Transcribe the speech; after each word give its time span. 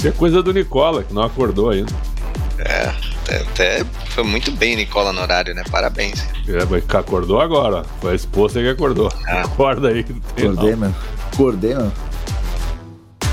Isso 0.00 0.08
é 0.08 0.12
coisa 0.12 0.42
do 0.42 0.50
Nicola, 0.50 1.02
que 1.02 1.12
não 1.12 1.22
acordou 1.22 1.68
ainda. 1.68 1.92
É, 2.58 2.90
até 3.36 3.84
foi 4.06 4.24
muito 4.24 4.50
bem 4.50 4.74
Nicola 4.74 5.12
no 5.12 5.20
horário, 5.20 5.54
né? 5.54 5.62
Parabéns. 5.70 6.26
É, 6.48 6.64
mas 6.70 6.82
acordou 6.94 7.38
agora. 7.38 7.84
Foi 8.00 8.12
a 8.12 8.14
esposa 8.14 8.62
que 8.62 8.68
acordou. 8.70 9.12
Ah. 9.28 9.42
Acorda 9.44 9.88
aí. 9.88 10.06
Acordei, 10.38 10.74
mano. 10.74 10.96
Acordei, 11.30 11.74
mano. 11.74 11.92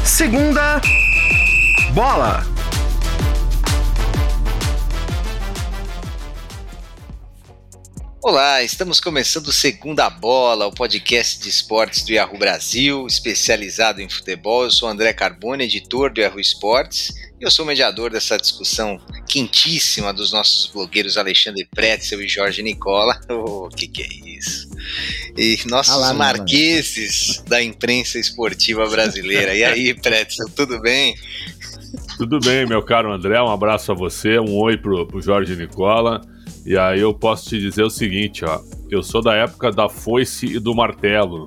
Segunda 0.04 0.82
bola. 1.94 2.46
Olá, 8.28 8.62
estamos 8.62 9.00
começando 9.00 9.54
Segunda 9.54 10.10
Bola, 10.10 10.68
o 10.68 10.72
podcast 10.74 11.42
de 11.42 11.48
esportes 11.48 12.04
do 12.04 12.12
Yahoo 12.12 12.38
Brasil, 12.38 13.08
especializado 13.08 14.02
em 14.02 14.10
futebol. 14.10 14.66
Eu 14.66 14.70
sou 14.70 14.90
André 14.90 15.14
Carbone, 15.14 15.64
editor 15.64 16.12
do 16.12 16.20
Yahoo 16.20 16.38
Esportes, 16.38 17.14
e 17.40 17.46
eu 17.46 17.50
sou 17.50 17.66
mediador 17.66 18.12
dessa 18.12 18.36
discussão 18.38 19.00
quentíssima 19.30 20.14
dos 20.14 20.34
nossos 20.34 20.70
blogueiros 20.70 21.18
Alexandre 21.18 21.66
Pretzel 21.74 22.22
e 22.22 22.28
Jorge 22.28 22.62
Nicola. 22.62 23.18
O 23.30 23.64
oh, 23.64 23.70
que, 23.70 23.88
que 23.88 24.04
é 24.04 24.08
isso? 24.38 24.72
E 25.38 25.58
nossos 25.66 25.94
ah 25.94 26.08
lá, 26.08 26.14
marqueses 26.14 27.42
da 27.48 27.64
imprensa 27.64 28.20
esportiva 28.20 28.86
brasileira. 28.90 29.56
E 29.56 29.64
aí, 29.64 29.94
Pretzel, 29.94 30.50
tudo 30.54 30.82
bem? 30.82 31.16
Tudo 32.18 32.42
bem, 32.42 32.66
meu 32.66 32.84
caro 32.84 33.10
André, 33.10 33.42
um 33.42 33.50
abraço 33.50 33.94
a 33.94 33.96
você, 33.96 34.38
um 34.38 34.54
oi 34.58 34.76
pro, 34.76 35.08
pro 35.08 35.22
Jorge 35.22 35.56
Nicola. 35.56 36.20
E 36.66 36.78
aí 36.78 37.00
eu 37.00 37.14
posso 37.14 37.50
te 37.50 37.60
dizer 37.60 37.84
o 37.84 37.90
seguinte, 37.90 38.44
ó. 38.44 38.62
Eu 38.90 39.04
sou 39.04 39.22
da 39.22 39.34
época 39.34 39.72
da 39.72 39.90
foice 39.90 40.46
e 40.46 40.60
do 40.60 40.74
martelo, 40.74 41.46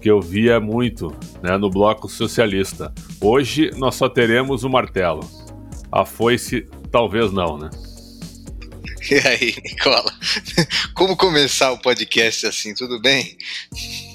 que 0.00 0.10
eu 0.10 0.20
via 0.20 0.60
muito 0.60 1.14
né, 1.42 1.56
no 1.56 1.70
bloco 1.70 2.08
socialista. 2.08 2.92
Hoje 3.20 3.70
nós 3.76 3.94
só 3.94 4.08
teremos 4.08 4.64
o 4.64 4.70
martelo. 4.70 5.20
A 5.90 6.04
foice, 6.04 6.66
talvez 6.90 7.32
não, 7.32 7.58
né? 7.58 7.70
E 9.10 9.14
aí, 9.26 9.54
Nicola? 9.64 10.12
Como 10.94 11.16
começar 11.16 11.72
o 11.72 11.78
podcast 11.78 12.46
assim? 12.46 12.72
Tudo 12.72 13.00
bem? 13.00 13.36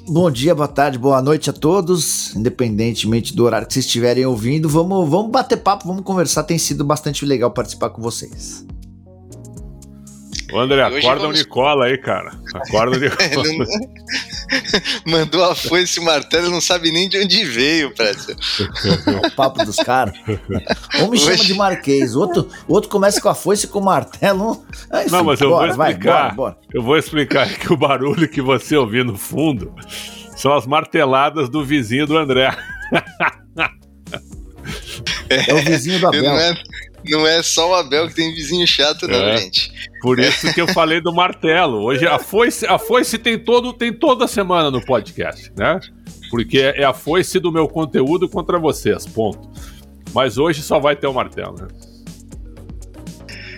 Bom 0.07 0.31
dia, 0.31 0.55
boa 0.55 0.67
tarde, 0.67 0.97
boa 0.97 1.21
noite 1.21 1.49
a 1.49 1.53
todos, 1.53 2.33
independentemente 2.33 3.35
do 3.35 3.43
horário 3.43 3.67
que 3.67 3.73
vocês 3.73 3.85
estiverem 3.85 4.25
ouvindo. 4.25 4.69
Vamos, 4.69 5.09
vamos 5.09 5.29
bater 5.29 5.57
papo, 5.57 5.87
vamos 5.87 6.03
conversar. 6.03 6.43
Tem 6.43 6.57
sido 6.57 6.85
bastante 6.85 7.25
legal 7.25 7.51
participar 7.51 7.89
com 7.89 8.01
vocês. 8.01 8.65
Ô 10.51 10.59
André, 10.59 10.81
acorda 10.81 11.21
vamos... 11.21 11.39
o 11.39 11.43
Nicola 11.43 11.85
aí, 11.85 11.97
cara. 11.97 12.31
Acorda 12.53 12.95
o 12.95 12.99
Nicola. 13.01 13.65
Mandou 15.05 15.43
a 15.43 15.55
foice 15.55 15.99
e 15.99 16.01
o 16.01 16.05
martelo 16.05 16.49
não 16.49 16.61
sabe 16.61 16.91
nem 16.91 17.09
de 17.09 17.17
onde 17.19 17.43
veio, 17.43 17.93
Prédio. 17.93 18.35
o 19.25 19.31
papo 19.35 19.65
dos 19.65 19.75
caras. 19.77 20.15
Um 21.01 21.09
me 21.09 21.17
chama 21.17 21.35
de 21.35 21.53
Marquês, 21.53 22.15
outro, 22.15 22.49
outro 22.67 22.89
começa 22.89 23.19
com 23.19 23.27
a 23.27 23.35
foice 23.35 23.65
e 23.65 23.69
com 23.69 23.79
o 23.79 23.83
martelo. 23.83 24.65
Enfim, 24.93 25.11
não, 25.11 25.23
mas 25.23 25.41
eu 25.41 25.49
bora, 25.49 25.73
vou 25.73 25.85
explicar. 25.85 26.13
Vai, 26.13 26.31
bora, 26.31 26.33
bora. 26.33 26.57
Eu 26.73 26.81
vou 26.81 26.97
explicar 26.97 27.49
que 27.53 27.73
o 27.73 27.77
barulho 27.77 28.27
que 28.29 28.41
você 28.41 28.77
ouviu 28.77 29.03
no 29.03 29.17
fundo 29.17 29.73
são 30.37 30.53
as 30.53 30.65
marteladas 30.65 31.49
do 31.49 31.65
vizinho 31.65 32.07
do 32.07 32.17
André. 32.17 32.55
É, 35.29 35.49
é 35.49 35.53
o 35.53 35.61
vizinho 35.63 35.99
do 35.99 36.07
Abel. 36.07 36.23
Não 36.23 36.39
é, 36.39 36.63
não 37.05 37.27
é 37.27 37.43
só 37.43 37.69
o 37.69 37.75
Abel 37.75 38.07
que 38.07 38.15
tem 38.15 38.33
vizinho 38.33 38.65
chato, 38.67 39.07
não, 39.07 39.17
é, 39.17 39.37
gente. 39.37 39.71
Por 40.07 40.19
isso 40.19 40.53
que 40.53 40.61
eu 40.61 40.69
falei 40.69 41.01
do 41.01 41.13
martelo. 41.13 41.83
Hoje 41.83 42.07
a 42.07 42.17
foice, 42.17 42.65
a 42.65 42.79
foice 42.79 43.17
tem, 43.17 43.37
todo, 43.37 43.73
tem 43.73 43.91
toda 43.91 44.25
semana 44.25 44.71
no 44.71 44.79
podcast, 44.79 45.51
né? 45.53 45.81
Porque 46.31 46.59
é 46.59 46.85
a 46.85 46.93
foice 46.93 47.41
do 47.41 47.51
meu 47.51 47.67
conteúdo 47.67 48.29
contra 48.29 48.57
vocês, 48.57 49.05
ponto. 49.05 49.51
Mas 50.13 50.37
hoje 50.37 50.63
só 50.63 50.79
vai 50.79 50.95
ter 50.95 51.07
o 51.07 51.13
martelo, 51.13 51.57
né? 51.57 51.67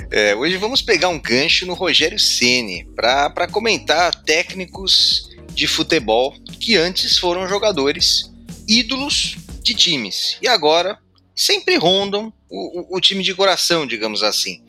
É, 0.10 0.36
hoje 0.36 0.58
vamos 0.58 0.82
pegar 0.82 1.10
um 1.10 1.22
gancho 1.22 1.68
no 1.68 1.76
Rogério 1.76 2.18
Ceni 2.18 2.84
para 2.96 3.48
comentar 3.52 4.16
técnicos 4.16 5.30
de 5.54 5.68
futebol 5.68 6.34
que 6.60 6.76
antes 6.76 7.20
foram 7.20 7.48
jogadores 7.48 8.34
ídolos 8.68 9.38
de 9.62 9.76
times 9.76 10.40
e 10.42 10.48
agora 10.48 10.98
sempre 11.40 11.78
rondam 11.78 12.34
o, 12.50 12.98
o, 12.98 13.00
time 13.00 13.24
de 13.24 13.34
coração, 13.34 13.88
digamos 13.88 14.24
assim. 14.24 14.62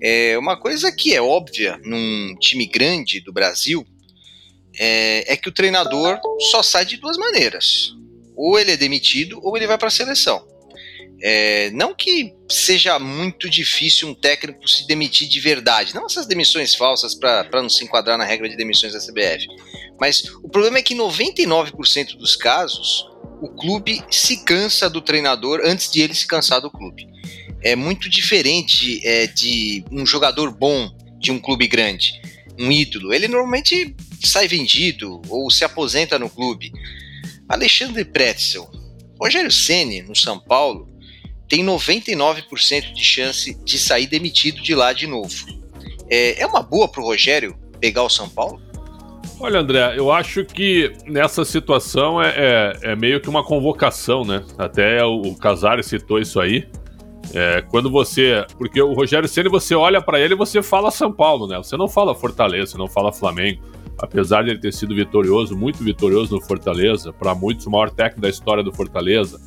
É 0.00 0.38
uma 0.38 0.56
coisa 0.56 0.92
que 0.92 1.12
é 1.12 1.20
óbvia 1.20 1.76
num 1.82 2.36
time 2.38 2.66
grande 2.66 3.20
do 3.20 3.32
Brasil 3.32 3.84
é, 4.78 5.32
é 5.32 5.36
que 5.36 5.48
o 5.48 5.52
treinador 5.52 6.20
só 6.52 6.62
sai 6.62 6.84
de 6.84 6.98
duas 6.98 7.16
maneiras: 7.16 7.96
ou 8.36 8.56
ele 8.56 8.70
é 8.70 8.76
demitido 8.76 9.40
ou 9.42 9.56
ele 9.56 9.66
vai 9.66 9.76
para 9.76 9.88
a 9.88 9.90
seleção. 9.90 10.46
É, 11.20 11.70
não 11.70 11.92
que 11.94 12.32
seja 12.48 12.96
muito 12.98 13.50
difícil 13.50 14.08
um 14.08 14.14
técnico 14.14 14.68
se 14.68 14.86
demitir 14.86 15.28
de 15.28 15.40
verdade, 15.40 15.94
não 15.94 16.06
essas 16.06 16.26
demissões 16.26 16.74
falsas 16.76 17.14
para 17.14 17.62
não 17.62 17.68
se 17.68 17.82
enquadrar 17.82 18.18
na 18.18 18.24
regra 18.24 18.48
de 18.48 18.56
demissões 18.56 18.92
da 18.92 19.00
CBF. 19.00 19.46
Mas 19.98 20.22
o 20.42 20.48
problema 20.48 20.78
é 20.78 20.82
que 20.82 20.94
99% 20.94 22.16
dos 22.16 22.36
casos 22.36 23.08
o 23.40 23.48
clube 23.48 24.02
se 24.10 24.44
cansa 24.44 24.88
do 24.88 25.00
treinador 25.00 25.60
antes 25.64 25.90
de 25.90 26.00
ele 26.00 26.14
se 26.14 26.26
cansar 26.26 26.60
do 26.60 26.70
clube. 26.70 27.08
É 27.62 27.74
muito 27.74 28.08
diferente 28.08 29.00
é, 29.06 29.26
de 29.26 29.84
um 29.90 30.04
jogador 30.04 30.50
bom 30.50 30.90
de 31.18 31.32
um 31.32 31.38
clube 31.38 31.66
grande, 31.66 32.20
um 32.58 32.70
ídolo. 32.70 33.12
Ele 33.12 33.26
normalmente 33.26 33.96
sai 34.22 34.46
vendido 34.46 35.22
ou 35.28 35.50
se 35.50 35.64
aposenta 35.64 36.18
no 36.18 36.28
clube. 36.28 36.72
Alexandre 37.48 38.04
Pretzel, 38.04 38.70
Rogério 39.20 39.50
Ceni 39.50 40.02
no 40.02 40.14
São 40.14 40.38
Paulo 40.38 40.88
tem 41.48 41.64
99% 41.64 42.92
de 42.92 43.04
chance 43.04 43.54
de 43.64 43.78
sair 43.78 44.06
demitido 44.06 44.62
de 44.62 44.74
lá 44.74 44.92
de 44.92 45.06
novo. 45.06 45.46
É, 46.08 46.42
é 46.42 46.46
uma 46.46 46.62
boa 46.62 46.88
para 46.88 47.02
o 47.02 47.06
Rogério 47.06 47.56
pegar 47.80 48.02
o 48.02 48.10
São 48.10 48.28
Paulo? 48.28 48.60
Olha, 49.44 49.60
André, 49.60 49.98
eu 49.98 50.10
acho 50.10 50.42
que 50.42 50.90
nessa 51.06 51.44
situação 51.44 52.20
é, 52.20 52.32
é, 52.34 52.92
é 52.92 52.96
meio 52.96 53.20
que 53.20 53.28
uma 53.28 53.44
convocação, 53.44 54.24
né? 54.24 54.42
Até 54.56 55.04
o 55.04 55.34
Casares 55.34 55.84
citou 55.84 56.18
isso 56.18 56.40
aí. 56.40 56.66
É, 57.34 57.62
quando 57.68 57.90
você. 57.90 58.46
Porque 58.56 58.80
o 58.80 58.94
Rogério 58.94 59.28
Ceni 59.28 59.50
você 59.50 59.74
olha 59.74 60.00
para 60.00 60.18
ele 60.18 60.32
e 60.32 60.36
você 60.36 60.62
fala 60.62 60.90
São 60.90 61.12
Paulo, 61.12 61.46
né? 61.46 61.58
Você 61.58 61.76
não 61.76 61.86
fala 61.86 62.14
Fortaleza, 62.14 62.72
você 62.72 62.78
não 62.78 62.88
fala 62.88 63.12
Flamengo. 63.12 63.62
Apesar 63.98 64.44
de 64.44 64.48
ele 64.48 64.58
ter 64.58 64.72
sido 64.72 64.94
vitorioso, 64.94 65.54
muito 65.54 65.84
vitorioso 65.84 66.36
no 66.36 66.40
Fortaleza, 66.40 67.12
para 67.12 67.34
muitos 67.34 67.66
o 67.66 67.70
maior 67.70 67.90
técnico 67.90 68.22
da 68.22 68.30
história 68.30 68.62
do 68.62 68.72
Fortaleza, 68.72 69.38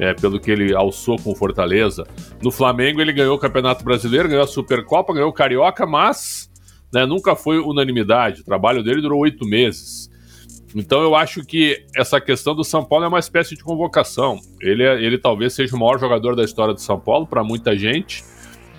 é, 0.00 0.14
pelo 0.14 0.40
que 0.40 0.50
ele 0.50 0.74
alçou 0.74 1.16
com 1.16 1.30
o 1.30 1.36
Fortaleza. 1.36 2.04
No 2.42 2.50
Flamengo 2.50 3.00
ele 3.00 3.12
ganhou 3.12 3.36
o 3.36 3.38
Campeonato 3.38 3.84
Brasileiro, 3.84 4.28
ganhou 4.28 4.42
a 4.42 4.48
Supercopa, 4.48 5.14
ganhou 5.14 5.28
o 5.30 5.32
Carioca, 5.32 5.86
mas 5.86 6.50
né, 6.92 7.06
nunca 7.06 7.36
foi 7.36 7.58
unanimidade. 7.58 8.40
O 8.40 8.44
trabalho 8.44 8.82
dele 8.82 9.00
durou 9.00 9.20
oito 9.20 9.46
meses. 9.46 10.10
Então 10.74 11.00
eu 11.02 11.14
acho 11.14 11.44
que 11.44 11.84
essa 11.96 12.20
questão 12.20 12.54
do 12.54 12.62
São 12.62 12.84
Paulo 12.84 13.04
é 13.04 13.08
uma 13.08 13.18
espécie 13.18 13.56
de 13.56 13.62
convocação. 13.62 14.38
Ele, 14.60 14.82
é, 14.82 15.02
ele 15.02 15.18
talvez 15.18 15.54
seja 15.54 15.74
o 15.74 15.78
maior 15.78 15.98
jogador 15.98 16.36
da 16.36 16.44
história 16.44 16.74
do 16.74 16.80
São 16.80 17.00
Paulo 17.00 17.26
para 17.26 17.42
muita 17.42 17.76
gente, 17.76 18.22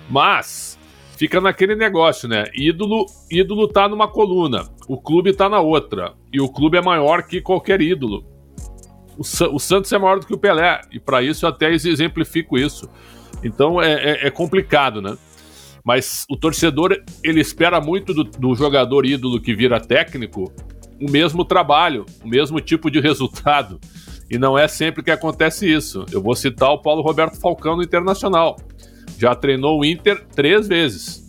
mas 0.08 0.78
fica 1.16 1.40
naquele 1.40 1.74
negócio, 1.74 2.28
né? 2.28 2.44
Ídolo, 2.54 3.06
ídolo 3.30 3.68
tá 3.68 3.88
numa 3.88 4.08
coluna, 4.08 4.68
o 4.88 5.00
clube 5.00 5.32
tá 5.32 5.48
na 5.48 5.60
outra, 5.60 6.14
e 6.32 6.40
o 6.40 6.48
clube 6.48 6.78
é 6.78 6.82
maior 6.82 7.24
que 7.24 7.40
qualquer 7.40 7.80
ídolo. 7.80 8.24
O, 9.18 9.22
o 9.54 9.58
Santos 9.58 9.92
é 9.92 9.98
maior 9.98 10.20
do 10.20 10.26
que 10.26 10.32
o 10.32 10.38
Pelé, 10.38 10.80
e 10.92 10.98
para 10.98 11.22
isso 11.22 11.44
eu 11.44 11.50
até 11.50 11.72
exemplifico 11.72 12.56
isso. 12.56 12.88
Então 13.42 13.82
é, 13.82 13.92
é, 13.92 14.26
é 14.28 14.30
complicado, 14.30 15.02
né? 15.02 15.16
Mas 15.90 16.24
o 16.30 16.36
torcedor, 16.36 17.02
ele 17.20 17.40
espera 17.40 17.80
muito 17.80 18.14
do, 18.14 18.22
do 18.22 18.54
jogador 18.54 19.04
ídolo 19.04 19.40
que 19.40 19.52
vira 19.52 19.80
técnico 19.80 20.52
o 21.00 21.10
mesmo 21.10 21.44
trabalho, 21.44 22.06
o 22.22 22.28
mesmo 22.28 22.60
tipo 22.60 22.88
de 22.88 23.00
resultado. 23.00 23.80
E 24.30 24.38
não 24.38 24.56
é 24.56 24.68
sempre 24.68 25.02
que 25.02 25.10
acontece 25.10 25.68
isso. 25.68 26.06
Eu 26.12 26.22
vou 26.22 26.36
citar 26.36 26.70
o 26.70 26.80
Paulo 26.80 27.02
Roberto 27.02 27.40
Falcão 27.40 27.74
no 27.74 27.82
Internacional. 27.82 28.56
Já 29.18 29.34
treinou 29.34 29.80
o 29.80 29.84
Inter 29.84 30.24
três 30.28 30.68
vezes. 30.68 31.28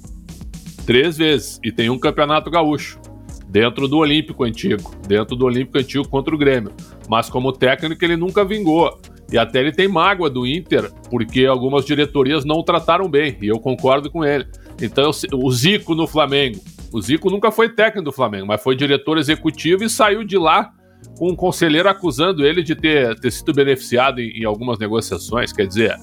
Três 0.85 1.17
vezes. 1.17 1.59
E 1.63 1.71
tem 1.71 1.89
um 1.89 1.97
campeonato 1.97 2.51
gaúcho. 2.51 2.99
Dentro 3.47 3.87
do 3.87 3.97
Olímpico 3.97 4.43
Antigo. 4.43 4.95
Dentro 5.07 5.35
do 5.35 5.45
Olímpico 5.45 5.79
Antigo 5.79 6.07
contra 6.07 6.35
o 6.35 6.37
Grêmio. 6.37 6.71
Mas 7.09 7.31
como 7.31 7.51
técnico 7.51 8.05
ele 8.05 8.15
nunca 8.15 8.45
vingou. 8.45 8.95
E 9.31 9.37
até 9.37 9.59
ele 9.59 9.71
tem 9.71 9.87
mágoa 9.87 10.29
do 10.29 10.45
Inter, 10.45 10.91
porque 11.09 11.45
algumas 11.45 11.85
diretorias 11.85 12.43
não 12.43 12.57
o 12.57 12.63
trataram 12.63 13.09
bem, 13.09 13.37
e 13.41 13.47
eu 13.47 13.59
concordo 13.59 14.11
com 14.11 14.25
ele. 14.25 14.45
Então, 14.81 15.09
o 15.33 15.51
Zico 15.51 15.95
no 15.95 16.05
Flamengo. 16.05 16.59
O 16.91 17.01
Zico 17.01 17.29
nunca 17.29 17.51
foi 17.51 17.69
técnico 17.69 18.05
do 18.05 18.11
Flamengo, 18.11 18.47
mas 18.47 18.61
foi 18.61 18.75
diretor 18.75 19.17
executivo 19.17 19.83
e 19.83 19.89
saiu 19.89 20.23
de 20.25 20.37
lá 20.37 20.73
com 21.17 21.29
um 21.29 21.35
conselheiro 21.35 21.87
acusando 21.87 22.45
ele 22.45 22.61
de 22.61 22.75
ter, 22.75 23.17
ter 23.19 23.31
sido 23.31 23.53
beneficiado 23.53 24.19
em, 24.19 24.41
em 24.41 24.43
algumas 24.43 24.77
negociações. 24.77 25.53
Quer 25.53 25.67
dizer, 25.67 25.95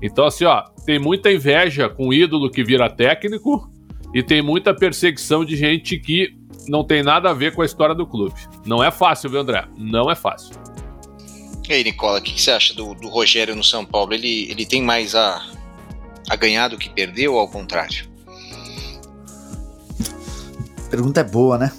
então, 0.00 0.24
assim, 0.24 0.44
ó, 0.44 0.62
tem 0.86 0.98
muita 0.98 1.30
inveja 1.30 1.88
com 1.88 2.08
o 2.08 2.14
ídolo 2.14 2.50
que 2.50 2.64
vira 2.64 2.88
técnico 2.88 3.70
e 4.14 4.22
tem 4.22 4.40
muita 4.40 4.74
perseguição 4.74 5.44
de 5.44 5.56
gente 5.56 5.98
que 5.98 6.34
não 6.68 6.84
tem 6.84 7.02
nada 7.02 7.30
a 7.30 7.34
ver 7.34 7.54
com 7.54 7.62
a 7.62 7.66
história 7.66 7.94
do 7.94 8.06
clube. 8.06 8.34
Não 8.64 8.82
é 8.82 8.90
fácil, 8.90 9.28
viu, 9.28 9.40
André? 9.40 9.66
Não 9.76 10.10
é 10.10 10.14
fácil. 10.14 10.54
E 11.70 11.72
aí, 11.72 11.84
Nicola, 11.84 12.18
o 12.18 12.22
que, 12.22 12.34
que, 12.34 12.42
você 12.42 12.50
acha 12.50 12.74
do, 12.74 12.94
do, 12.94 13.08
Rogério 13.08 13.54
no 13.54 13.62
São 13.62 13.84
Paulo? 13.84 14.12
Ele, 14.12 14.50
ele 14.50 14.66
tem 14.66 14.82
mais 14.82 15.14
a, 15.14 15.40
a 16.28 16.34
ganhar 16.34 16.66
do 16.66 16.76
que 16.76 16.90
perdeu 16.90 17.34
ou 17.34 17.38
ao 17.38 17.46
contrário? 17.48 18.10
Pergunta 20.90 21.20
é 21.20 21.24
boa, 21.24 21.56
né? 21.56 21.70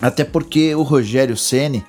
Até 0.00 0.24
porque 0.24 0.74
o 0.74 0.80
Rogério 0.80 1.36
Ceni 1.36 1.84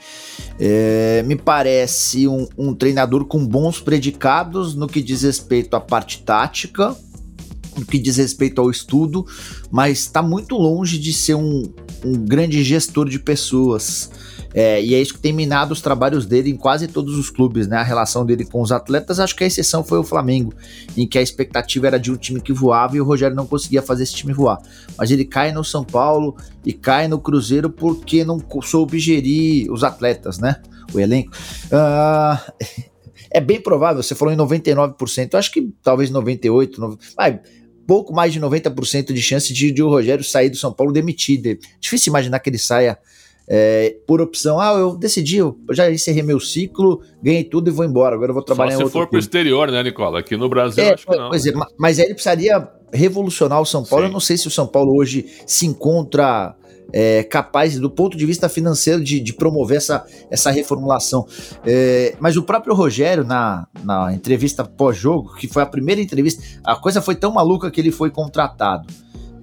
é, 0.60 1.24
me 1.26 1.38
parece 1.38 2.28
um, 2.28 2.50
um, 2.58 2.76
treinador 2.76 3.24
com 3.24 3.48
bons 3.48 3.80
predicados 3.80 4.76
no 4.76 4.86
que 4.86 5.02
diz 5.02 5.22
respeito 5.22 5.74
à 5.74 5.80
parte 5.80 6.24
tática, 6.24 6.94
no 7.78 7.86
que 7.86 7.98
diz 7.98 8.18
respeito 8.18 8.60
ao 8.60 8.70
estudo, 8.70 9.26
mas 9.72 10.00
está 10.00 10.22
muito 10.22 10.58
longe 10.58 11.00
de 11.00 11.14
ser 11.14 11.36
um, 11.36 11.64
um 12.04 12.12
grande 12.26 12.62
gestor 12.62 13.08
de 13.08 13.20
pessoas. 13.20 14.12
É, 14.54 14.82
e 14.84 14.94
é 14.94 15.02
isso 15.02 15.14
que 15.14 15.20
tem 15.20 15.32
minado 15.32 15.74
os 15.74 15.82
trabalhos 15.82 16.26
dele 16.26 16.50
em 16.50 16.56
quase 16.56 16.88
todos 16.88 17.18
os 17.18 17.30
clubes, 17.30 17.68
né? 17.68 17.78
A 17.78 17.84
relação 17.84 18.26
dele 18.26 18.46
com 18.46 18.62
os 18.62 18.72
atletas, 18.72 19.20
acho 19.20 19.36
que 19.36 19.44
a 19.44 19.48
exceção 19.48 19.84
foi 19.84 19.98
o 19.98 20.04
Flamengo, 20.04 20.54
em 20.96 21.08
que 21.08 21.18
a 21.18 21.22
expectativa 21.22 21.88
era 21.88 21.98
de 21.98 22.12
um 22.12 22.18
time 22.18 22.42
que 22.42 22.52
voava 22.52 22.98
e 22.98 23.02
o 23.02 23.06
Rogério 23.06 23.36
não 23.36 23.48
conseguia 23.48 23.82
fazer 23.82 24.04
esse 24.04 24.14
time 24.14 24.34
voar. 24.34 24.60
Mas 24.98 25.12
ele 25.12 25.26
cai 25.26 25.52
no 25.52 25.64
São 25.64 25.84
Paulo 25.84 26.36
e 26.66 26.74
cai 26.74 27.08
no 27.08 27.20
Cruzeiro 27.20 27.70
porque 27.70 28.24
não 28.24 28.44
soube 28.62 29.00
gerir 29.00 29.72
os 29.72 29.84
atletas, 29.84 30.40
né? 30.40 30.62
O 30.94 31.00
elenco. 31.00 31.32
Uh, 31.68 32.52
é 33.32 33.40
bem 33.40 33.62
provável, 33.62 34.04
você 34.04 34.14
falou 34.14 34.34
em 34.34 34.38
99%, 34.38 35.30
eu 35.32 35.40
acho 35.40 35.52
que 35.52 35.74
talvez 35.82 36.12
98%, 36.12 36.76
90%, 36.76 37.00
mas 37.18 37.40
pouco 37.88 38.14
mais 38.14 38.32
de 38.32 38.40
90% 38.40 39.12
de 39.14 39.22
chance 39.22 39.54
de, 39.54 39.72
de 39.72 39.82
o 39.84 39.90
Rogério 39.90 40.24
sair 40.24 40.50
do 40.50 40.58
São 40.58 40.72
Paulo 40.72 40.94
demitido. 40.94 41.58
Difícil 41.80 42.10
imaginar 42.10 42.40
que 42.40 42.50
ele 42.50 42.58
saia 42.58 42.98
é, 43.48 43.96
por 44.08 44.22
opção, 44.22 44.60
ah, 44.60 44.74
eu 44.74 44.96
decidi, 44.96 45.38
eu 45.38 45.58
já 45.72 45.92
encerrei 45.92 46.24
meu 46.24 46.40
ciclo, 46.40 47.02
ganhei 47.22 47.44
tudo 47.44 47.70
e 47.70 47.72
vou 47.72 47.86
embora, 47.86 48.16
agora 48.16 48.30
eu 48.30 48.34
vou 48.34 48.44
trabalhar 48.44 48.72
Só 48.72 48.80
em 48.80 48.84
outro 48.84 49.00
se 49.00 49.04
for 49.04 49.10
para 49.10 49.18
o 49.18 49.20
exterior, 49.20 49.72
né, 49.72 49.84
Nicola? 49.84 50.20
Aqui 50.20 50.38
no 50.38 50.48
Brasil, 50.48 50.84
é, 50.84 50.94
acho 50.94 51.06
que 51.06 51.16
não. 51.16 51.30
Pois 51.30 51.46
é, 51.46 51.52
mas 51.78 52.00
aí 52.00 52.06
ele 52.06 52.14
precisaria 52.14 52.68
revolucionar 52.94 53.60
o 53.62 53.66
São 53.66 53.84
Paulo. 53.84 54.06
Sim. 54.06 54.10
Eu 54.10 54.14
não 54.14 54.20
sei 54.20 54.38
se 54.38 54.48
o 54.48 54.52
São 54.52 54.68
Paulo 54.68 54.96
hoje 54.96 55.26
se 55.46 55.66
encontra 55.66 56.56
é, 56.94 57.24
capaz, 57.24 57.80
do 57.80 57.90
ponto 57.90 58.18
de 58.18 58.26
vista 58.26 58.50
financeiro, 58.50 59.04
de, 59.04 59.20
de 59.20 59.34
promover 59.34 59.78
essa, 59.78 60.06
essa 60.30 60.52
reformulação. 60.52 61.26
É, 61.66 62.16
mas 62.20 62.38
o 62.38 62.44
próprio 62.44 62.74
Rogério, 62.74 63.24
na, 63.24 63.68
na 63.84 64.14
entrevista 64.14 64.64
pós-jogo, 64.64 65.36
que 65.36 65.48
foi 65.48 65.64
a 65.64 65.66
primeira 65.66 66.02
entrevista, 66.02 66.44
a 66.64 66.76
coisa 66.76 67.02
foi 67.02 67.16
tão 67.16 67.32
maluca 67.32 67.72
que 67.72 67.80
ele 67.80 67.92
foi 67.92 68.10
contratado 68.10 68.88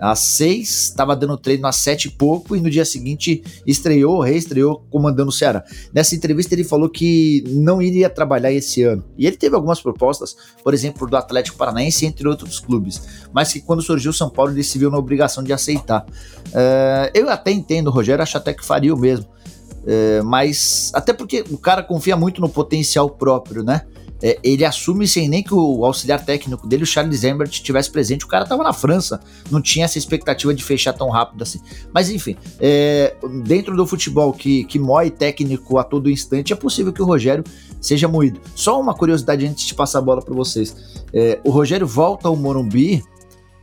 às 0.01 0.21
seis, 0.21 0.85
estava 0.85 1.15
dando 1.17 1.37
treino 1.37 1.67
às 1.67 1.77
sete 1.77 2.07
e 2.07 2.11
pouco, 2.11 2.55
e 2.57 2.61
no 2.61 2.71
dia 2.71 2.85
seguinte 2.85 3.43
estreou, 3.67 4.21
reestreou 4.21 4.85
comandando 4.91 5.31
o 5.31 5.33
Ceará. 5.33 5.65
Nessa 5.93 6.15
entrevista 6.15 6.55
ele 6.55 6.65
falou 6.65 6.89
que 6.89 7.45
não 7.49 7.83
iria 7.83 8.09
trabalhar 8.09 8.53
esse 8.53 8.83
ano. 8.83 9.05
E 9.17 9.27
ele 9.27 9.37
teve 9.37 9.55
algumas 9.55 9.81
propostas, 9.81 10.37
por 10.63 10.75
exemplo, 10.75 11.09
do 11.09 11.17
Atlético 11.17 11.59
Paranaense, 11.59 12.07
entre 12.07 12.27
outros 12.29 12.61
clubes, 12.61 13.29
mas 13.33 13.53
que 13.53 13.61
quando 13.61 13.83
surgiu 13.83 14.11
o 14.11 14.15
São 14.15 14.31
Paulo 14.31 14.53
ele 14.53 14.63
se 14.63 14.79
viu 14.79 14.91
na 14.91 14.99
obrigação 14.99 15.43
de 15.43 15.53
aceitar. 15.53 16.07
Uh, 16.49 17.11
eu 17.15 17.29
até 17.29 17.51
entendo, 17.51 17.91
Rogério, 17.91 18.23
acho 18.23 18.37
até 18.37 18.53
que 18.53 18.65
faria 18.65 18.95
o 18.95 18.99
mesmo. 18.99 19.27
Uh, 19.83 20.25
mas 20.25 20.91
até 20.95 21.13
porque 21.13 21.45
o 21.51 21.57
cara 21.57 21.83
confia 21.83 22.17
muito 22.17 22.41
no 22.41 22.49
potencial 22.49 23.09
próprio, 23.09 23.63
né? 23.63 23.83
É, 24.23 24.39
ele 24.43 24.65
assume 24.65 25.07
sem 25.07 25.29
nem 25.29 25.43
que 25.43 25.55
o 25.55 25.85
auxiliar 25.85 26.25
técnico 26.25 26.67
dele, 26.67 26.83
o 26.83 26.87
Charles 26.87 27.25
Embert, 27.25 27.53
estivesse 27.53 27.91
presente. 27.91 28.25
O 28.25 28.29
cara 28.29 28.45
estava 28.45 28.63
na 28.63 28.73
França, 28.73 29.21
não 29.51 29.61
tinha 29.61 29.85
essa 29.85 29.99
expectativa 29.99 30.53
de 30.53 30.63
fechar 30.63 30.93
tão 30.93 31.09
rápido 31.09 31.43
assim. 31.43 31.61
Mas 31.93 32.11
enfim, 32.11 32.37
é, 32.61 33.15
dentro 33.45 33.77
do 33.77 33.87
futebol 33.87 34.33
que, 34.33 34.65
que 34.65 34.79
mói 34.79 35.11
técnico 35.11 35.79
a 35.79 35.85
todo 35.85 36.11
instante, 36.11 36.53
é 36.53 36.57
possível 36.57 36.93
que 36.93 37.03
o 37.03 37.05
Rogério 37.05 37.45
seja 37.81 38.09
moído. 38.09 38.41
Só 38.55 38.81
uma 38.81 38.95
curiosidade 38.95 39.47
antes 39.47 39.67
de 39.67 39.75
passar 39.75 40.01
a 40.01 40.03
bola 40.03 40.23
para 40.23 40.35
vocês: 40.35 41.05
é, 41.13 41.39
o 41.45 41.51
Rogério 41.51 41.87
volta 41.87 42.29
ao 42.29 42.37
Morumbi 42.37 43.03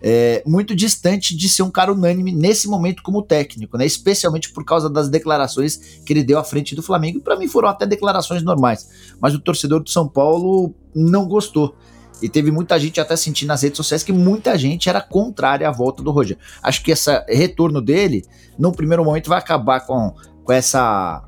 é, 0.01 0.43
muito 0.45 0.75
distante 0.75 1.35
de 1.35 1.49
ser 1.49 1.63
um 1.63 1.71
cara 1.71 1.91
unânime 1.91 2.31
nesse 2.31 2.67
momento 2.67 3.01
como 3.01 3.21
técnico, 3.21 3.77
né? 3.77 3.85
Especialmente 3.85 4.51
por 4.51 4.63
causa 4.63 4.89
das 4.89 5.09
declarações 5.09 5.77
que 6.05 6.13
ele 6.13 6.23
deu 6.23 6.37
à 6.37 6.43
frente 6.43 6.75
do 6.75 6.83
Flamengo. 6.83 7.21
Para 7.21 7.35
mim 7.35 7.47
foram 7.47 7.69
até 7.69 7.85
declarações 7.85 8.43
normais, 8.43 8.89
mas 9.19 9.33
o 9.33 9.39
torcedor 9.39 9.81
do 9.81 9.89
São 9.89 10.07
Paulo 10.07 10.73
não 10.93 11.27
gostou. 11.27 11.75
E 12.21 12.29
teve 12.29 12.49
muita 12.49 12.79
gente 12.79 12.99
até 13.01 13.15
sentindo 13.15 13.49
nas 13.49 13.61
redes 13.61 13.77
sociais 13.77 14.03
que 14.03 14.13
muita 14.13 14.57
gente 14.57 14.87
era 14.87 15.01
contrária 15.01 15.67
à 15.67 15.71
volta 15.71 16.01
do 16.01 16.11
Roger. 16.11 16.37
Acho 16.63 16.81
que 16.81 16.91
esse 16.91 17.11
retorno 17.27 17.81
dele, 17.81 18.23
no 18.57 18.71
primeiro 18.71 19.03
momento, 19.03 19.27
vai 19.27 19.37
acabar 19.37 19.81
com, 19.81 20.13
com 20.43 20.53
essa 20.53 21.23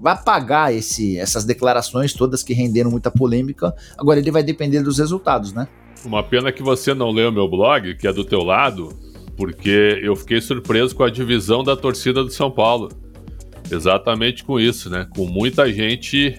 vai 0.00 0.14
apagar 0.14 0.74
esse, 0.74 1.16
essas 1.16 1.44
declarações 1.44 2.12
todas 2.12 2.42
que 2.42 2.52
renderam 2.52 2.90
muita 2.90 3.08
polêmica. 3.08 3.72
Agora 3.96 4.18
ele 4.18 4.32
vai 4.32 4.42
depender 4.42 4.82
dos 4.82 4.98
resultados, 4.98 5.52
né? 5.52 5.68
Uma 6.04 6.22
pena 6.22 6.50
que 6.50 6.62
você 6.62 6.94
não 6.94 7.10
leu 7.10 7.30
meu 7.30 7.48
blog, 7.48 7.94
que 7.94 8.08
é 8.08 8.12
do 8.12 8.24
teu 8.24 8.42
lado, 8.42 8.88
porque 9.36 10.00
eu 10.02 10.16
fiquei 10.16 10.40
surpreso 10.40 10.94
com 10.94 11.04
a 11.04 11.10
divisão 11.10 11.62
da 11.62 11.76
torcida 11.76 12.24
do 12.24 12.30
São 12.30 12.50
Paulo. 12.50 12.88
Exatamente 13.70 14.44
com 14.44 14.58
isso, 14.58 14.90
né? 14.90 15.06
Com 15.16 15.26
muita 15.26 15.72
gente. 15.72 16.38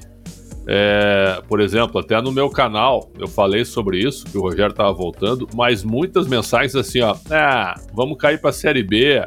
É, 0.65 1.42
por 1.48 1.60
exemplo, 1.60 2.00
até 2.00 2.21
no 2.21 2.31
meu 2.31 2.50
canal 2.50 3.12
eu 3.19 3.27
falei 3.27 3.65
sobre 3.65 4.00
isso, 4.00 4.25
que 4.25 4.38
o 4.38 4.42
Rogério 4.42 4.71
estava 4.71 4.94
voltando, 4.94 5.45
mas 5.54 5.83
muitas 5.83 6.27
mensagens 6.27 6.75
assim, 6.75 7.01
ó. 7.01 7.15
Ah, 7.30 7.75
vamos 7.94 8.18
cair 8.18 8.39
para 8.39 8.50
a 8.50 8.54
Série 8.54 8.83
B. 8.83 9.24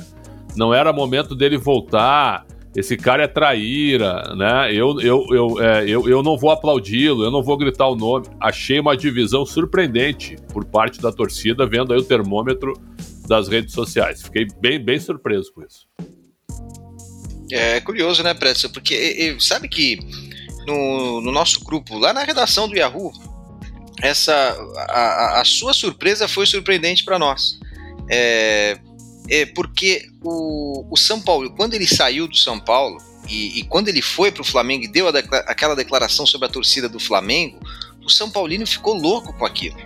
Não 0.56 0.72
era 0.72 0.92
momento 0.92 1.34
dele 1.34 1.58
voltar 1.58 2.46
esse 2.76 2.94
cara 2.94 3.22
é 3.22 3.26
traíra, 3.26 4.34
né? 4.36 4.70
Eu, 4.70 5.00
eu, 5.00 5.26
eu, 5.30 5.62
é, 5.62 5.88
eu, 5.88 6.06
eu 6.06 6.22
não 6.22 6.36
vou 6.36 6.50
aplaudi-lo, 6.50 7.24
eu 7.24 7.30
não 7.30 7.42
vou 7.42 7.56
gritar 7.56 7.88
o 7.88 7.96
nome. 7.96 8.26
Achei 8.38 8.78
uma 8.78 8.94
divisão 8.94 9.46
surpreendente 9.46 10.36
por 10.52 10.62
parte 10.62 11.00
da 11.00 11.10
torcida, 11.10 11.66
vendo 11.66 11.94
aí 11.94 11.98
o 11.98 12.04
termômetro 12.04 12.74
das 13.26 13.48
redes 13.48 13.72
sociais. 13.72 14.22
Fiquei 14.22 14.46
bem, 14.60 14.78
bem 14.78 15.00
surpreso 15.00 15.50
com 15.54 15.62
isso. 15.62 15.88
É 17.50 17.80
curioso, 17.80 18.22
né, 18.22 18.34
Pretzel? 18.34 18.70
Porque 18.70 19.36
sabe 19.40 19.68
que 19.68 19.98
no, 20.66 21.22
no 21.22 21.32
nosso 21.32 21.64
grupo, 21.64 21.96
lá 21.96 22.12
na 22.12 22.24
redação 22.24 22.68
do 22.68 22.76
Yahoo, 22.76 23.10
essa 24.02 24.34
a, 24.88 25.40
a 25.40 25.44
sua 25.46 25.72
surpresa 25.72 26.28
foi 26.28 26.44
surpreendente 26.44 27.04
para 27.04 27.18
nós. 27.18 27.58
É, 28.10 28.78
é 29.28 29.46
porque 29.46 30.08
o, 30.22 30.86
o 30.90 30.96
São 30.96 31.20
Paulo, 31.20 31.50
quando 31.50 31.74
ele 31.74 31.86
saiu 31.86 32.28
do 32.28 32.36
São 32.36 32.58
Paulo 32.58 32.98
e, 33.28 33.58
e 33.58 33.64
quando 33.64 33.88
ele 33.88 34.02
foi 34.02 34.30
para 34.30 34.42
o 34.42 34.44
Flamengo 34.44 34.84
e 34.84 34.88
deu 34.88 35.08
aquela 35.08 35.74
declaração 35.74 36.26
sobre 36.26 36.46
a 36.46 36.50
torcida 36.50 36.88
do 36.88 37.00
Flamengo, 37.00 37.58
o 38.04 38.10
São 38.10 38.30
Paulino 38.30 38.66
ficou 38.66 38.94
louco 38.94 39.32
com 39.32 39.44
aquilo. 39.44 39.76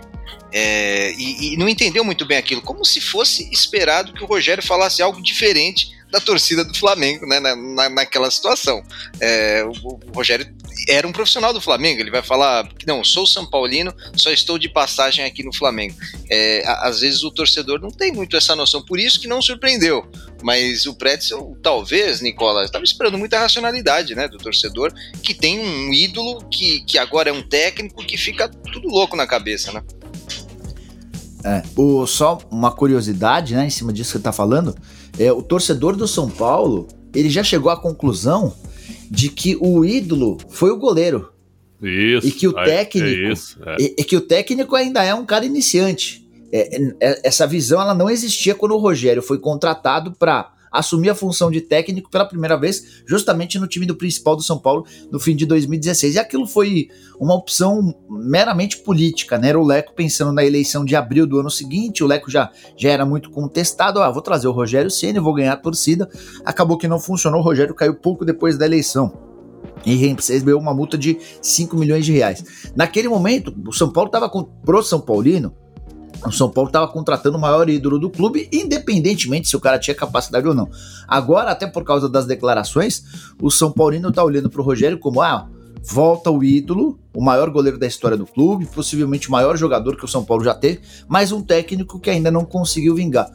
É, 0.51 1.13
e, 1.13 1.53
e, 1.53 1.57
não 1.57 1.69
entendeu 1.69 2.03
muito 2.03 2.25
bem 2.25 2.37
aquilo, 2.37 2.61
como 2.61 2.83
se 2.83 2.99
fosse 2.99 3.49
esperado 3.51 4.13
que 4.13 4.23
o 4.23 4.27
Rogério 4.27 4.63
falasse 4.63 5.01
algo 5.01 5.21
diferente 5.21 5.91
da 6.11 6.19
torcida 6.19 6.65
do 6.65 6.77
Flamengo, 6.77 7.25
né, 7.25 7.39
na, 7.39 7.55
na, 7.55 7.89
naquela 7.89 8.29
situação. 8.29 8.83
É, 9.19 9.63
o, 9.63 9.93
o, 9.93 9.99
Rogério 10.13 10.53
era 10.89 11.07
um 11.07 11.11
profissional 11.11 11.53
do 11.53 11.61
Flamengo, 11.61 12.01
ele 12.01 12.11
vai 12.11 12.21
falar 12.21 12.67
não, 12.85 13.03
sou 13.03 13.25
São 13.25 13.49
Paulino, 13.49 13.93
só 14.15 14.29
estou 14.29 14.57
de 14.57 14.67
passagem 14.67 15.23
aqui 15.23 15.41
no 15.41 15.55
Flamengo. 15.55 15.95
É, 16.29 16.63
às 16.81 16.99
vezes 16.99 17.23
o 17.23 17.31
torcedor 17.31 17.79
não 17.79 17.89
tem 17.89 18.11
muito 18.11 18.35
essa 18.35 18.55
noção, 18.55 18.83
por 18.83 18.99
isso 18.99 19.19
que 19.19 19.27
não 19.27 19.41
surpreendeu. 19.41 20.05
Mas 20.43 20.85
o 20.85 20.93
Pretzel, 20.93 21.57
talvez, 21.63 22.19
Nicola, 22.19 22.65
estava 22.65 22.83
esperando 22.83 23.17
muita 23.17 23.39
racionalidade 23.39 24.13
né, 24.15 24.27
do 24.27 24.37
torcedor, 24.37 24.91
que 25.23 25.33
tem 25.33 25.59
um 25.59 25.93
ídolo 25.93 26.43
que, 26.49 26.81
que 26.83 26.97
agora 26.97 27.29
é 27.29 27.33
um 27.33 27.43
técnico 27.43 28.03
que 28.05 28.17
fica 28.17 28.49
tudo 28.49 28.89
louco 28.89 29.15
na 29.15 29.27
cabeça, 29.27 29.71
né? 29.71 29.81
É, 31.43 31.63
o, 31.75 32.05
só 32.05 32.39
uma 32.49 32.71
curiosidade, 32.71 33.55
né, 33.55 33.65
em 33.65 33.69
cima 33.69 33.91
disso 33.91 34.11
que 34.11 34.17
você 34.17 34.23
tá 34.23 34.31
falando, 34.31 34.75
é, 35.17 35.31
o 35.31 35.41
torcedor 35.41 35.95
do 35.95 36.07
São 36.07 36.29
Paulo, 36.29 36.87
ele 37.13 37.29
já 37.29 37.43
chegou 37.43 37.71
à 37.71 37.77
conclusão 37.77 38.53
de 39.09 39.29
que 39.29 39.57
o 39.59 39.83
ídolo 39.83 40.37
foi 40.49 40.71
o 40.71 40.77
goleiro. 40.77 41.31
Isso. 41.81 42.27
E 42.27 42.31
que 42.31 42.47
o 42.47 42.53
técnico, 42.53 43.07
é 43.07 43.31
isso, 43.31 43.59
é. 43.65 43.75
E, 43.79 43.95
e, 43.99 44.03
que 44.03 44.15
o 44.15 44.21
técnico 44.21 44.75
ainda 44.75 45.03
é 45.03 45.13
um 45.15 45.25
cara 45.25 45.45
iniciante. 45.45 46.27
É, 46.51 46.77
é 46.99 47.21
essa 47.23 47.47
visão 47.47 47.81
ela 47.81 47.95
não 47.95 48.09
existia 48.09 48.53
quando 48.53 48.73
o 48.73 48.77
Rogério 48.77 49.21
foi 49.21 49.39
contratado 49.39 50.11
para 50.11 50.53
assumir 50.71 51.09
a 51.09 51.15
função 51.15 51.51
de 51.51 51.61
técnico 51.61 52.09
pela 52.09 52.25
primeira 52.25 52.57
vez, 52.57 53.03
justamente 53.05 53.59
no 53.59 53.67
time 53.67 53.85
do 53.85 53.95
principal 53.95 54.35
do 54.35 54.41
São 54.41 54.57
Paulo 54.57 54.85
no 55.11 55.19
fim 55.19 55.35
de 55.35 55.45
2016. 55.45 56.15
E 56.15 56.19
aquilo 56.19 56.47
foi 56.47 56.87
uma 57.19 57.35
opção 57.35 57.93
meramente 58.09 58.77
política, 58.77 59.37
né? 59.37 59.49
Era 59.49 59.59
o 59.59 59.65
Leco 59.65 59.93
pensando 59.93 60.31
na 60.31 60.45
eleição 60.45 60.85
de 60.85 60.95
abril 60.95 61.27
do 61.27 61.39
ano 61.39 61.49
seguinte, 61.49 62.03
o 62.03 62.07
Leco 62.07 62.31
já, 62.31 62.49
já 62.77 62.89
era 62.89 63.05
muito 63.05 63.29
contestado. 63.29 64.01
Ah, 64.01 64.09
vou 64.09 64.21
trazer 64.21 64.47
o 64.47 64.51
Rogério 64.51 64.89
Ceni, 64.89 65.19
vou 65.19 65.33
ganhar 65.33 65.53
a 65.53 65.57
torcida. 65.57 66.09
Acabou 66.45 66.77
que 66.77 66.87
não 66.87 66.99
funcionou, 66.99 67.41
o 67.41 67.43
Rogério 67.43 67.75
caiu 67.75 67.95
pouco 67.95 68.23
depois 68.23 68.57
da 68.57 68.65
eleição 68.65 69.31
e 69.85 69.95
recebeu 69.95 70.57
uma 70.57 70.73
multa 70.73 70.97
de 70.97 71.17
5 71.41 71.75
milhões 71.75 72.05
de 72.05 72.11
reais. 72.11 72.71
Naquele 72.75 73.07
momento, 73.07 73.53
o 73.67 73.73
São 73.73 73.91
Paulo 73.91 74.07
estava 74.07 74.29
com 74.29 74.43
pro 74.43 74.81
São 74.83 74.99
Paulino 74.99 75.55
o 76.25 76.31
São 76.31 76.49
Paulo 76.49 76.69
estava 76.69 76.87
contratando 76.87 77.37
o 77.37 77.41
maior 77.41 77.69
ídolo 77.69 77.97
do 77.97 78.09
clube, 78.09 78.47
independentemente 78.51 79.47
se 79.47 79.55
o 79.55 79.59
cara 79.59 79.79
tinha 79.79 79.95
capacidade 79.95 80.47
ou 80.47 80.53
não. 80.53 80.69
Agora, 81.07 81.51
até 81.51 81.65
por 81.65 81.83
causa 81.83 82.07
das 82.07 82.25
declarações, 82.25 83.03
o 83.41 83.49
São 83.49 83.71
Paulino 83.71 84.09
está 84.09 84.23
olhando 84.23 84.49
para 84.49 84.61
o 84.61 84.63
Rogério 84.63 84.99
como: 84.99 85.21
ah, 85.21 85.47
volta 85.83 86.29
o 86.29 86.43
ídolo, 86.43 86.99
o 87.13 87.21
maior 87.21 87.49
goleiro 87.49 87.77
da 87.77 87.87
história 87.87 88.15
do 88.15 88.25
clube, 88.25 88.65
possivelmente 88.67 89.29
o 89.29 89.31
maior 89.31 89.57
jogador 89.57 89.97
que 89.97 90.05
o 90.05 90.07
São 90.07 90.23
Paulo 90.23 90.43
já 90.43 90.53
teve, 90.53 90.81
mas 91.07 91.31
um 91.31 91.41
técnico 91.41 91.99
que 91.99 92.09
ainda 92.09 92.29
não 92.29 92.45
conseguiu 92.45 92.95
vingar. 92.95 93.29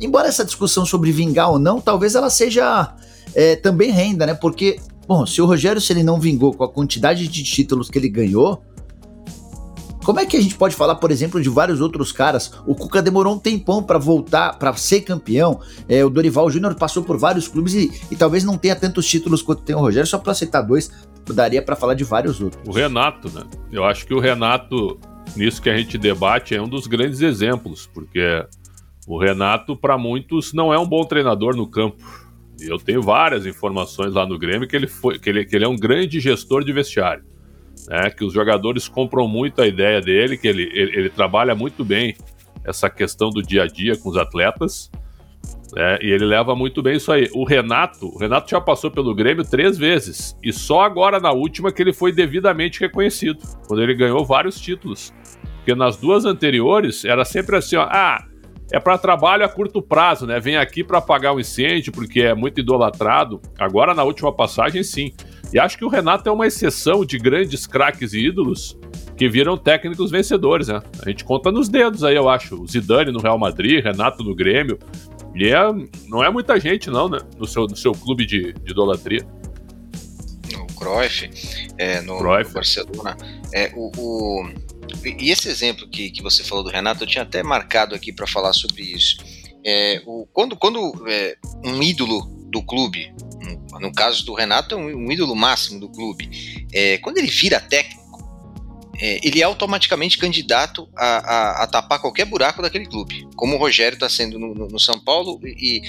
Embora 0.00 0.28
essa 0.28 0.44
discussão 0.44 0.84
sobre 0.84 1.12
vingar 1.12 1.50
ou 1.50 1.58
não, 1.58 1.80
talvez 1.80 2.16
ela 2.16 2.28
seja 2.28 2.94
é, 3.34 3.54
também 3.56 3.90
renda, 3.92 4.26
né? 4.26 4.34
Porque, 4.34 4.80
bom, 5.06 5.24
se 5.24 5.40
o 5.40 5.46
Rogério 5.46 5.80
se 5.80 5.92
ele 5.92 6.02
não 6.02 6.18
vingou 6.18 6.52
com 6.52 6.64
a 6.64 6.68
quantidade 6.68 7.28
de 7.28 7.44
títulos 7.44 7.88
que 7.88 7.96
ele 7.96 8.08
ganhou, 8.08 8.60
como 10.04 10.20
é 10.20 10.26
que 10.26 10.36
a 10.36 10.40
gente 10.40 10.54
pode 10.54 10.76
falar, 10.76 10.96
por 10.96 11.10
exemplo, 11.10 11.40
de 11.40 11.48
vários 11.48 11.80
outros 11.80 12.12
caras? 12.12 12.52
O 12.66 12.74
Cuca 12.74 13.00
demorou 13.00 13.34
um 13.34 13.38
tempão 13.38 13.82
para 13.82 13.98
voltar, 13.98 14.58
para 14.58 14.72
ser 14.74 15.00
campeão. 15.00 15.60
É, 15.88 16.04
o 16.04 16.10
Dorival 16.10 16.50
Júnior 16.50 16.74
passou 16.74 17.02
por 17.02 17.16
vários 17.16 17.48
clubes 17.48 17.74
e, 17.74 17.90
e, 18.10 18.16
talvez 18.16 18.44
não 18.44 18.58
tenha 18.58 18.76
tantos 18.76 19.06
títulos 19.06 19.40
quanto 19.40 19.62
tem 19.62 19.74
o 19.74 19.78
Rogério, 19.80 20.06
só 20.06 20.18
para 20.18 20.34
citar 20.34 20.62
dois, 20.62 20.90
daria 21.32 21.62
para 21.62 21.74
falar 21.74 21.94
de 21.94 22.04
vários 22.04 22.40
outros. 22.40 22.62
O 22.66 22.70
Renato, 22.70 23.30
né? 23.30 23.44
Eu 23.72 23.84
acho 23.84 24.06
que 24.06 24.12
o 24.12 24.20
Renato, 24.20 24.98
nisso 25.34 25.62
que 25.62 25.70
a 25.70 25.76
gente 25.76 25.96
debate, 25.96 26.54
é 26.54 26.60
um 26.60 26.68
dos 26.68 26.86
grandes 26.86 27.22
exemplos, 27.22 27.88
porque 27.92 28.44
o 29.06 29.18
Renato, 29.18 29.74
para 29.74 29.96
muitos, 29.96 30.52
não 30.52 30.72
é 30.72 30.78
um 30.78 30.86
bom 30.86 31.04
treinador 31.04 31.56
no 31.56 31.66
campo. 31.66 32.04
Eu 32.60 32.78
tenho 32.78 33.00
várias 33.00 33.46
informações 33.46 34.12
lá 34.12 34.26
no 34.26 34.38
Grêmio 34.38 34.68
que 34.68 34.76
ele, 34.76 34.86
foi, 34.86 35.18
que 35.18 35.30
ele, 35.30 35.44
que 35.46 35.56
ele 35.56 35.64
é 35.64 35.68
um 35.68 35.76
grande 35.76 36.20
gestor 36.20 36.62
de 36.62 36.72
vestiário 36.72 37.24
né, 37.88 38.10
que 38.10 38.24
os 38.24 38.32
jogadores 38.32 38.88
compram 38.88 39.26
muito 39.28 39.60
a 39.60 39.66
ideia 39.66 40.00
dele, 40.00 40.36
que 40.36 40.48
ele, 40.48 40.70
ele, 40.72 40.98
ele, 40.98 41.10
trabalha 41.10 41.54
muito 41.54 41.84
bem 41.84 42.16
essa 42.64 42.88
questão 42.88 43.30
do 43.30 43.42
dia 43.42 43.64
a 43.64 43.66
dia 43.66 43.96
com 43.96 44.08
os 44.08 44.16
atletas, 44.16 44.90
né, 45.74 45.98
e 46.00 46.10
ele 46.10 46.24
leva 46.24 46.54
muito 46.54 46.82
bem 46.82 46.96
isso 46.96 47.12
aí. 47.12 47.28
O 47.34 47.44
Renato, 47.44 48.06
o 48.06 48.18
Renato 48.18 48.50
já 48.50 48.60
passou 48.60 48.90
pelo 48.90 49.14
Grêmio 49.14 49.44
três 49.44 49.76
vezes, 49.76 50.36
e 50.42 50.52
só 50.52 50.82
agora 50.82 51.20
na 51.20 51.32
última 51.32 51.72
que 51.72 51.82
ele 51.82 51.92
foi 51.92 52.12
devidamente 52.12 52.80
reconhecido, 52.80 53.38
quando 53.66 53.82
ele 53.82 53.94
ganhou 53.94 54.24
vários 54.24 54.60
títulos. 54.60 55.12
Porque 55.56 55.74
nas 55.74 55.96
duas 55.96 56.26
anteriores 56.26 57.04
era 57.06 57.24
sempre 57.24 57.56
assim, 57.56 57.76
ó, 57.76 57.88
ah, 57.90 58.22
é 58.70 58.80
para 58.80 58.98
trabalho 58.98 59.44
a 59.44 59.48
curto 59.48 59.80
prazo, 59.80 60.26
né? 60.26 60.40
Vem 60.40 60.56
aqui 60.56 60.82
para 60.82 60.98
apagar 60.98 61.32
o 61.32 61.36
um 61.36 61.40
incêndio 61.40 61.92
porque 61.92 62.22
é 62.22 62.34
muito 62.34 62.60
idolatrado. 62.60 63.40
Agora 63.58 63.94
na 63.94 64.02
última 64.02 64.32
passagem, 64.32 64.82
sim. 64.82 65.12
E 65.54 65.58
acho 65.60 65.78
que 65.78 65.84
o 65.84 65.88
Renato 65.88 66.28
é 66.28 66.32
uma 66.32 66.48
exceção 66.48 67.04
de 67.04 67.16
grandes 67.16 67.64
craques 67.64 68.12
e 68.12 68.26
ídolos 68.26 68.76
que 69.16 69.28
viram 69.28 69.56
técnicos 69.56 70.10
vencedores, 70.10 70.66
né? 70.66 70.82
A 71.00 71.08
gente 71.08 71.24
conta 71.24 71.52
nos 71.52 71.68
dedos 71.68 72.02
aí, 72.02 72.16
eu 72.16 72.28
acho. 72.28 72.60
O 72.60 72.66
Zidane 72.66 73.12
no 73.12 73.20
Real 73.20 73.38
Madrid, 73.38 73.82
Renato 73.84 74.24
no 74.24 74.34
Grêmio. 74.34 74.80
E 75.32 75.46
é, 75.46 75.60
não 76.08 76.24
é 76.24 76.28
muita 76.28 76.58
gente, 76.58 76.90
não, 76.90 77.08
né? 77.08 77.20
No 77.38 77.46
seu, 77.46 77.68
no 77.68 77.76
seu 77.76 77.92
clube 77.92 78.26
de, 78.26 78.52
de 78.52 78.72
idolatria. 78.72 79.24
No 80.52 80.66
Cruyff, 80.74 81.30
é, 81.78 82.00
no, 82.00 82.18
Cruyff. 82.18 82.48
no 82.48 82.54
Barcelona. 82.54 83.16
É, 83.52 83.72
o, 83.76 83.92
o, 83.96 84.48
e 85.04 85.30
esse 85.30 85.48
exemplo 85.48 85.88
que, 85.88 86.10
que 86.10 86.20
você 86.20 86.42
falou 86.42 86.64
do 86.64 86.70
Renato, 86.70 87.04
eu 87.04 87.06
tinha 87.06 87.22
até 87.22 87.44
marcado 87.44 87.94
aqui 87.94 88.12
para 88.12 88.26
falar 88.26 88.52
sobre 88.52 88.82
isso. 88.82 89.18
É, 89.64 90.02
o, 90.04 90.26
quando 90.32 90.56
quando 90.56 91.08
é, 91.08 91.36
um 91.64 91.80
ídolo 91.80 92.26
do 92.50 92.60
clube, 92.60 93.14
no, 93.44 93.80
no 93.80 93.92
caso 93.92 94.24
do 94.24 94.34
Renato, 94.34 94.74
é 94.74 94.78
um, 94.78 95.06
um 95.06 95.12
ídolo 95.12 95.34
máximo 95.36 95.80
do 95.80 95.88
clube, 95.88 96.66
é, 96.72 96.98
quando 96.98 97.18
ele 97.18 97.28
vira 97.28 97.60
técnico, 97.60 98.04
é, 99.00 99.20
ele 99.26 99.40
é 99.40 99.44
automaticamente 99.44 100.18
candidato 100.18 100.88
a, 100.96 101.06
a, 101.06 101.64
a, 101.64 101.66
tapar 101.66 102.00
qualquer 102.00 102.24
buraco 102.24 102.62
daquele 102.62 102.86
clube, 102.86 103.26
como 103.36 103.56
o 103.56 103.58
Rogério 103.58 103.96
está 103.96 104.08
sendo 104.08 104.38
no, 104.38 104.54
no, 104.54 104.68
no, 104.68 104.78
São 104.78 104.98
Paulo. 105.00 105.40
E 105.44 105.82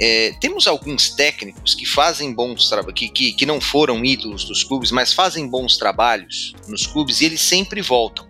é, 0.00 0.32
temos 0.40 0.66
alguns 0.66 1.10
técnicos 1.10 1.74
que 1.74 1.84
fazem 1.84 2.32
bons 2.32 2.68
trabalhos, 2.68 2.98
que, 2.98 3.08
que, 3.08 3.32
que 3.32 3.46
não 3.46 3.60
foram 3.60 4.02
ídolos 4.04 4.44
dos 4.44 4.64
clubes, 4.64 4.90
mas 4.90 5.12
fazem 5.12 5.46
bons 5.46 5.76
trabalhos 5.76 6.54
nos 6.68 6.86
clubes 6.86 7.20
e 7.20 7.26
eles 7.26 7.40
sempre 7.40 7.82
voltam, 7.82 8.26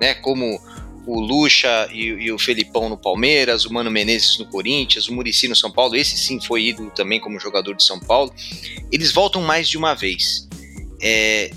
né? 0.00 0.14
Como 0.14 0.58
o 1.06 1.20
Lucha 1.20 1.88
e, 1.92 2.04
e, 2.04 2.32
o 2.32 2.38
Felipão 2.38 2.88
no 2.88 2.96
Palmeiras, 2.96 3.64
o 3.64 3.72
Mano 3.72 3.90
Menezes 3.90 4.38
no 4.38 4.46
Corinthians, 4.46 5.08
o 5.08 5.14
Murici 5.14 5.48
no 5.48 5.56
São 5.56 5.70
Paulo, 5.70 5.96
esse 5.96 6.16
sim 6.16 6.40
foi 6.40 6.66
ídolo 6.66 6.90
também 6.90 7.20
como 7.20 7.40
jogador 7.40 7.74
de 7.74 7.82
São 7.82 7.98
Paulo, 7.98 8.32
eles 8.90 9.10
voltam 9.10 9.42
mais 9.42 9.68
de 9.68 9.76
uma 9.76 9.94
vez. 9.94 10.48
É, 11.00 11.50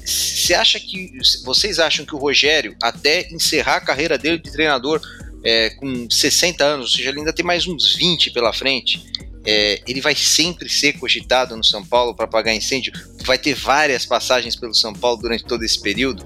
acha 0.58 0.80
que 0.80 1.12
vocês 1.44 1.78
acham 1.78 2.04
que 2.04 2.16
o 2.16 2.18
Rogério, 2.18 2.76
até 2.82 3.28
encerrar 3.32 3.76
a 3.76 3.82
carreira 3.82 4.18
dele 4.18 4.40
de 4.40 4.52
treinador 4.52 5.00
é, 5.44 5.70
com 5.72 6.10
60 6.10 6.64
anos, 6.64 6.92
ou 6.92 6.98
seja, 6.98 7.10
ele 7.10 7.20
ainda 7.20 7.32
tem 7.32 7.46
mais 7.46 7.68
uns 7.68 7.96
20 7.96 8.32
pela 8.32 8.52
frente, 8.52 9.04
é, 9.46 9.80
ele 9.88 10.02
vai 10.02 10.16
sempre 10.16 10.68
ser 10.68 10.94
cogitado 10.94 11.56
no 11.56 11.64
São 11.64 11.86
Paulo 11.86 12.16
para 12.16 12.26
apagar 12.26 12.56
incêndio? 12.56 12.92
Vai 13.24 13.38
ter 13.38 13.54
várias 13.54 14.04
passagens 14.04 14.56
pelo 14.56 14.74
São 14.74 14.92
Paulo 14.92 15.22
durante 15.22 15.46
todo 15.46 15.64
esse 15.64 15.80
período? 15.80 16.26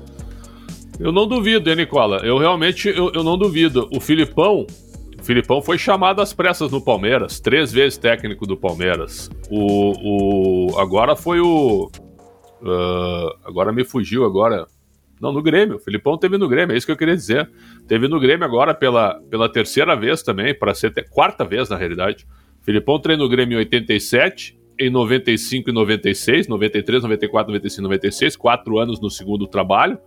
Eu 0.99 1.13
não 1.13 1.25
duvido, 1.25 1.69
hein, 1.69 1.77
Nicola? 1.77 2.17
Eu 2.23 2.37
realmente 2.37 2.89
eu, 2.89 3.09
eu 3.13 3.23
não 3.23 3.37
duvido. 3.37 3.87
O 3.95 4.01
Filipão, 4.01 4.67
o 5.17 5.23
Filipão 5.23 5.61
foi 5.61 5.77
chamado 5.77 6.21
às 6.21 6.33
pressas 6.33 6.71
no 6.71 6.81
Palmeiras, 6.81 7.39
três 7.39 7.71
vezes 7.71 7.97
técnico 7.97 8.45
do 8.45 8.57
Palmeiras. 8.57 9.29
O, 9.49 10.73
o 10.73 10.77
agora 10.77 11.15
foi 11.15 11.39
o 11.39 11.89
uh, 12.61 13.29
agora 13.45 13.71
me 13.71 13.85
fugiu 13.85 14.25
agora. 14.25 14.67
Não, 15.21 15.31
no 15.31 15.41
Grêmio. 15.41 15.77
O 15.77 15.79
Filipão 15.79 16.17
teve 16.17 16.37
no 16.37 16.47
Grêmio, 16.49 16.73
é 16.73 16.77
isso 16.77 16.85
que 16.85 16.91
eu 16.91 16.97
queria 16.97 17.15
dizer. 17.15 17.49
Teve 17.87 18.07
no 18.07 18.19
Grêmio 18.19 18.45
agora 18.45 18.73
pela, 18.73 19.21
pela 19.29 19.49
terceira 19.49 19.95
vez 19.95 20.21
também, 20.21 20.53
para 20.53 20.73
ser 20.73 20.93
quarta 21.09 21.45
vez 21.45 21.69
na 21.69 21.77
realidade. 21.77 22.25
O 22.61 22.65
Filipão 22.65 22.99
treinou 22.99 23.25
no 23.25 23.31
Grêmio 23.31 23.55
em 23.55 23.59
87, 23.59 24.57
em 24.77 24.89
95 24.89 25.69
e 25.69 25.73
96, 25.73 26.47
93, 26.47 27.03
94, 27.03 27.51
95 27.51 27.81
e 27.81 27.83
96, 27.83 28.35
quatro 28.37 28.79
anos 28.79 28.99
no 29.01 29.09
segundo 29.09 29.45
trabalho. 29.47 29.97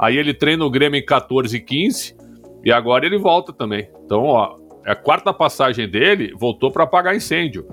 Aí 0.00 0.16
ele 0.16 0.32
treina 0.32 0.64
o 0.64 0.70
Grêmio 0.70 0.98
em 0.98 1.04
14 1.04 1.54
e 1.54 1.60
15 1.60 2.16
e 2.64 2.72
agora 2.72 3.04
ele 3.04 3.18
volta 3.18 3.52
também. 3.52 3.90
Então, 4.02 4.22
ó, 4.24 4.56
é 4.86 4.92
a 4.92 4.96
quarta 4.96 5.32
passagem 5.32 5.86
dele, 5.86 6.32
voltou 6.38 6.70
para 6.70 6.84
apagar 6.84 7.14
incêndio. 7.14 7.68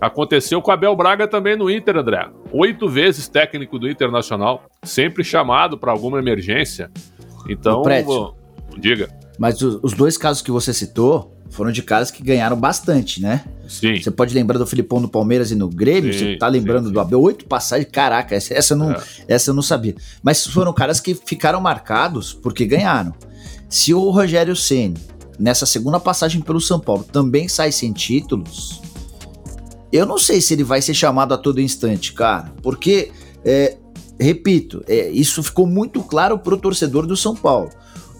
Aconteceu 0.00 0.62
com 0.62 0.70
Abel 0.70 0.96
Braga 0.96 1.28
também 1.28 1.54
no 1.54 1.70
Inter, 1.70 1.98
André. 1.98 2.28
Oito 2.50 2.88
vezes 2.88 3.28
técnico 3.28 3.78
do 3.78 3.88
Internacional, 3.88 4.64
sempre 4.82 5.22
chamado 5.22 5.76
para 5.76 5.92
alguma 5.92 6.18
emergência. 6.18 6.90
Então, 7.48 7.82
diga. 8.78 9.08
Mas 9.38 9.60
os 9.60 9.92
dois 9.92 10.16
casos 10.16 10.42
que 10.42 10.50
você 10.50 10.72
citou, 10.72 11.35
foram 11.50 11.72
de 11.72 11.82
caras 11.82 12.10
que 12.10 12.22
ganharam 12.22 12.56
bastante, 12.56 13.20
né? 13.20 13.44
Sim. 13.68 14.00
Você 14.00 14.10
pode 14.10 14.34
lembrar 14.34 14.58
do 14.58 14.66
Filipão 14.66 15.00
no 15.00 15.08
Palmeiras 15.08 15.50
e 15.50 15.54
no 15.54 15.68
Grêmio, 15.68 16.12
sim, 16.12 16.18
você 16.18 16.36
tá 16.36 16.48
lembrando 16.48 16.88
sim, 16.88 16.92
do 16.92 17.00
Abel, 17.00 17.20
oito 17.20 17.46
passagens, 17.46 17.88
caraca, 17.90 18.34
essa, 18.34 18.54
essa, 18.54 18.76
não, 18.76 18.92
é. 18.92 19.02
essa 19.28 19.50
eu 19.50 19.54
não 19.54 19.62
sabia. 19.62 19.94
Mas 20.22 20.46
foram 20.46 20.72
caras 20.72 21.00
que 21.00 21.14
ficaram 21.14 21.60
marcados 21.60 22.32
porque 22.32 22.64
ganharam. 22.64 23.14
Se 23.68 23.92
o 23.92 24.10
Rogério 24.10 24.54
Ceni 24.54 24.96
nessa 25.38 25.66
segunda 25.66 25.98
passagem 25.98 26.40
pelo 26.40 26.60
São 26.60 26.78
Paulo 26.78 27.04
também 27.04 27.48
sai 27.48 27.72
sem 27.72 27.92
títulos, 27.92 28.80
eu 29.92 30.06
não 30.06 30.18
sei 30.18 30.40
se 30.40 30.54
ele 30.54 30.64
vai 30.64 30.80
ser 30.80 30.94
chamado 30.94 31.34
a 31.34 31.38
todo 31.38 31.60
instante, 31.60 32.12
cara, 32.12 32.52
porque 32.62 33.10
é, 33.44 33.76
repito, 34.18 34.82
é, 34.86 35.08
isso 35.10 35.42
ficou 35.42 35.66
muito 35.66 36.02
claro 36.02 36.38
pro 36.38 36.56
torcedor 36.56 37.06
do 37.06 37.16
São 37.16 37.34
Paulo. 37.34 37.70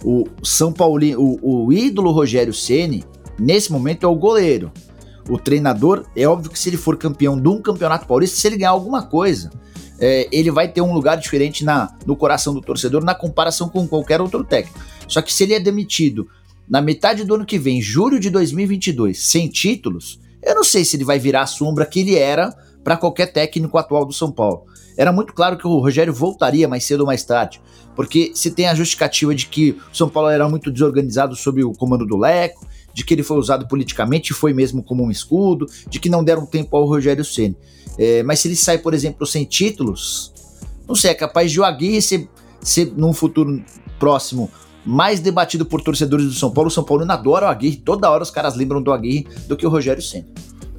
O 0.04 0.25
São 0.42 0.73
Paulino, 0.73 1.21
o, 1.21 1.66
o 1.66 1.73
ídolo 1.73 2.11
Rogério 2.12 2.52
Ceni 2.52 3.04
nesse 3.38 3.70
momento 3.70 4.04
é 4.04 4.08
o 4.08 4.14
goleiro. 4.14 4.72
O 5.28 5.38
treinador, 5.38 6.06
é 6.14 6.26
óbvio 6.26 6.50
que 6.50 6.58
se 6.58 6.68
ele 6.68 6.76
for 6.76 6.96
campeão 6.96 7.40
de 7.40 7.48
um 7.48 7.60
campeonato 7.60 8.06
paulista, 8.06 8.36
se 8.36 8.46
ele 8.46 8.58
ganhar 8.58 8.70
alguma 8.70 9.02
coisa, 9.02 9.50
é, 9.98 10.28
ele 10.30 10.50
vai 10.50 10.68
ter 10.68 10.80
um 10.80 10.92
lugar 10.92 11.16
diferente 11.16 11.64
na, 11.64 11.96
no 12.06 12.16
coração 12.16 12.54
do 12.54 12.60
torcedor 12.60 13.04
na 13.04 13.14
comparação 13.14 13.68
com 13.68 13.88
qualquer 13.88 14.20
outro 14.20 14.44
técnico. 14.44 14.78
Só 15.08 15.22
que 15.22 15.32
se 15.32 15.42
ele 15.42 15.54
é 15.54 15.60
demitido 15.60 16.28
na 16.68 16.80
metade 16.80 17.24
do 17.24 17.34
ano 17.34 17.46
que 17.46 17.58
vem, 17.58 17.80
julho 17.80 18.18
de 18.20 18.30
2022, 18.30 19.24
sem 19.24 19.48
títulos, 19.48 20.20
eu 20.42 20.54
não 20.54 20.64
sei 20.64 20.84
se 20.84 20.96
ele 20.96 21.04
vai 21.04 21.18
virar 21.18 21.42
a 21.42 21.46
sombra 21.46 21.86
que 21.86 22.00
ele 22.00 22.16
era 22.16 22.54
para 22.84 22.96
qualquer 22.96 23.32
técnico 23.32 23.78
atual 23.78 24.04
do 24.04 24.12
São 24.12 24.30
Paulo. 24.30 24.64
Era 24.96 25.12
muito 25.12 25.32
claro 25.32 25.58
que 25.58 25.66
o 25.66 25.78
Rogério 25.78 26.12
voltaria 26.12 26.68
mais 26.68 26.84
cedo 26.84 27.00
ou 27.00 27.06
mais 27.06 27.24
tarde, 27.24 27.60
porque 27.94 28.32
se 28.34 28.50
tem 28.50 28.68
a 28.68 28.74
justificativa 28.74 29.34
de 29.34 29.46
que 29.46 29.72
o 29.92 29.96
São 29.96 30.08
Paulo 30.08 30.28
era 30.28 30.48
muito 30.48 30.70
desorganizado 30.70 31.36
sob 31.36 31.62
o 31.62 31.72
comando 31.72 32.06
do 32.06 32.16
Leco, 32.16 32.66
de 32.96 33.04
que 33.04 33.12
ele 33.12 33.22
foi 33.22 33.36
usado 33.36 33.68
politicamente 33.68 34.32
e 34.32 34.34
foi 34.34 34.54
mesmo 34.54 34.82
como 34.82 35.04
um 35.04 35.10
escudo, 35.10 35.66
de 35.86 36.00
que 36.00 36.08
não 36.08 36.24
deram 36.24 36.46
tempo 36.46 36.74
ao 36.74 36.86
Rogério 36.86 37.22
Ceni. 37.22 37.54
É, 37.98 38.22
mas 38.22 38.40
se 38.40 38.48
ele 38.48 38.56
sai, 38.56 38.78
por 38.78 38.94
exemplo, 38.94 39.26
sem 39.26 39.44
títulos, 39.44 40.32
não 40.88 40.94
sei, 40.94 41.10
é 41.10 41.14
capaz 41.14 41.52
de 41.52 41.60
o 41.60 41.64
Aguirre 41.64 42.00
ser, 42.00 42.26
ser 42.62 42.90
num 42.96 43.12
futuro 43.12 43.62
próximo 43.98 44.50
mais 44.82 45.20
debatido 45.20 45.66
por 45.66 45.82
torcedores 45.82 46.24
do 46.24 46.32
São 46.32 46.50
Paulo. 46.50 46.68
O 46.68 46.70
São 46.70 46.84
Paulo 46.84 47.04
adora 47.12 47.46
o 47.46 47.48
Aguirre, 47.50 47.76
toda 47.76 48.10
hora 48.10 48.22
os 48.22 48.30
caras 48.30 48.56
lembram 48.56 48.80
do 48.80 48.90
Aguirre 48.90 49.26
do 49.46 49.58
que 49.58 49.66
o 49.66 49.68
Rogério 49.68 50.00
Ceni. 50.00 50.26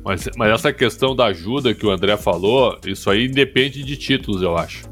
Mas, 0.04 0.28
mas 0.36 0.52
essa 0.52 0.74
questão 0.74 1.16
da 1.16 1.26
ajuda 1.26 1.76
que 1.76 1.86
o 1.86 1.92
André 1.92 2.18
falou, 2.18 2.80
isso 2.84 3.12
aí 3.12 3.28
independe 3.28 3.84
de 3.84 3.96
títulos, 3.96 4.42
eu 4.42 4.58
acho. 4.58 4.90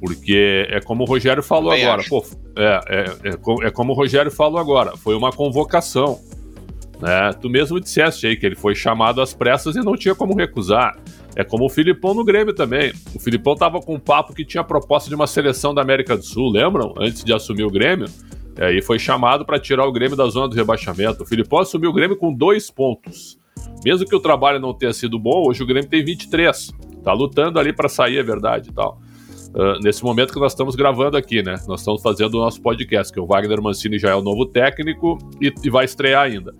Porque 0.00 0.66
é 0.68 0.80
como 0.80 1.04
o 1.04 1.06
Rogério 1.06 1.44
falou 1.44 1.70
agora. 1.70 2.02
Pô, 2.08 2.24
é, 2.56 2.80
é, 2.88 3.28
é, 3.28 3.66
é 3.66 3.70
como 3.70 3.92
o 3.92 3.96
Rogério 3.96 4.32
falou 4.32 4.58
agora. 4.58 4.96
Foi 4.96 5.14
uma 5.14 5.30
convocação. 5.30 6.18
Né? 7.00 7.32
Tu 7.40 7.48
mesmo 7.48 7.80
disseste 7.80 8.26
aí 8.26 8.36
que 8.36 8.46
ele 8.46 8.56
foi 8.56 8.74
chamado 8.74 9.20
às 9.20 9.34
pressas 9.34 9.76
e 9.76 9.80
não 9.80 9.96
tinha 9.96 10.14
como 10.14 10.34
recusar. 10.34 10.96
É 11.34 11.44
como 11.44 11.66
o 11.66 11.68
Filipão 11.68 12.14
no 12.14 12.24
Grêmio 12.24 12.54
também. 12.54 12.92
O 13.14 13.18
Filipão 13.18 13.54
tava 13.54 13.80
com 13.80 13.94
um 13.94 14.00
papo 14.00 14.34
que 14.34 14.44
tinha 14.44 14.64
proposta 14.64 15.08
de 15.08 15.14
uma 15.14 15.26
seleção 15.26 15.74
da 15.74 15.82
América 15.82 16.16
do 16.16 16.24
Sul, 16.24 16.50
lembram? 16.50 16.94
Antes 16.98 17.22
de 17.22 17.32
assumir 17.32 17.64
o 17.64 17.70
Grêmio. 17.70 18.06
É, 18.58 18.72
e 18.72 18.80
foi 18.80 18.98
chamado 18.98 19.44
para 19.44 19.60
tirar 19.60 19.86
o 19.86 19.92
Grêmio 19.92 20.16
da 20.16 20.26
zona 20.28 20.48
do 20.48 20.56
rebaixamento. 20.56 21.22
O 21.22 21.26
Filipão 21.26 21.58
assumiu 21.58 21.90
o 21.90 21.92
Grêmio 21.92 22.16
com 22.16 22.32
dois 22.32 22.70
pontos. 22.70 23.38
Mesmo 23.84 24.06
que 24.06 24.16
o 24.16 24.20
trabalho 24.20 24.58
não 24.58 24.72
tenha 24.72 24.94
sido 24.94 25.18
bom, 25.18 25.46
hoje 25.46 25.62
o 25.62 25.66
Grêmio 25.66 25.90
tem 25.90 26.02
23. 26.02 26.72
Tá 27.04 27.12
lutando 27.12 27.58
ali 27.58 27.72
para 27.72 27.88
sair, 27.88 28.16
é 28.16 28.22
verdade 28.22 28.70
e 28.70 28.72
tal. 28.72 28.98
Uh, 29.54 29.78
nesse 29.82 30.02
momento 30.02 30.32
que 30.32 30.40
nós 30.40 30.52
estamos 30.52 30.74
gravando 30.74 31.16
aqui, 31.16 31.42
né? 31.42 31.56
Nós 31.68 31.80
estamos 31.80 32.02
fazendo 32.02 32.34
o 32.34 32.40
nosso 32.40 32.60
podcast, 32.62 33.12
que 33.12 33.20
o 33.20 33.26
Wagner 33.26 33.60
Mancini 33.62 33.98
já 33.98 34.10
é 34.10 34.14
o 34.14 34.22
novo 34.22 34.46
técnico 34.46 35.18
e, 35.40 35.52
e 35.62 35.70
vai 35.70 35.84
estrear 35.84 36.24
ainda. 36.24 36.54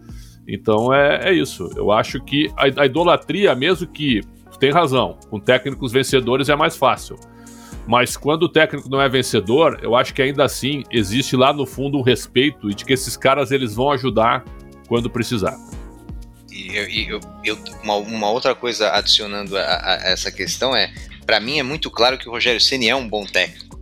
Então 0.46 0.94
é, 0.94 1.30
é, 1.30 1.34
isso. 1.34 1.70
Eu 1.76 1.90
acho 1.90 2.20
que 2.20 2.50
a, 2.56 2.82
a 2.82 2.86
idolatria, 2.86 3.54
mesmo 3.54 3.86
que 3.86 4.20
tem 4.58 4.70
razão, 4.70 5.18
com 5.28 5.38
técnicos 5.38 5.92
vencedores 5.92 6.48
é 6.48 6.56
mais 6.56 6.76
fácil. 6.76 7.18
Mas 7.86 8.16
quando 8.16 8.44
o 8.44 8.48
técnico 8.48 8.88
não 8.88 9.00
é 9.00 9.08
vencedor, 9.08 9.78
eu 9.82 9.94
acho 9.94 10.12
que 10.12 10.20
ainda 10.20 10.44
assim 10.44 10.82
existe 10.90 11.36
lá 11.36 11.52
no 11.52 11.66
fundo 11.66 11.98
um 11.98 12.02
respeito 12.02 12.70
e 12.70 12.74
de 12.74 12.84
que 12.84 12.92
esses 12.92 13.16
caras 13.16 13.52
eles 13.52 13.74
vão 13.74 13.92
ajudar 13.92 14.44
quando 14.88 15.08
precisar. 15.08 15.56
E 16.50 16.74
eu, 17.08 17.20
eu, 17.44 17.58
uma, 17.84 17.96
uma, 17.96 18.30
outra 18.30 18.54
coisa 18.54 18.90
adicionando 18.90 19.56
a, 19.56 19.60
a 19.60 20.00
essa 20.04 20.32
questão 20.32 20.74
é, 20.74 20.92
para 21.24 21.38
mim 21.38 21.58
é 21.58 21.62
muito 21.62 21.90
claro 21.90 22.16
que 22.18 22.28
o 22.28 22.32
Rogério 22.32 22.60
Ceni 22.60 22.88
é 22.88 22.96
um 22.96 23.06
bom 23.06 23.24
técnico. 23.24 23.75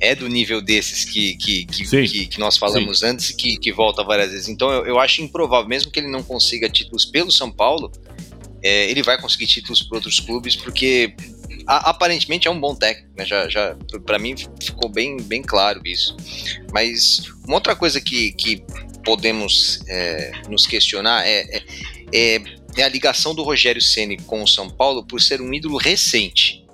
É 0.00 0.14
do 0.14 0.28
nível 0.28 0.60
desses 0.60 1.04
que, 1.04 1.36
que, 1.36 1.66
que, 1.66 1.84
que, 1.84 2.26
que, 2.26 2.38
nós 2.38 2.56
falamos 2.56 3.00
Sim. 3.00 3.06
antes 3.06 3.30
e 3.30 3.36
que, 3.36 3.56
que 3.58 3.72
volta 3.72 4.04
várias 4.04 4.30
vezes. 4.30 4.48
Então 4.48 4.70
eu, 4.70 4.86
eu 4.86 4.98
acho 4.98 5.22
improvável, 5.22 5.68
mesmo 5.68 5.90
que 5.90 5.98
ele 5.98 6.08
não 6.08 6.22
consiga 6.22 6.68
títulos 6.68 7.04
pelo 7.04 7.32
São 7.32 7.50
Paulo, 7.50 7.90
é, 8.62 8.90
ele 8.90 9.02
vai 9.02 9.20
conseguir 9.20 9.46
títulos 9.46 9.82
para 9.82 9.98
outros 9.98 10.20
clubes, 10.20 10.56
porque 10.56 11.14
a, 11.66 11.90
aparentemente 11.90 12.48
é 12.48 12.50
um 12.50 12.58
bom 12.58 12.74
técnico, 12.74 13.10
né? 13.16 13.24
já, 13.24 13.48
já 13.48 13.76
para 14.04 14.18
mim 14.18 14.34
ficou 14.60 14.88
bem, 14.88 15.16
bem 15.18 15.42
claro 15.42 15.80
isso. 15.84 16.16
Mas 16.72 17.22
uma 17.46 17.56
outra 17.56 17.76
coisa 17.76 18.00
que, 18.00 18.32
que 18.32 18.62
podemos 19.04 19.80
é, 19.88 20.32
nos 20.48 20.66
questionar 20.66 21.26
é, 21.26 21.40
é, 21.40 21.62
é, 22.12 22.42
é, 22.76 22.82
a 22.82 22.88
ligação 22.88 23.34
do 23.34 23.42
Rogério 23.42 23.80
Ceni 23.80 24.16
com 24.16 24.42
o 24.42 24.46
São 24.46 24.68
Paulo 24.68 25.04
por 25.06 25.20
ser 25.20 25.40
um 25.40 25.52
ídolo 25.52 25.76
recente. 25.76 26.64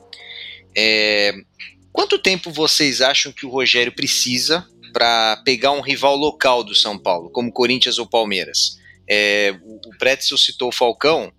Quanto 1.94 2.18
tempo 2.18 2.50
vocês 2.50 3.00
acham 3.00 3.30
que 3.30 3.46
o 3.46 3.48
Rogério 3.48 3.92
precisa 3.92 4.66
para 4.92 5.40
pegar 5.44 5.70
um 5.70 5.80
rival 5.80 6.16
local 6.16 6.64
do 6.64 6.74
São 6.74 6.98
Paulo, 6.98 7.30
como 7.30 7.52
Corinthians 7.52 7.98
ou 7.98 8.06
Palmeiras? 8.06 8.80
É, 9.08 9.54
o, 9.62 9.96
Pretzel 9.96 10.36
citou 10.36 10.70
o 10.70 10.72
Falcão, 10.72 11.32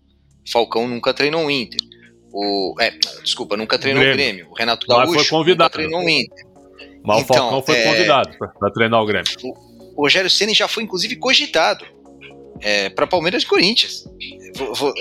Falcão 0.50 0.88
nunca 0.88 1.14
treinou 1.14 1.46
o 1.46 1.52
Inter. 1.52 1.82
O, 2.32 2.74
é, 2.80 2.92
desculpa, 3.22 3.58
nunca 3.58 3.78
treinou 3.78 4.02
o 4.02 4.06
Grêmio. 4.06 4.16
o 4.16 4.32
Grêmio. 4.32 4.52
O 4.52 4.54
Renato 4.54 4.88
Gaúcho 4.88 5.14
foi 5.14 5.26
convidado. 5.26 5.78
nunca 5.78 5.90
treinou 5.90 6.00
o 6.00 6.10
Inter. 6.10 6.46
Mas 7.04 7.22
então, 7.22 7.36
o 7.36 7.40
Falcão 7.40 7.62
foi 7.62 7.76
é, 7.76 7.84
convidado 7.84 8.38
para 8.38 8.72
treinar 8.72 9.02
o 9.02 9.06
Grêmio. 9.06 9.32
O, 9.44 9.54
o 9.98 10.04
Rogério 10.04 10.30
Ceni 10.30 10.54
já 10.54 10.70
foi, 10.70 10.84
inclusive, 10.84 11.18
cogitado 11.18 11.86
é, 12.62 12.90
para 12.90 13.06
Palmeiras 13.06 13.44
e 13.44 13.46
Corinthians. 13.46 14.06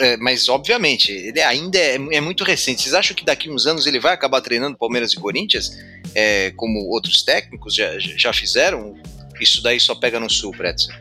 É, 0.01 0.17
mas, 0.17 0.49
obviamente, 0.49 1.13
ele 1.13 1.41
ainda 1.41 1.79
é, 1.79 1.95
é, 1.95 2.21
muito 2.21 2.45
recente. 2.45 2.83
Vocês 2.83 2.95
acham 2.95 3.15
que 3.15 3.25
daqui 3.25 3.51
uns 3.51 3.67
anos 3.67 3.87
ele 3.87 4.01
vai 4.01 4.13
acabar 4.13 4.41
treinando 4.41 4.77
Palmeiras 4.77 5.13
e 5.13 5.17
Corinthians, 5.17 5.71
é, 6.15 6.51
como 6.53 6.81
outros 6.89 7.23
técnicos 7.23 7.75
já, 7.75 7.99
já 7.99 8.33
fizeram? 8.33 8.95
Isso 9.41 9.63
daí 9.63 9.79
só 9.79 9.95
pega 9.95 10.19
no 10.19 10.31
Sul, 10.31 10.53
Pretzel. 10.53 10.95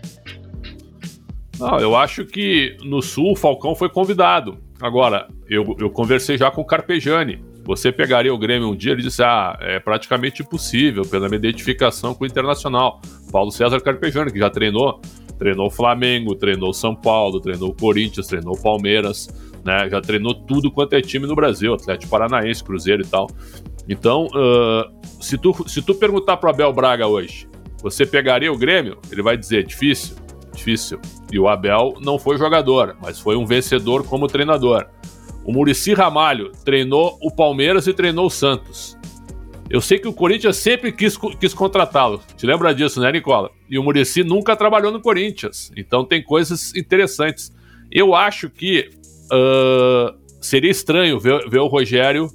Não, 1.59 1.79
eu 1.79 1.95
acho 1.95 2.25
que 2.25 2.77
no 2.83 3.01
Sul 3.01 3.31
o 3.31 3.35
Falcão 3.35 3.75
foi 3.75 3.89
convidado. 3.89 4.57
Agora, 4.81 5.27
eu, 5.47 5.75
eu 5.79 5.89
conversei 5.89 6.37
já 6.37 6.51
com 6.51 6.61
o 6.61 6.65
Carpejani. 6.65 7.43
Você 7.63 7.91
pegaria 7.91 8.33
o 8.33 8.37
Grêmio 8.37 8.69
um 8.69 8.75
dia 8.75 8.93
e 8.93 8.97
disse: 8.97 9.23
Ah, 9.23 9.57
é 9.61 9.79
praticamente 9.79 10.41
impossível 10.41 11.03
pela 11.03 11.29
minha 11.29 11.37
identificação 11.37 12.13
com 12.13 12.23
o 12.23 12.27
Internacional. 12.27 13.01
Paulo 13.31 13.51
César 13.51 13.79
Carpejani, 13.79 14.31
que 14.31 14.39
já 14.39 14.49
treinou, 14.49 14.99
treinou 15.43 15.67
o 15.67 15.69
Flamengo, 15.69 16.35
treinou 16.35 16.69
o 16.69 16.73
São 16.73 16.95
Paulo, 16.95 17.41
treinou 17.41 17.69
o 17.69 17.75
Corinthians, 17.75 18.27
treinou 18.27 18.55
o 18.55 18.61
Palmeiras, 18.61 19.27
né? 19.65 19.89
Já 19.89 19.99
treinou 19.99 20.33
tudo 20.33 20.71
quanto 20.71 20.93
é 20.93 21.01
time 21.01 21.27
no 21.27 21.35
Brasil, 21.35 21.73
Atlético 21.73 22.09
Paranaense, 22.09 22.63
Cruzeiro 22.63 23.03
e 23.03 23.05
tal. 23.05 23.27
Então, 23.89 24.27
uh, 24.27 24.89
se, 25.21 25.37
tu, 25.37 25.53
se 25.67 25.81
tu 25.81 25.93
perguntar 25.93 26.37
pro 26.37 26.49
Abel 26.49 26.71
Braga 26.71 27.07
hoje, 27.07 27.45
você 27.81 28.05
pegaria 28.05 28.51
o 28.51 28.57
Grêmio? 28.57 28.97
Ele 29.11 29.21
vai 29.21 29.35
dizer: 29.35 29.65
difícil 29.65 30.15
difícil. 30.53 30.99
E 31.31 31.39
o 31.39 31.47
Abel 31.47 31.95
não 31.99 32.17
foi 32.17 32.37
jogador, 32.37 32.95
mas 33.01 33.19
foi 33.19 33.35
um 33.35 33.45
vencedor 33.45 34.05
como 34.05 34.27
treinador. 34.27 34.85
O 35.43 35.51
Murici 35.51 35.93
Ramalho 35.93 36.51
treinou 36.63 37.17
o 37.21 37.29
Palmeiras 37.29 37.87
e 37.87 37.93
treinou 37.93 38.27
o 38.27 38.29
Santos. 38.29 38.97
Eu 39.69 39.81
sei 39.81 39.97
que 39.97 40.07
o 40.07 40.13
Corinthians 40.13 40.57
sempre 40.57 40.91
quis, 40.91 41.17
quis 41.39 41.53
contratá-lo. 41.53 42.21
Te 42.37 42.45
lembra 42.45 42.73
disso, 42.75 42.99
né, 43.01 43.11
Nicola? 43.11 43.49
E 43.69 43.79
o 43.79 43.83
Murici 43.83 44.23
nunca 44.23 44.55
trabalhou 44.55 44.91
no 44.91 45.01
Corinthians. 45.01 45.71
Então 45.75 46.05
tem 46.05 46.21
coisas 46.21 46.75
interessantes. 46.75 47.51
Eu 47.91 48.13
acho 48.13 48.49
que 48.49 48.89
uh, 49.31 50.17
seria 50.41 50.69
estranho 50.69 51.19
ver, 51.19 51.49
ver 51.49 51.59
o 51.59 51.67
Rogério 51.67 52.27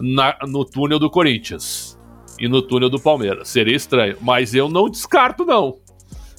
na, 0.00 0.36
no 0.46 0.64
túnel 0.64 0.98
do 0.98 1.10
Corinthians 1.10 1.98
e 2.38 2.48
no 2.48 2.62
túnel 2.62 2.88
do 2.88 2.98
Palmeiras. 2.98 3.48
Seria 3.48 3.76
estranho. 3.76 4.16
Mas 4.20 4.54
eu 4.54 4.68
não 4.68 4.88
descarto, 4.88 5.44
não. 5.44 5.78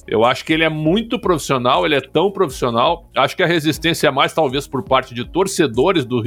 Eu 0.06 0.24
acho 0.24 0.44
que 0.44 0.52
ele 0.52 0.64
é 0.64 0.70
muito 0.70 1.18
profissional, 1.18 1.84
ele 1.84 1.94
é 1.94 2.00
tão 2.00 2.30
profissional. 2.30 3.10
Acho 3.14 3.36
que 3.36 3.42
a 3.42 3.46
resistência 3.46 4.08
é 4.08 4.10
mais, 4.10 4.32
talvez, 4.32 4.66
por 4.66 4.82
parte 4.82 5.14
de 5.14 5.24
torcedores 5.24 6.04
do, 6.04 6.22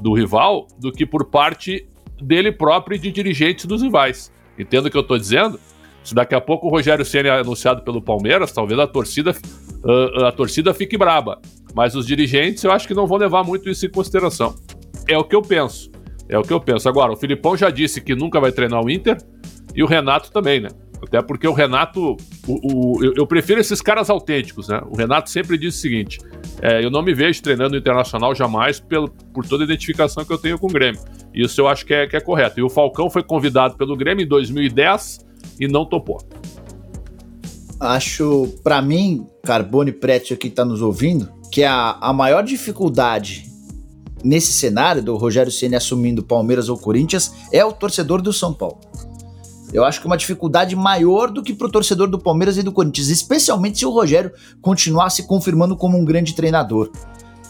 do 0.00 0.14
rival 0.14 0.66
do 0.78 0.90
que 0.90 1.04
por 1.04 1.26
parte 1.26 1.86
dele 2.24 2.52
próprio 2.52 2.96
e 2.96 2.98
de 2.98 3.10
dirigentes 3.10 3.66
dos 3.66 3.82
rivais. 3.82 4.32
Entendo 4.58 4.86
o 4.86 4.90
que 4.90 4.96
eu 4.96 5.02
estou 5.02 5.18
dizendo? 5.18 5.58
Se 6.02 6.14
daqui 6.14 6.34
a 6.34 6.40
pouco 6.40 6.66
o 6.66 6.70
Rogério 6.70 7.04
Senna 7.04 7.28
é 7.28 7.40
anunciado 7.40 7.82
pelo 7.82 8.00
Palmeiras, 8.00 8.52
talvez 8.52 8.78
a 8.80 8.86
torcida, 8.86 9.36
uh, 9.84 10.24
a 10.24 10.32
torcida 10.32 10.72
fique 10.72 10.96
braba. 10.96 11.40
Mas 11.74 11.94
os 11.94 12.06
dirigentes 12.06 12.64
eu 12.64 12.72
acho 12.72 12.88
que 12.88 12.94
não 12.94 13.06
vão 13.06 13.18
levar 13.18 13.44
muito 13.44 13.68
isso 13.68 13.84
em 13.86 13.90
consideração. 13.90 14.54
É 15.06 15.16
o 15.18 15.24
que 15.24 15.36
eu 15.36 15.42
penso. 15.42 15.90
É 16.28 16.38
o 16.38 16.42
que 16.42 16.52
eu 16.52 16.60
penso. 16.60 16.88
Agora, 16.88 17.12
o 17.12 17.16
Filipão 17.16 17.56
já 17.56 17.70
disse 17.70 18.00
que 18.00 18.14
nunca 18.14 18.40
vai 18.40 18.52
treinar 18.52 18.82
o 18.82 18.90
Inter 18.90 19.16
e 19.74 19.82
o 19.82 19.86
Renato 19.86 20.30
também, 20.30 20.60
né? 20.60 20.68
Até 21.02 21.22
porque 21.22 21.46
o 21.46 21.52
Renato, 21.52 22.16
o, 22.46 22.96
o 22.96 23.04
eu, 23.04 23.14
eu, 23.16 23.26
prefiro 23.26 23.60
esses 23.60 23.80
caras 23.80 24.10
autênticos, 24.10 24.68
né? 24.68 24.80
O 24.90 24.96
Renato 24.96 25.30
sempre 25.30 25.56
diz 25.56 25.76
o 25.76 25.78
seguinte: 25.78 26.18
é, 26.60 26.84
eu 26.84 26.90
não 26.90 27.02
me 27.02 27.14
vejo 27.14 27.42
treinando 27.42 27.76
internacional 27.76 28.34
jamais 28.34 28.80
pelo, 28.80 29.08
por 29.32 29.46
toda 29.46 29.62
a 29.62 29.66
identificação 29.66 30.24
que 30.24 30.32
eu 30.32 30.38
tenho 30.38 30.58
com 30.58 30.66
o 30.66 30.70
Grêmio. 30.70 31.00
Isso 31.32 31.60
eu 31.60 31.68
acho 31.68 31.86
que 31.86 31.94
é, 31.94 32.06
que 32.06 32.16
é 32.16 32.20
correto. 32.20 32.58
E 32.58 32.62
o 32.62 32.68
Falcão 32.68 33.08
foi 33.08 33.22
convidado 33.22 33.76
pelo 33.76 33.96
Grêmio 33.96 34.24
em 34.24 34.28
2010 34.28 35.26
e 35.60 35.68
não 35.68 35.84
topou. 35.84 36.18
Acho, 37.80 38.48
para 38.64 38.82
mim, 38.82 39.24
Carbone 39.44 39.92
Pretio 39.92 40.36
que 40.36 40.48
está 40.48 40.64
nos 40.64 40.82
ouvindo, 40.82 41.28
que 41.52 41.62
a, 41.62 41.96
a 42.00 42.12
maior 42.12 42.42
dificuldade 42.42 43.48
nesse 44.24 44.52
cenário 44.52 45.02
do 45.02 45.16
Rogério 45.16 45.52
Ceni 45.52 45.76
assumindo 45.76 46.24
Palmeiras 46.24 46.68
ou 46.68 46.76
Corinthians 46.76 47.32
é 47.52 47.64
o 47.64 47.72
torcedor 47.72 48.20
do 48.20 48.32
São 48.32 48.52
Paulo. 48.52 48.80
Eu 49.72 49.84
acho 49.84 50.00
que 50.00 50.06
é 50.06 50.10
uma 50.10 50.16
dificuldade 50.16 50.74
maior 50.74 51.30
do 51.30 51.42
que 51.42 51.52
para 51.52 51.66
o 51.66 51.70
torcedor 51.70 52.08
do 52.08 52.18
Palmeiras 52.18 52.56
e 52.56 52.62
do 52.62 52.72
Corinthians, 52.72 53.08
especialmente 53.08 53.78
se 53.78 53.86
o 53.86 53.90
Rogério 53.90 54.32
continuar 54.62 55.10
se 55.10 55.24
confirmando 55.24 55.76
como 55.76 55.98
um 55.98 56.04
grande 56.04 56.34
treinador. 56.34 56.90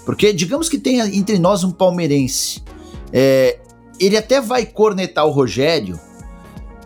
Porque, 0.04 0.33
digamos 0.33 0.68
que 0.68 0.78
tenha 0.78 1.07
entre 1.07 1.38
nós 1.38 1.62
um 1.62 1.70
palmeirense, 1.70 2.62
é, 3.12 3.61
ele 4.00 4.16
até 4.16 4.40
vai 4.40 4.66
cornetar 4.66 5.26
o 5.26 5.31
Rogério 5.31 5.98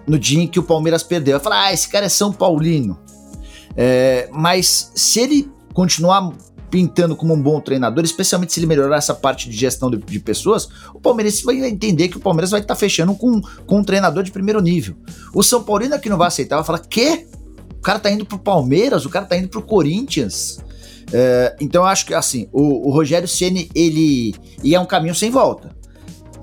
no 0.07 0.18
dia 0.18 0.42
em 0.42 0.47
que 0.47 0.59
o 0.59 0.62
Palmeiras 0.62 1.03
perdeu. 1.03 1.38
Vai 1.38 1.45
falar, 1.45 1.66
ah, 1.66 1.73
esse 1.73 1.88
cara 1.88 2.07
é 2.07 2.09
São 2.09 2.33
Paulino. 2.33 2.99
É, 3.77 4.29
mas 4.33 4.90
se 4.95 5.21
ele 5.21 5.51
continuar 5.73 6.33
pintando 6.72 7.14
como 7.14 7.35
um 7.35 7.40
bom 7.40 7.61
treinador, 7.61 8.02
especialmente 8.02 8.54
se 8.54 8.58
ele 8.58 8.66
melhorar 8.66 8.96
essa 8.96 9.14
parte 9.14 9.46
de 9.46 9.54
gestão 9.54 9.90
de, 9.90 9.98
de 9.98 10.18
pessoas, 10.18 10.66
o 10.94 10.98
Palmeiras 10.98 11.42
vai 11.42 11.62
entender 11.66 12.08
que 12.08 12.16
o 12.16 12.20
Palmeiras 12.20 12.50
vai 12.50 12.61
estar 12.61 12.74
tá 12.74 12.80
fechando 12.80 13.14
com, 13.14 13.42
com 13.66 13.80
um 13.80 13.85
treinador 13.85 14.22
de 14.22 14.32
primeiro 14.32 14.58
nível. 14.58 14.96
O 15.35 15.42
São 15.42 15.62
Paulino 15.62 15.94
aqui 15.94 16.08
não 16.08 16.16
vai 16.16 16.28
aceitar, 16.28 16.56
vai 16.56 16.64
falar, 16.64 16.78
quê? 16.78 17.26
O 17.78 17.82
cara 17.82 17.98
tá 17.98 18.11
indo 18.11 18.24
pro 18.24 18.38
Palmeiras, 18.38 19.04
o 19.04 19.11
cara 19.11 19.26
tá 19.26 19.37
indo 19.37 19.48
pro 19.48 19.61
Corinthians. 19.61 20.61
É, 21.12 21.54
então 21.61 21.82
eu 21.82 21.87
acho 21.87 22.06
que 22.06 22.14
assim, 22.14 22.48
o, 22.50 22.88
o 22.88 22.90
Rogério 22.90 23.28
Ceni 23.28 23.68
ele 23.74 24.35
e 24.64 24.74
é 24.74 24.80
um 24.80 24.87
caminho 24.87 25.14
sem 25.14 25.30
volta 25.30 25.82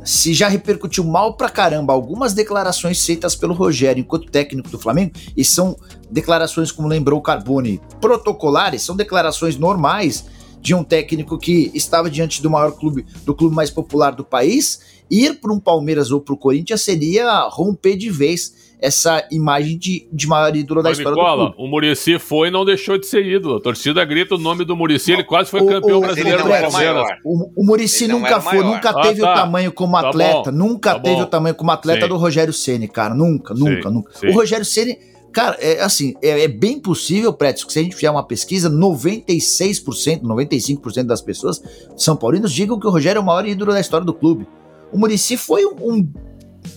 se 0.09 0.33
já 0.33 0.47
repercutiu 0.47 1.03
mal 1.03 1.35
pra 1.35 1.49
caramba 1.49 1.93
algumas 1.93 2.33
declarações 2.33 3.05
feitas 3.05 3.35
pelo 3.35 3.53
Rogério 3.53 4.01
enquanto 4.01 4.31
técnico 4.31 4.67
do 4.67 4.79
Flamengo, 4.79 5.11
e 5.37 5.45
são 5.45 5.77
declarações, 6.09 6.71
como 6.71 6.87
lembrou 6.87 7.19
o 7.19 7.21
Carbone, 7.21 7.79
protocolares, 8.01 8.81
são 8.81 8.95
declarações 8.95 9.55
normais 9.55 10.25
de 10.59 10.73
um 10.73 10.83
técnico 10.83 11.37
que 11.37 11.71
estava 11.75 12.09
diante 12.09 12.41
do 12.41 12.49
maior 12.49 12.71
clube, 12.71 13.05
do 13.23 13.35
clube 13.35 13.55
mais 13.55 13.69
popular 13.69 14.09
do 14.09 14.25
país, 14.25 14.79
ir 15.11 15.39
para 15.39 15.53
um 15.53 15.59
Palmeiras 15.59 16.09
ou 16.09 16.19
para 16.19 16.33
o 16.33 16.37
Corinthians 16.37 16.81
seria 16.81 17.47
romper 17.47 17.95
de 17.95 18.09
vez 18.09 18.58
essa 18.81 19.27
imagem 19.31 19.77
de, 19.77 20.07
de 20.11 20.25
maior 20.27 20.55
ídolo 20.55 20.81
da 20.81 20.89
Mas, 20.89 20.97
história 20.99 21.15
Nicola, 21.21 21.45
do 21.49 21.53
clube. 21.53 21.67
o 21.67 21.71
Murici 21.71 22.17
foi 22.17 22.47
e 22.47 22.51
não 22.51 22.63
deixou 22.63 22.97
de 22.97 23.05
ser 23.05 23.25
ídolo. 23.25 23.57
A 23.57 23.61
torcida 23.61 24.03
grita 24.05 24.35
o 24.35 24.37
nome 24.37 24.63
do 24.63 24.75
Murici, 24.75 25.11
ele 25.11 25.23
quase 25.23 25.49
foi 25.49 25.59
O- 25.61 25.65
campeão 25.67 25.97
o- 25.97 26.01
brasileiro 26.01 26.43
do 26.43 26.49
era 26.53 26.69
Palmeiras. 26.69 27.03
O, 27.25 27.61
o 27.61 27.65
Murici 27.65 28.07
nunca 28.07 28.39
foi, 28.39 28.59
maior. 28.59 28.73
nunca 28.75 28.89
Ah, 28.91 29.01
teve 29.01 29.21
tá. 29.21 29.31
o 29.31 29.35
tamanho 29.35 29.71
como 29.73 29.99
Tá 29.99 30.07
atleta, 30.09 30.51
bom, 30.51 30.57
nunca 30.57 30.93
tá 30.95 30.99
teve 31.01 31.15
bom. 31.17 31.21
o 31.23 31.25
tamanho 31.25 31.55
como 31.55 31.71
atleta 31.71 32.01
Sim. 32.03 32.07
do 32.07 32.15
Rogério 32.17 32.53
Ceni, 32.53 32.87
cara, 32.87 33.13
nunca, 33.13 33.53
nunca, 33.53 33.89
Sim, 33.89 33.93
nunca. 33.93 34.11
sim. 34.13 34.27
O 34.27 34.33
Rogério 34.33 34.63
Ceni, 34.65 34.97
cara, 35.33 35.57
é 35.59 35.81
assim, 35.81 36.13
é, 36.21 36.45
é 36.45 36.47
bem 36.47 36.79
possível, 36.79 37.33
Prédio, 37.33 37.67
que 37.67 37.73
se 37.73 37.79
a 37.79 37.83
gente 37.83 37.95
fizer 37.95 38.09
uma 38.09 38.23
pesquisa, 38.23 38.69
96%, 38.69 40.21
95% 40.23 41.03
das 41.03 41.21
pessoas 41.21 41.61
são 41.97 42.15
paulinos 42.15 42.51
digam 42.53 42.79
que 42.79 42.87
o 42.87 42.89
Rogério 42.89 43.19
é 43.19 43.21
o 43.21 43.25
maior 43.25 43.45
ídolo 43.45 43.73
da 43.73 43.79
história 43.79 44.05
do 44.05 44.13
clube. 44.13 44.47
O 44.91 44.97
Murici 44.97 45.37
foi 45.37 45.65
um, 45.65 45.75
um 45.81 46.07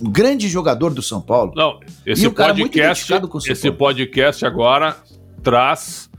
grande 0.01 0.49
jogador 0.49 0.93
do 0.93 1.03
São 1.03 1.21
Paulo. 1.21 1.53
Não, 1.55 1.81
esse 2.07 2.29
podcast, 2.31 3.13
esse 3.51 3.63
Paulo. 3.71 3.79
podcast 3.79 4.47
agora 4.47 4.97
traz 5.43 6.11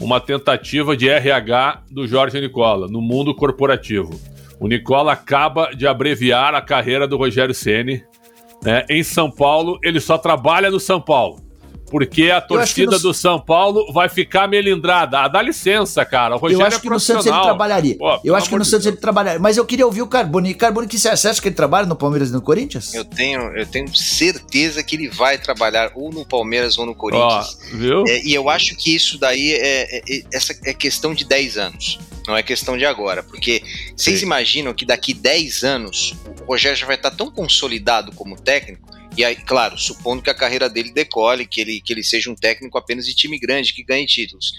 uma 0.00 0.20
tentativa 0.20 0.96
de 0.96 1.08
RH 1.08 1.82
do 1.90 2.06
Jorge 2.06 2.40
Nicola 2.40 2.86
no 2.88 3.00
mundo 3.00 3.34
corporativo. 3.34 4.18
O 4.60 4.68
Nicola 4.68 5.12
acaba 5.12 5.70
de 5.74 5.86
abreviar 5.86 6.54
a 6.54 6.60
carreira 6.60 7.06
do 7.06 7.16
Rogério 7.16 7.54
Ceni. 7.54 8.02
né? 8.62 8.84
Em 8.88 9.02
São 9.02 9.30
Paulo, 9.30 9.78
ele 9.82 10.00
só 10.00 10.16
trabalha 10.18 10.70
no 10.70 10.80
São 10.80 11.00
Paulo. 11.00 11.45
Porque 11.90 12.30
a 12.30 12.40
torcida 12.40 12.92
no- 12.92 12.98
do 12.98 13.14
São 13.14 13.40
Paulo 13.40 13.92
vai 13.92 14.08
ficar 14.08 14.48
melindrada. 14.48 15.20
Ah, 15.20 15.28
dá 15.28 15.40
licença, 15.40 16.04
cara. 16.04 16.34
O 16.34 16.38
Rogério 16.38 16.62
eu 16.62 16.66
acho 16.66 16.78
é 16.78 16.80
que 16.80 16.88
no 16.90 16.98
Santos 16.98 17.26
ele 17.26 17.40
trabalharia. 17.40 17.96
Pô, 17.96 18.20
eu 18.24 18.34
acho 18.34 18.48
que 18.48 18.56
no 18.56 18.62
de 18.62 18.68
Santos 18.68 18.84
Deus. 18.84 18.94
ele 18.94 19.00
trabalharia. 19.00 19.40
Mas 19.40 19.56
eu 19.56 19.64
queria 19.64 19.86
ouvir 19.86 20.02
o 20.02 20.06
Carboni. 20.08 20.52
Carboni, 20.54 20.88
que 20.88 20.98
você 20.98 21.08
acha 21.08 21.40
que 21.40 21.48
ele 21.48 21.54
trabalha 21.54 21.86
no 21.86 21.94
Palmeiras 21.94 22.30
e 22.30 22.32
no 22.32 22.42
Corinthians? 22.42 22.92
Eu 22.94 23.04
tenho, 23.04 23.40
eu 23.56 23.66
tenho 23.66 23.86
certeza 23.96 24.82
que 24.82 24.96
ele 24.96 25.08
vai 25.08 25.38
trabalhar 25.38 25.92
ou 25.94 26.10
no 26.10 26.26
Palmeiras 26.26 26.76
ou 26.78 26.86
no 26.86 26.92
Ó, 26.92 26.94
Corinthians. 26.94 27.58
viu? 27.72 28.04
É, 28.08 28.20
e 28.24 28.34
eu 28.34 28.48
acho 28.50 28.76
que 28.76 28.94
isso 28.94 29.18
daí 29.18 29.52
é, 29.52 29.98
é- 29.98 30.02
é- 30.08 30.22
essa 30.32 30.54
é 30.64 30.74
questão 30.74 31.14
de 31.14 31.24
10 31.24 31.56
anos, 31.56 31.98
não 32.26 32.36
é 32.36 32.42
questão 32.42 32.76
de 32.76 32.84
agora. 32.84 33.22
Porque 33.22 33.62
vocês 33.96 34.20
Sim. 34.20 34.26
imaginam 34.26 34.74
que 34.74 34.84
daqui 34.84 35.14
10 35.14 35.62
anos 35.62 36.14
o 36.42 36.44
Rogério 36.46 36.76
já 36.76 36.86
vai 36.86 36.96
estar 36.96 37.10
tão 37.10 37.30
consolidado 37.30 38.10
como 38.12 38.36
técnico, 38.40 38.88
e 39.16 39.24
aí, 39.24 39.36
claro, 39.36 39.78
supondo 39.78 40.22
que 40.22 40.30
a 40.30 40.34
carreira 40.34 40.68
dele 40.68 40.92
decole, 40.92 41.46
que 41.46 41.60
ele, 41.60 41.80
que 41.80 41.92
ele 41.92 42.02
seja 42.02 42.30
um 42.30 42.34
técnico 42.34 42.76
apenas 42.78 43.06
de 43.06 43.14
time 43.14 43.38
grande, 43.38 43.72
que 43.72 43.82
ganhe 43.84 44.06
títulos. 44.06 44.52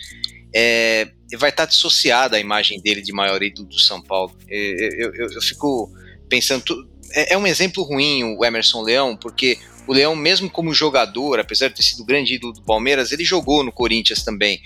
É, 0.55 1.09
vai 1.37 1.49
estar 1.49 1.65
dissociada 1.65 2.37
a 2.37 2.39
imagem 2.39 2.79
dele 2.81 3.01
de 3.01 3.11
maior 3.13 3.41
ídolo 3.43 3.67
do 3.67 3.79
São 3.79 4.01
Paulo. 4.01 4.31
É, 4.49 5.03
eu, 5.03 5.13
eu- 5.13 5.31
eu 5.33 5.41
fico 5.41 5.91
pensando. 6.29 6.63
tu- 6.63 6.87
é, 7.11 7.33
é 7.33 7.37
um 7.37 7.45
exemplo 7.45 7.83
ruim 7.83 8.23
o 8.23 8.43
Emerson 8.45 8.81
Leão, 8.81 9.15
porque 9.15 9.57
o 9.85 9.93
Leão, 9.93 10.15
mesmo 10.15 10.49
como 10.49 10.73
jogador, 10.73 11.39
apesar 11.39 11.67
de 11.69 11.75
ter 11.75 11.83
sido 11.83 12.03
grande 12.05 12.33
ídolo 12.35 12.53
do 12.53 12.61
Palmeiras, 12.61 13.11
ele 13.11 13.23
jogou 13.25 13.63
no 13.63 13.71
Corinthians 13.71 14.23
também. 14.23 14.61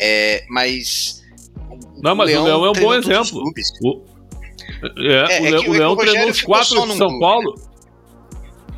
É, 0.00 0.44
mas. 0.48 1.22
Não, 2.02 2.14
mas 2.14 2.30
o 2.34 2.42
Leão 2.44 2.64
é 2.64 2.70
um 2.70 2.72
bom 2.72 2.94
exemplo. 2.94 3.42
O, 3.42 4.04
é, 4.98 5.36
É, 5.36 5.40
o, 5.40 5.46
é 5.46 5.50
Le- 5.50 5.60
que 5.62 5.68
o 5.68 5.70
o 5.70 5.74
Leão 5.74 5.96
treinou 5.96 6.28
os 6.30 6.42
quatro 6.42 6.80
de 6.92 6.96
São 6.96 7.08
clube, 7.08 7.20
Paulo. 7.20 7.75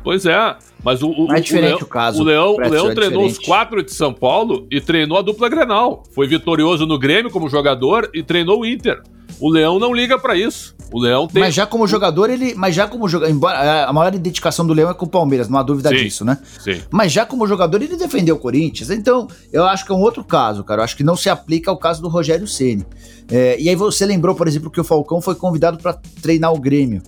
Pois 0.03 0.25
é, 0.25 0.55
mas 0.83 1.01
o, 1.03 1.09
o, 1.09 1.31
é 1.31 1.39
o 1.39 1.41
diferente 1.41 1.71
Leão, 1.71 1.79
o 1.81 1.85
caso. 1.85 2.21
o 2.21 2.25
Leão, 2.25 2.55
o 2.55 2.59
Leão 2.59 2.89
é 2.89 2.95
treinou 2.95 3.25
os 3.25 3.37
quatro 3.37 3.83
de 3.83 3.93
São 3.93 4.13
Paulo 4.13 4.65
e 4.71 4.79
treinou 4.79 5.17
a 5.17 5.21
dupla 5.21 5.49
Grenal. 5.49 6.03
Foi 6.13 6.27
vitorioso 6.27 6.85
no 6.85 6.97
Grêmio 6.97 7.31
como 7.31 7.49
jogador 7.49 8.09
e 8.13 8.23
treinou 8.23 8.61
o 8.61 8.65
Inter. 8.65 9.01
O 9.39 9.49
Leão 9.49 9.79
não 9.79 9.93
liga 9.93 10.17
pra 10.17 10.35
isso. 10.35 10.75
O 10.91 10.99
Leão 10.99 11.27
tem. 11.27 11.41
Mas 11.41 11.53
já 11.53 11.65
como 11.67 11.85
jogador, 11.87 12.29
ele. 12.29 12.55
Mas 12.55 12.73
já 12.73 12.87
como 12.87 13.07
jogador. 13.07 13.31
Embora 13.31 13.85
a 13.85 13.93
maior 13.93 14.13
identificação 14.13 14.65
do 14.65 14.73
Leão 14.73 14.89
é 14.89 14.93
com 14.93 15.05
o 15.05 15.09
Palmeiras, 15.09 15.47
não 15.47 15.59
há 15.59 15.63
dúvida 15.63 15.89
Sim. 15.89 15.95
disso, 15.95 16.25
né? 16.25 16.37
Sim. 16.59 16.81
Mas 16.89 17.11
já 17.11 17.25
como 17.25 17.45
jogador, 17.45 17.81
ele 17.81 17.95
defendeu 17.95 18.35
o 18.35 18.39
Corinthians. 18.39 18.89
Então, 18.89 19.27
eu 19.53 19.65
acho 19.65 19.85
que 19.85 19.91
é 19.91 19.95
um 19.95 20.01
outro 20.01 20.23
caso, 20.23 20.63
cara. 20.63 20.81
Eu 20.81 20.83
acho 20.83 20.97
que 20.97 21.03
não 21.03 21.15
se 21.15 21.29
aplica 21.29 21.69
ao 21.69 21.77
caso 21.77 22.01
do 22.01 22.09
Rogério 22.09 22.47
Ceni. 22.47 22.85
É, 23.31 23.59
e 23.59 23.69
aí 23.69 23.75
você 23.75 24.05
lembrou, 24.05 24.33
por 24.33 24.47
exemplo, 24.47 24.71
que 24.71 24.81
o 24.81 24.83
Falcão 24.83 25.21
foi 25.21 25.35
convidado 25.35 25.77
para 25.77 25.93
treinar 26.21 26.51
o 26.51 26.59
Grêmio. 26.59 27.03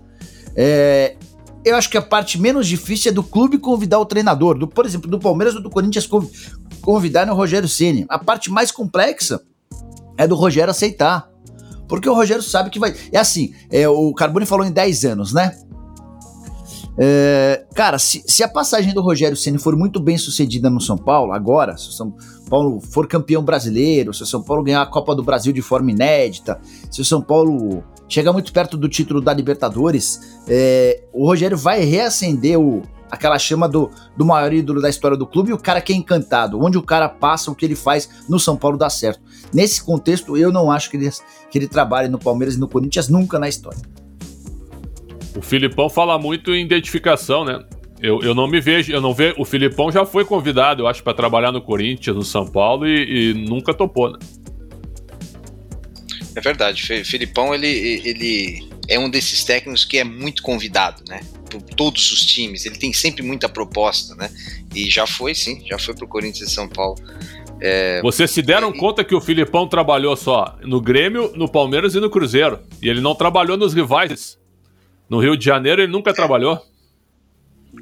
É, 0.55 1.15
eu 1.63 1.75
acho 1.75 1.89
que 1.89 1.97
a 1.97 2.01
parte 2.01 2.39
menos 2.39 2.67
difícil 2.67 3.11
é 3.11 3.13
do 3.13 3.23
clube 3.23 3.57
convidar 3.57 3.99
o 3.99 4.05
treinador. 4.05 4.57
Do, 4.57 4.67
por 4.67 4.85
exemplo, 4.85 5.09
do 5.09 5.19
Palmeiras 5.19 5.55
ou 5.55 5.61
do 5.61 5.69
Corinthians 5.69 6.07
conv- 6.07 6.29
convidarem 6.81 7.31
o 7.31 7.35
Rogério 7.35 7.67
Ceni. 7.69 8.05
A 8.09 8.17
parte 8.17 8.49
mais 8.49 8.71
complexa 8.71 9.41
é 10.17 10.27
do 10.27 10.35
Rogério 10.35 10.71
aceitar. 10.71 11.29
Porque 11.87 12.09
o 12.09 12.13
Rogério 12.13 12.41
sabe 12.41 12.69
que 12.69 12.79
vai. 12.79 12.95
É 13.11 13.17
assim, 13.19 13.53
é, 13.69 13.87
o 13.87 14.13
Carbone 14.13 14.45
falou 14.45 14.65
em 14.65 14.71
10 14.71 15.05
anos, 15.05 15.33
né? 15.33 15.55
É, 16.97 17.65
cara, 17.73 17.97
se, 17.97 18.23
se 18.27 18.43
a 18.43 18.47
passagem 18.47 18.93
do 18.93 19.01
Rogério 19.01 19.37
Ceni 19.37 19.57
for 19.57 19.75
muito 19.75 19.99
bem 19.99 20.17
sucedida 20.17 20.69
no 20.69 20.81
São 20.81 20.97
Paulo, 20.97 21.31
agora, 21.31 21.77
se 21.77 21.89
o 21.89 21.91
São 21.91 22.13
Paulo 22.49 22.81
for 22.81 23.07
campeão 23.07 23.43
brasileiro, 23.43 24.13
se 24.13 24.23
o 24.23 24.25
São 24.25 24.41
Paulo 24.43 24.63
ganhar 24.63 24.81
a 24.81 24.85
Copa 24.85 25.15
do 25.15 25.23
Brasil 25.23 25.53
de 25.53 25.61
forma 25.61 25.91
inédita, 25.91 26.59
se 26.89 27.01
o 27.01 27.05
São 27.05 27.21
Paulo 27.21 27.83
chegar 28.11 28.33
muito 28.33 28.51
perto 28.51 28.75
do 28.75 28.89
título 28.89 29.21
da 29.21 29.33
Libertadores, 29.33 30.41
é, 30.47 31.01
o 31.13 31.25
Rogério 31.25 31.57
vai 31.57 31.81
reacender 31.81 32.59
o, 32.59 32.81
aquela 33.09 33.39
chama 33.39 33.69
do, 33.69 33.89
do 34.17 34.25
maior 34.25 34.51
ídolo 34.51 34.81
da 34.81 34.89
história 34.89 35.15
do 35.15 35.25
clube 35.25 35.51
e 35.51 35.53
o 35.53 35.57
cara 35.57 35.79
que 35.79 35.93
é 35.93 35.95
encantado, 35.95 36.59
onde 36.61 36.77
o 36.77 36.83
cara 36.83 37.07
passa, 37.07 37.49
o 37.49 37.55
que 37.55 37.65
ele 37.65 37.75
faz 37.75 38.09
no 38.27 38.37
São 38.37 38.57
Paulo 38.57 38.77
dá 38.77 38.89
certo. 38.89 39.21
Nesse 39.53 39.81
contexto, 39.81 40.35
eu 40.35 40.51
não 40.51 40.69
acho 40.69 40.89
que 40.89 40.97
ele, 40.97 41.09
que 41.49 41.57
ele 41.57 41.67
trabalhe 41.67 42.09
no 42.09 42.19
Palmeiras 42.19 42.55
e 42.55 42.59
no 42.59 42.67
Corinthians 42.67 43.07
nunca 43.07 43.39
na 43.39 43.47
história. 43.47 43.79
O 45.37 45.41
Filipão 45.41 45.89
fala 45.89 46.19
muito 46.19 46.53
em 46.53 46.65
identificação, 46.65 47.45
né? 47.45 47.63
Eu, 48.01 48.19
eu 48.21 48.35
não 48.35 48.47
me 48.47 48.59
vejo, 48.59 48.91
eu 48.91 48.99
não 48.99 49.13
vejo. 49.13 49.35
O 49.37 49.45
Filipão 49.45 49.89
já 49.89 50.05
foi 50.05 50.25
convidado, 50.25 50.83
eu 50.83 50.87
acho, 50.87 51.01
para 51.01 51.13
trabalhar 51.13 51.53
no 51.53 51.61
Corinthians, 51.61 52.15
no 52.15 52.23
São 52.23 52.45
Paulo 52.45 52.85
e, 52.85 53.31
e 53.31 53.33
nunca 53.33 53.73
topou, 53.73 54.11
né? 54.11 54.19
É 56.35 56.41
verdade, 56.41 56.81
Fe- 56.83 57.03
Felipão 57.03 57.53
ele, 57.53 57.67
ele 57.67 58.69
é 58.87 58.97
um 58.97 59.09
desses 59.09 59.43
técnicos 59.43 59.83
que 59.83 59.97
é 59.97 60.03
muito 60.03 60.41
convidado, 60.41 61.03
né? 61.07 61.21
Por 61.49 61.61
todos 61.61 62.11
os 62.11 62.25
times, 62.25 62.65
ele 62.65 62.77
tem 62.77 62.93
sempre 62.93 63.21
muita 63.21 63.49
proposta, 63.49 64.15
né? 64.15 64.29
E 64.73 64.89
já 64.89 65.05
foi, 65.05 65.35
sim, 65.35 65.61
já 65.67 65.77
foi 65.77 65.93
pro 65.93 66.07
Corinthians 66.07 66.49
e 66.49 66.53
São 66.53 66.69
Paulo. 66.69 66.97
Vocês 68.01 68.31
se 68.31 68.41
deram 68.41 68.69
e- 68.73 68.77
conta 68.77 69.03
que 69.03 69.13
o 69.13 69.19
Filipão 69.21 69.67
trabalhou 69.67 70.15
só 70.15 70.57
no 70.63 70.79
Grêmio, 70.81 71.31
no 71.35 71.49
Palmeiras 71.51 71.93
e 71.95 71.99
no 71.99 72.09
Cruzeiro. 72.09 72.59
E 72.81 72.87
ele 72.89 73.01
não 73.01 73.13
trabalhou 73.13 73.57
nos 73.57 73.73
rivais. 73.73 74.37
No 75.09 75.19
Rio 75.19 75.35
de 75.35 75.43
Janeiro 75.45 75.81
ele 75.81 75.91
nunca 75.91 76.13
trabalhou. 76.13 76.59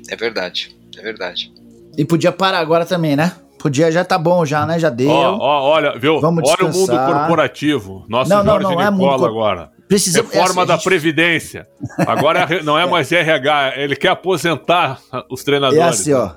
É 0.10 0.16
verdade, 0.16 0.76
é 0.98 1.02
verdade. 1.02 1.52
E 1.98 2.04
podia 2.04 2.32
parar 2.32 2.60
agora 2.60 2.86
também, 2.86 3.16
né? 3.16 3.36
Podia, 3.60 3.92
já 3.92 4.04
tá 4.06 4.18
bom, 4.18 4.46
já, 4.46 4.66
né? 4.66 4.80
Já 4.80 4.90
deu. 4.90 5.10
Ó, 5.10 5.38
ó, 5.38 5.70
olha, 5.74 5.98
viu? 6.00 6.20
Vamos 6.22 6.50
olha 6.50 6.62
o 6.64 6.74
mundo 6.74 6.78
descansar. 6.88 7.18
corporativo. 7.20 8.06
Nosso 8.08 8.30
Não, 8.30 8.44
não, 8.44 8.54
Jorge 8.62 8.76
não, 8.76 8.82
é 8.82 8.92
Nicola 8.92 9.18
cor- 9.20 9.28
agora. 9.30 9.70
Precisamos. 9.88 10.32
Reforma 10.34 10.62
é 10.62 10.66
da 10.66 10.76
gente- 10.76 10.84
Previdência. 10.86 11.68
Agora 12.08 12.40
é 12.50 12.64
não 12.64 12.78
é 12.80 12.86
mais 12.90 13.12
RH, 13.12 13.74
ele 13.78 13.96
quer 13.96 14.10
aposentar 14.10 15.00
os 15.30 15.44
treinadores. 15.44 15.80
É 15.84 15.84
assim, 15.88 16.14
ó. 16.14 16.32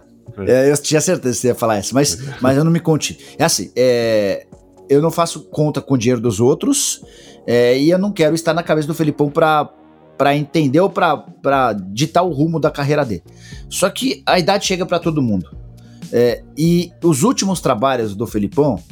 É, 0.46 0.70
eu 0.70 0.76
tinha 0.78 1.00
certeza 1.00 1.34
que 1.34 1.40
você 1.42 1.48
ia 1.48 1.54
falar 1.54 1.78
isso, 1.78 1.94
mas, 1.94 2.18
mas 2.40 2.56
eu 2.56 2.64
não 2.64 2.72
me 2.72 2.80
conti. 2.80 3.18
É 3.38 3.44
assim, 3.44 3.70
é, 3.76 4.46
eu 4.88 5.00
não 5.02 5.10
faço 5.10 5.44
conta 5.50 5.80
com 5.80 5.94
o 5.94 5.98
dinheiro 5.98 6.20
dos 6.20 6.40
outros 6.40 7.04
é, 7.46 7.76
e 7.78 7.90
eu 7.90 7.98
não 7.98 8.10
quero 8.10 8.34
estar 8.34 8.54
na 8.54 8.62
cabeça 8.62 8.88
do 8.88 8.94
Felipão 8.94 9.28
pra, 9.30 9.68
pra 10.16 10.34
entender 10.34 10.80
ou 10.80 10.88
pra, 10.88 11.16
pra 11.18 11.72
ditar 11.74 12.22
o 12.22 12.32
rumo 12.32 12.58
da 12.58 12.70
carreira 12.70 13.04
dele. 13.04 13.22
Só 13.68 13.90
que 13.90 14.22
a 14.26 14.38
idade 14.38 14.64
chega 14.66 14.86
pra 14.86 14.98
todo 14.98 15.20
mundo. 15.22 15.50
É, 16.10 16.42
e 16.56 16.90
os 17.02 17.22
últimos 17.22 17.60
trabalhos 17.60 18.14
do 18.14 18.26
Felipão, 18.26 18.82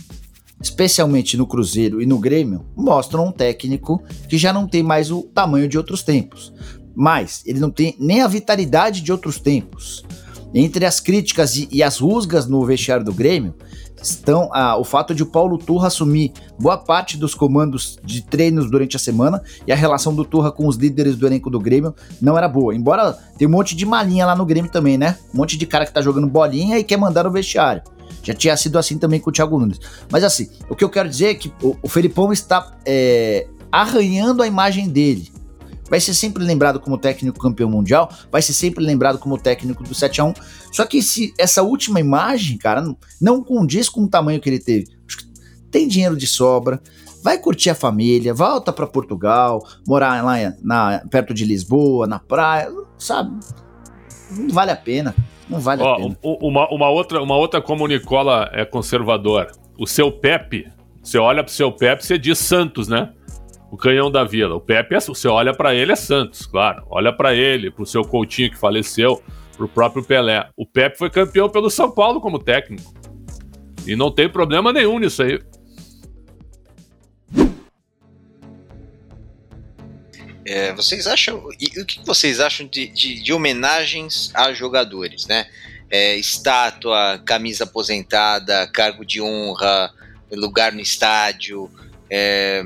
especialmente 0.60 1.36
no 1.36 1.46
Cruzeiro 1.46 2.02
e 2.02 2.06
no 2.06 2.18
Grêmio, 2.18 2.66
mostram 2.76 3.26
um 3.26 3.32
técnico 3.32 4.02
que 4.28 4.36
já 4.36 4.52
não 4.52 4.68
tem 4.68 4.82
mais 4.82 5.10
o 5.10 5.22
tamanho 5.22 5.68
de 5.68 5.78
outros 5.78 6.02
tempos. 6.02 6.52
Mas 6.94 7.42
ele 7.46 7.60
não 7.60 7.70
tem 7.70 7.96
nem 7.98 8.20
a 8.20 8.28
vitalidade 8.28 9.00
de 9.00 9.10
outros 9.10 9.38
tempos. 9.38 10.04
Entre 10.52 10.84
as 10.84 10.98
críticas 10.98 11.56
e, 11.56 11.68
e 11.70 11.82
as 11.82 11.98
rusgas 11.98 12.46
no 12.46 12.64
vestiário 12.64 13.04
do 13.04 13.12
Grêmio 13.12 13.54
estão 14.02 14.48
ah, 14.52 14.76
o 14.76 14.84
fato 14.84 15.14
de 15.14 15.22
o 15.22 15.26
Paulo 15.26 15.58
Turra 15.58 15.88
assumir 15.88 16.32
boa 16.58 16.76
parte 16.76 17.16
dos 17.16 17.34
comandos 17.34 17.98
de 18.02 18.22
treinos 18.22 18.70
durante 18.70 18.96
a 18.96 18.98
semana 18.98 19.42
e 19.66 19.72
a 19.72 19.76
relação 19.76 20.14
do 20.14 20.24
Turra 20.24 20.50
com 20.50 20.66
os 20.66 20.76
líderes 20.76 21.16
do 21.16 21.26
elenco 21.26 21.50
do 21.50 21.60
Grêmio 21.60 21.94
não 22.20 22.36
era 22.36 22.48
boa. 22.48 22.74
Embora 22.74 23.12
tem 23.38 23.46
um 23.46 23.50
monte 23.50 23.76
de 23.76 23.86
malinha 23.86 24.26
lá 24.26 24.34
no 24.34 24.46
Grêmio 24.46 24.70
também, 24.70 24.98
né? 24.98 25.16
Um 25.32 25.38
monte 25.38 25.56
de 25.56 25.66
cara 25.66 25.86
que 25.86 25.92
tá 25.92 26.02
jogando 26.02 26.26
bolinha 26.26 26.78
e 26.78 26.84
quer 26.84 26.96
mandar 26.96 27.24
no 27.24 27.30
vestiário. 27.30 27.82
Já 28.22 28.34
tinha 28.34 28.56
sido 28.56 28.78
assim 28.78 28.98
também 28.98 29.20
com 29.20 29.30
o 29.30 29.32
Thiago 29.32 29.58
Nunes. 29.58 29.78
Mas 30.10 30.24
assim, 30.24 30.48
o 30.68 30.74
que 30.74 30.84
eu 30.84 30.90
quero 30.90 31.08
dizer 31.08 31.26
é 31.26 31.34
que 31.34 31.52
o, 31.62 31.76
o 31.82 31.88
Felipão 31.88 32.32
está 32.32 32.72
é, 32.84 33.46
arranhando 33.70 34.42
a 34.42 34.46
imagem 34.46 34.88
dele 34.88 35.30
vai 35.90 36.00
ser 36.00 36.14
sempre 36.14 36.44
lembrado 36.44 36.78
como 36.78 36.96
técnico 36.96 37.38
campeão 37.38 37.68
mundial, 37.68 38.08
vai 38.30 38.40
ser 38.40 38.52
sempre 38.52 38.82
lembrado 38.82 39.18
como 39.18 39.36
técnico 39.36 39.82
do 39.82 39.94
7 39.94 40.20
a 40.20 40.24
1 40.24 40.34
Só 40.72 40.86
que 40.86 41.02
se 41.02 41.34
essa 41.36 41.62
última 41.62 41.98
imagem, 41.98 42.56
cara, 42.56 42.80
não, 42.80 42.96
não 43.20 43.42
condiz 43.42 43.88
com 43.88 44.04
o 44.04 44.08
tamanho 44.08 44.40
que 44.40 44.48
ele 44.48 44.60
teve. 44.60 44.86
Acho 45.06 45.18
que 45.18 45.24
Tem 45.70 45.88
dinheiro 45.88 46.16
de 46.16 46.26
sobra, 46.26 46.80
vai 47.22 47.36
curtir 47.36 47.70
a 47.70 47.74
família, 47.74 48.32
volta 48.32 48.72
para 48.72 48.86
Portugal, 48.86 49.66
morar 49.86 50.24
lá 50.24 50.36
na, 50.62 51.02
perto 51.10 51.34
de 51.34 51.44
Lisboa, 51.44 52.06
na 52.06 52.18
praia, 52.18 52.70
sabe? 52.96 53.38
não 54.30 54.48
vale 54.48 54.70
a 54.70 54.76
pena. 54.76 55.14
Não 55.48 55.58
vale 55.58 55.82
Ó, 55.82 55.94
a 55.94 55.96
pena. 55.96 56.16
Uma, 56.22 56.68
uma, 56.72 56.88
outra, 56.88 57.20
uma 57.20 57.36
outra 57.36 57.60
como 57.60 57.84
o 57.84 57.86
Nicola 57.86 58.48
é 58.52 58.64
conservador. 58.64 59.50
O 59.76 59.86
seu 59.86 60.12
Pepe, 60.12 60.70
você 61.02 61.18
olha 61.18 61.42
pro 61.42 61.52
seu 61.52 61.72
Pepe, 61.72 62.04
você 62.04 62.18
diz 62.18 62.38
Santos, 62.38 62.86
né? 62.86 63.12
O 63.70 63.76
canhão 63.76 64.10
da 64.10 64.24
vila. 64.24 64.56
O 64.56 64.60
Pepe, 64.60 64.96
é, 64.96 65.00
você 65.00 65.28
olha 65.28 65.54
para 65.54 65.74
ele, 65.74 65.92
é 65.92 65.96
Santos, 65.96 66.44
claro. 66.44 66.84
Olha 66.90 67.12
para 67.12 67.34
ele, 67.34 67.70
pro 67.70 67.86
seu 67.86 68.02
Coutinho 68.02 68.50
que 68.50 68.58
faleceu, 68.58 69.22
pro 69.56 69.68
próprio 69.68 70.02
Pelé. 70.02 70.48
O 70.56 70.66
Pepe 70.66 70.98
foi 70.98 71.08
campeão 71.08 71.48
pelo 71.48 71.70
São 71.70 71.90
Paulo 71.90 72.20
como 72.20 72.38
técnico. 72.38 72.92
E 73.86 73.94
não 73.94 74.10
tem 74.10 74.28
problema 74.28 74.72
nenhum 74.72 74.98
nisso 74.98 75.22
aí. 75.22 75.40
É, 80.44 80.72
vocês 80.72 81.06
acham. 81.06 81.48
E 81.60 81.80
o 81.80 81.86
que 81.86 82.04
vocês 82.04 82.40
acham 82.40 82.66
de, 82.66 82.88
de, 82.88 83.22
de 83.22 83.32
homenagens 83.32 84.32
a 84.34 84.52
jogadores, 84.52 85.26
né? 85.26 85.46
É, 85.88 86.16
estátua, 86.16 87.22
camisa 87.24 87.64
aposentada, 87.64 88.66
cargo 88.72 89.04
de 89.04 89.20
honra, 89.22 89.92
lugar 90.32 90.72
no 90.72 90.80
estádio. 90.80 91.70
É 92.10 92.64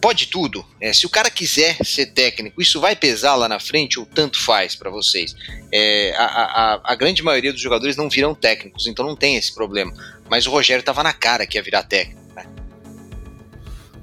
pode 0.00 0.26
tudo. 0.26 0.64
É, 0.80 0.92
se 0.92 1.06
o 1.06 1.08
cara 1.08 1.30
quiser 1.30 1.76
ser 1.84 2.06
técnico, 2.06 2.60
isso 2.60 2.80
vai 2.80 2.94
pesar 2.94 3.34
lá 3.34 3.48
na 3.48 3.58
frente 3.58 3.98
ou 3.98 4.06
tanto 4.06 4.40
faz 4.40 4.74
para 4.74 4.90
vocês? 4.90 5.34
É, 5.72 6.14
a, 6.16 6.24
a, 6.24 6.80
a, 6.84 6.94
grande 6.94 7.22
maioria 7.22 7.52
dos 7.52 7.60
jogadores 7.60 7.96
não 7.96 8.08
viram 8.08 8.34
técnicos, 8.34 8.86
então 8.86 9.06
não 9.06 9.16
tem 9.16 9.36
esse 9.36 9.54
problema. 9.54 9.92
Mas 10.28 10.46
o 10.46 10.50
Rogério 10.50 10.84
tava 10.84 11.02
na 11.02 11.12
cara 11.12 11.46
que 11.46 11.58
ia 11.58 11.62
virar 11.62 11.82
técnico. 11.82 12.26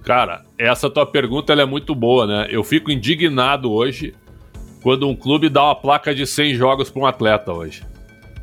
Cara, 0.04 0.44
essa 0.58 0.90
tua 0.90 1.06
pergunta 1.06 1.54
é 1.54 1.66
muito 1.66 1.96
boa, 1.96 2.28
né? 2.28 2.48
Eu 2.50 2.62
fico 2.62 2.92
indignado 2.92 3.72
hoje 3.72 4.14
quando 4.82 5.08
um 5.08 5.16
clube 5.16 5.48
dá 5.50 5.64
uma 5.64 5.76
placa 5.76 6.14
de 6.14 6.28
100 6.28 6.56
jogos 6.56 6.90
para 6.90 7.02
um 7.02 7.06
atleta 7.06 7.54
hoje. 7.54 7.84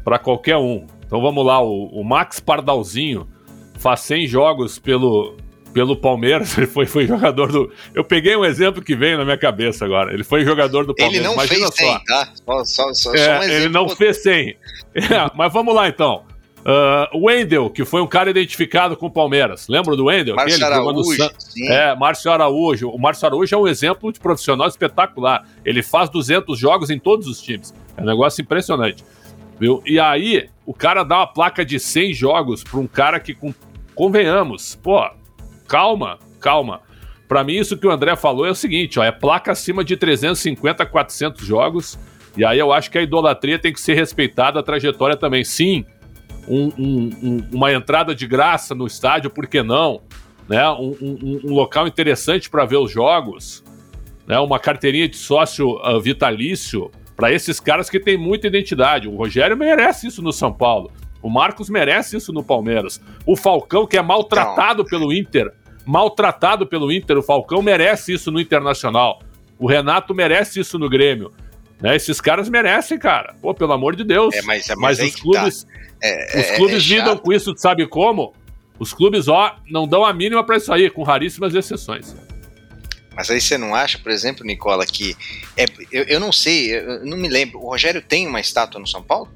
Para 0.02 0.18
qualquer 0.18 0.56
um. 0.56 0.86
Então 1.06 1.20
vamos 1.20 1.44
lá, 1.44 1.60
o, 1.60 1.86
o, 1.86 2.02
Max 2.02 2.40
Pardalzinho 2.40 3.28
faz 3.74 4.00
100 4.00 4.26
jogos 4.26 4.78
pelo, 4.78 5.36
pelo 5.72 5.96
Palmeiras, 5.96 6.56
ele 6.58 6.66
foi, 6.66 6.86
foi 6.86 7.06
jogador 7.06 7.50
do. 7.50 7.72
Eu 7.94 8.04
peguei 8.04 8.36
um 8.36 8.44
exemplo 8.44 8.82
que 8.82 8.94
veio 8.94 9.18
na 9.18 9.24
minha 9.24 9.38
cabeça 9.38 9.84
agora. 9.84 10.12
Ele 10.12 10.24
foi 10.24 10.44
jogador 10.44 10.84
do 10.84 10.94
Palmeiras. 10.94 11.26
Ele 11.26 11.26
não 11.26 11.34
Imagina 11.34 11.72
fez 11.72 11.90
100, 11.90 12.04
tá? 12.04 12.28
Só, 12.34 12.64
só, 12.64 12.94
só, 12.94 13.14
é, 13.14 13.38
um 13.38 13.42
ele 13.42 13.68
não 13.68 13.88
fez 13.88 14.22
100. 14.22 14.56
É, 14.92 15.30
mas 15.36 15.52
vamos 15.52 15.72
lá 15.72 15.88
então. 15.88 16.24
Uh, 16.60 17.16
o 17.16 17.26
Wendel, 17.26 17.70
que 17.70 17.84
foi 17.84 18.02
um 18.02 18.06
cara 18.06 18.28
identificado 18.28 18.96
com 18.96 19.06
o 19.06 19.10
Palmeiras. 19.10 19.68
Lembra 19.68 19.96
do 19.96 20.06
Wendel? 20.06 20.34
Márcio 20.34 20.66
Araújo. 20.66 21.16
San... 21.16 21.30
É, 21.68 21.94
Márcio 21.94 22.32
Araújo. 22.32 22.90
O 22.90 22.98
Márcio 22.98 23.26
Araújo 23.26 23.54
é 23.54 23.58
um 23.58 23.68
exemplo 23.68 24.12
de 24.12 24.18
profissional 24.18 24.66
espetacular. 24.66 25.46
Ele 25.64 25.80
faz 25.80 26.10
200 26.10 26.58
jogos 26.58 26.90
em 26.90 26.98
todos 26.98 27.28
os 27.28 27.40
times. 27.40 27.72
É 27.96 28.02
um 28.02 28.04
negócio 28.04 28.42
impressionante. 28.42 29.04
Viu? 29.58 29.82
E 29.86 29.98
aí, 29.98 30.50
o 30.66 30.74
cara 30.74 31.02
dá 31.02 31.18
uma 31.18 31.26
placa 31.26 31.64
de 31.64 31.78
100 31.78 32.14
jogos 32.14 32.64
para 32.64 32.80
um 32.80 32.86
cara 32.86 33.20
que, 33.20 33.32
com... 33.32 33.54
convenhamos, 33.94 34.74
pô, 34.74 35.08
calma, 35.70 36.18
calma. 36.40 36.80
Para 37.28 37.44
mim, 37.44 37.54
isso 37.54 37.78
que 37.78 37.86
o 37.86 37.90
André 37.90 38.16
falou 38.16 38.44
é 38.44 38.50
o 38.50 38.54
seguinte: 38.54 38.98
ó, 38.98 39.04
é 39.04 39.12
placa 39.12 39.52
acima 39.52 39.84
de 39.84 39.96
350, 39.96 40.84
400 40.84 41.46
jogos. 41.46 41.98
E 42.36 42.44
aí 42.44 42.58
eu 42.58 42.72
acho 42.72 42.90
que 42.90 42.98
a 42.98 43.02
idolatria 43.02 43.58
tem 43.58 43.72
que 43.72 43.80
ser 43.80 43.94
respeitada, 43.94 44.58
a 44.58 44.62
trajetória 44.62 45.16
também. 45.16 45.44
Sim, 45.44 45.84
um, 46.48 46.70
um, 46.76 47.48
uma 47.52 47.72
entrada 47.72 48.14
de 48.14 48.26
graça 48.26 48.74
no 48.74 48.86
estádio, 48.86 49.30
por 49.30 49.46
que 49.46 49.62
não? 49.62 50.00
Né? 50.48 50.68
Um, 50.70 51.40
um 51.44 51.54
local 51.54 51.86
interessante 51.86 52.50
para 52.50 52.64
ver 52.64 52.76
os 52.76 52.90
jogos, 52.90 53.64
né? 54.26 54.38
uma 54.40 54.58
carteirinha 54.58 55.08
de 55.08 55.16
sócio 55.16 55.76
uh, 55.76 56.00
vitalício 56.00 56.90
para 57.16 57.32
esses 57.32 57.60
caras 57.60 57.88
que 57.88 58.00
têm 58.00 58.16
muita 58.16 58.48
identidade. 58.48 59.08
O 59.08 59.14
Rogério 59.14 59.56
merece 59.56 60.08
isso 60.08 60.22
no 60.22 60.32
São 60.32 60.52
Paulo. 60.52 60.90
O 61.22 61.28
Marcos 61.28 61.68
merece 61.68 62.16
isso 62.16 62.32
no 62.32 62.42
Palmeiras. 62.42 63.00
O 63.26 63.36
Falcão, 63.36 63.86
que 63.86 63.96
é 63.96 64.02
maltratado 64.02 64.84
pelo 64.84 65.12
Inter, 65.12 65.52
maltratado 65.84 66.66
pelo 66.66 66.92
Inter, 66.92 67.18
o 67.18 67.22
Falcão 67.22 67.62
merece 67.62 68.12
isso 68.12 68.30
no 68.30 68.40
Internacional. 68.40 69.20
O 69.58 69.66
Renato 69.66 70.14
merece 70.14 70.60
isso 70.60 70.78
no 70.78 70.88
Grêmio. 70.88 71.32
Né? 71.80 71.96
Esses 71.96 72.20
caras 72.20 72.48
merecem, 72.48 72.98
cara. 72.98 73.34
Pô, 73.40 73.54
pelo 73.54 73.72
amor 73.72 73.96
de 73.96 74.04
Deus. 74.04 74.34
É, 74.34 74.42
mas, 74.42 74.68
mas, 74.68 74.98
mas 74.98 75.00
os 75.00 75.16
clubes, 75.16 75.64
tá. 75.64 75.70
é, 76.02 76.40
os 76.40 76.46
é, 76.46 76.56
clubes 76.56 76.84
é 76.84 76.94
lidam 76.94 77.16
com 77.16 77.32
isso, 77.32 77.54
sabe 77.56 77.86
como? 77.86 78.34
Os 78.78 78.94
clubes, 78.94 79.28
ó, 79.28 79.56
não 79.70 79.86
dão 79.86 80.04
a 80.04 80.12
mínima 80.12 80.42
para 80.44 80.56
isso 80.56 80.72
aí, 80.72 80.88
com 80.88 81.02
raríssimas 81.02 81.54
exceções. 81.54 82.16
Mas 83.14 83.30
aí 83.30 83.40
você 83.40 83.58
não 83.58 83.74
acha, 83.74 83.98
por 83.98 84.10
exemplo, 84.10 84.44
Nicola, 84.44 84.86
que. 84.86 85.14
É, 85.56 85.66
eu, 85.92 86.04
eu 86.04 86.20
não 86.20 86.32
sei, 86.32 86.78
eu 86.78 87.04
não 87.04 87.16
me 87.16 87.28
lembro. 87.28 87.58
O 87.58 87.68
Rogério 87.68 88.00
tem 88.00 88.26
uma 88.26 88.40
estátua 88.40 88.80
no 88.80 88.86
São 88.86 89.02
Paulo? 89.02 89.28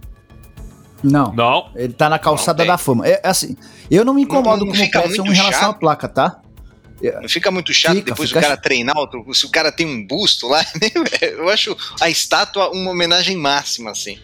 Não. 1.03 1.33
Não. 1.35 1.71
Ele 1.75 1.93
tá 1.93 2.09
na 2.09 2.19
calçada 2.19 2.65
da 2.65 2.79
fama. 2.79 3.07
É, 3.07 3.21
assim, 3.23 3.57
eu 3.91 4.05
não 4.05 4.15
me 4.15 4.23
incomodo 4.23 4.65
não, 4.65 4.73
não 4.73 4.79
com 4.79 4.83
o 4.83 4.91
Petson 4.91 5.27
em 5.27 5.35
relação 5.35 5.61
chato. 5.61 5.71
à 5.71 5.75
placa, 5.75 6.09
tá? 6.09 6.41
Não 7.21 7.29
fica 7.29 7.51
muito 7.51 7.73
chato 7.75 7.97
fica, 7.97 8.11
depois 8.11 8.31
fica... 8.31 8.41
o 8.41 8.43
cara 8.43 8.57
treinar, 8.57 8.95
se 9.33 9.45
o 9.45 9.51
cara 9.51 9.71
tem 9.71 9.87
um 9.87 10.07
busto 10.07 10.49
lá, 10.49 10.65
eu 11.21 11.49
acho 11.51 11.77
a 12.01 12.09
estátua 12.09 12.71
uma 12.71 12.93
homenagem 12.93 13.37
máxima, 13.37 13.91
assim. 13.91 14.19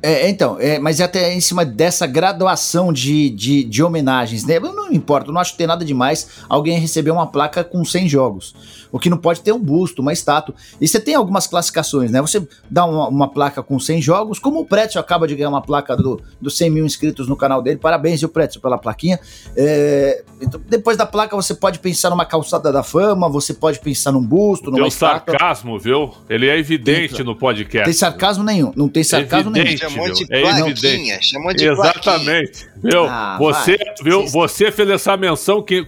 É, 0.00 0.28
então, 0.28 0.56
é, 0.60 0.78
mas 0.78 1.00
é 1.00 1.04
até 1.04 1.34
em 1.34 1.40
cima 1.40 1.64
dessa 1.64 2.06
graduação 2.06 2.92
de, 2.92 3.30
de, 3.30 3.64
de 3.64 3.82
homenagens, 3.82 4.44
né? 4.44 4.60
Não 4.60 4.92
importa, 4.92 5.28
eu 5.28 5.34
não 5.34 5.40
acho 5.40 5.52
que 5.52 5.58
tem 5.58 5.66
nada 5.66 5.84
demais 5.84 6.28
alguém 6.48 6.78
receber 6.78 7.10
uma 7.10 7.26
placa 7.26 7.64
com 7.64 7.84
100 7.84 8.08
jogos. 8.08 8.54
O 8.90 8.98
que 8.98 9.10
não 9.10 9.18
pode 9.18 9.40
ter 9.40 9.52
um 9.52 9.58
busto, 9.58 10.00
uma 10.00 10.12
estátua. 10.12 10.54
E 10.80 10.88
você 10.88 10.98
tem 11.00 11.14
algumas 11.14 11.46
classificações, 11.46 12.10
né? 12.10 12.20
Você 12.20 12.46
dá 12.70 12.84
uma, 12.84 13.08
uma 13.08 13.28
placa 13.28 13.62
com 13.62 13.78
100 13.78 14.00
jogos, 14.00 14.38
como 14.38 14.60
o 14.60 14.64
Pretzel 14.64 15.00
acaba 15.00 15.26
de 15.26 15.34
ganhar 15.34 15.50
uma 15.50 15.60
placa 15.60 15.96
do, 15.96 16.20
do 16.40 16.50
100 16.50 16.70
mil 16.70 16.86
inscritos 16.86 17.28
no 17.28 17.36
canal 17.36 17.60
dele. 17.60 17.76
Parabéns, 17.76 18.20
viu, 18.20 18.28
Pretzel, 18.28 18.62
pela 18.62 18.78
plaquinha. 18.78 19.18
É, 19.56 20.24
então, 20.40 20.60
depois 20.68 20.96
da 20.96 21.04
placa, 21.04 21.36
você 21.36 21.54
pode 21.54 21.78
pensar 21.80 22.10
numa 22.10 22.24
calçada 22.24 22.72
da 22.72 22.82
fama, 22.82 23.28
você 23.28 23.52
pode 23.52 23.80
pensar 23.80 24.12
num 24.12 24.22
busto, 24.22 24.66
numa 24.66 24.78
tem 24.78 24.88
estátua. 24.88 25.32
sarcasmo, 25.32 25.78
viu? 25.78 26.14
Ele 26.28 26.48
é 26.48 26.56
evidente 26.58 27.16
tem, 27.16 27.24
no 27.24 27.36
podcast. 27.36 27.84
Tem 27.84 27.92
sarcasmo 27.92 28.44
nenhum, 28.44 28.72
não 28.74 28.88
tem 28.88 29.02
sarcasmo 29.02 29.50
evidente, 29.50 29.82
nenhum. 29.82 29.87
Chamou 29.88 30.12
de 30.12 30.26
é 30.30 30.40
plaquinha, 30.40 31.18
chamou 31.22 31.54
de 31.54 31.66
Exatamente. 31.66 32.68
Viu? 32.82 33.04
Ah, 33.04 33.36
você, 33.38 33.78
viu? 34.02 34.26
Você 34.26 34.70
fez 34.70 34.88
essa 34.88 35.16
menção 35.16 35.62
que 35.62 35.84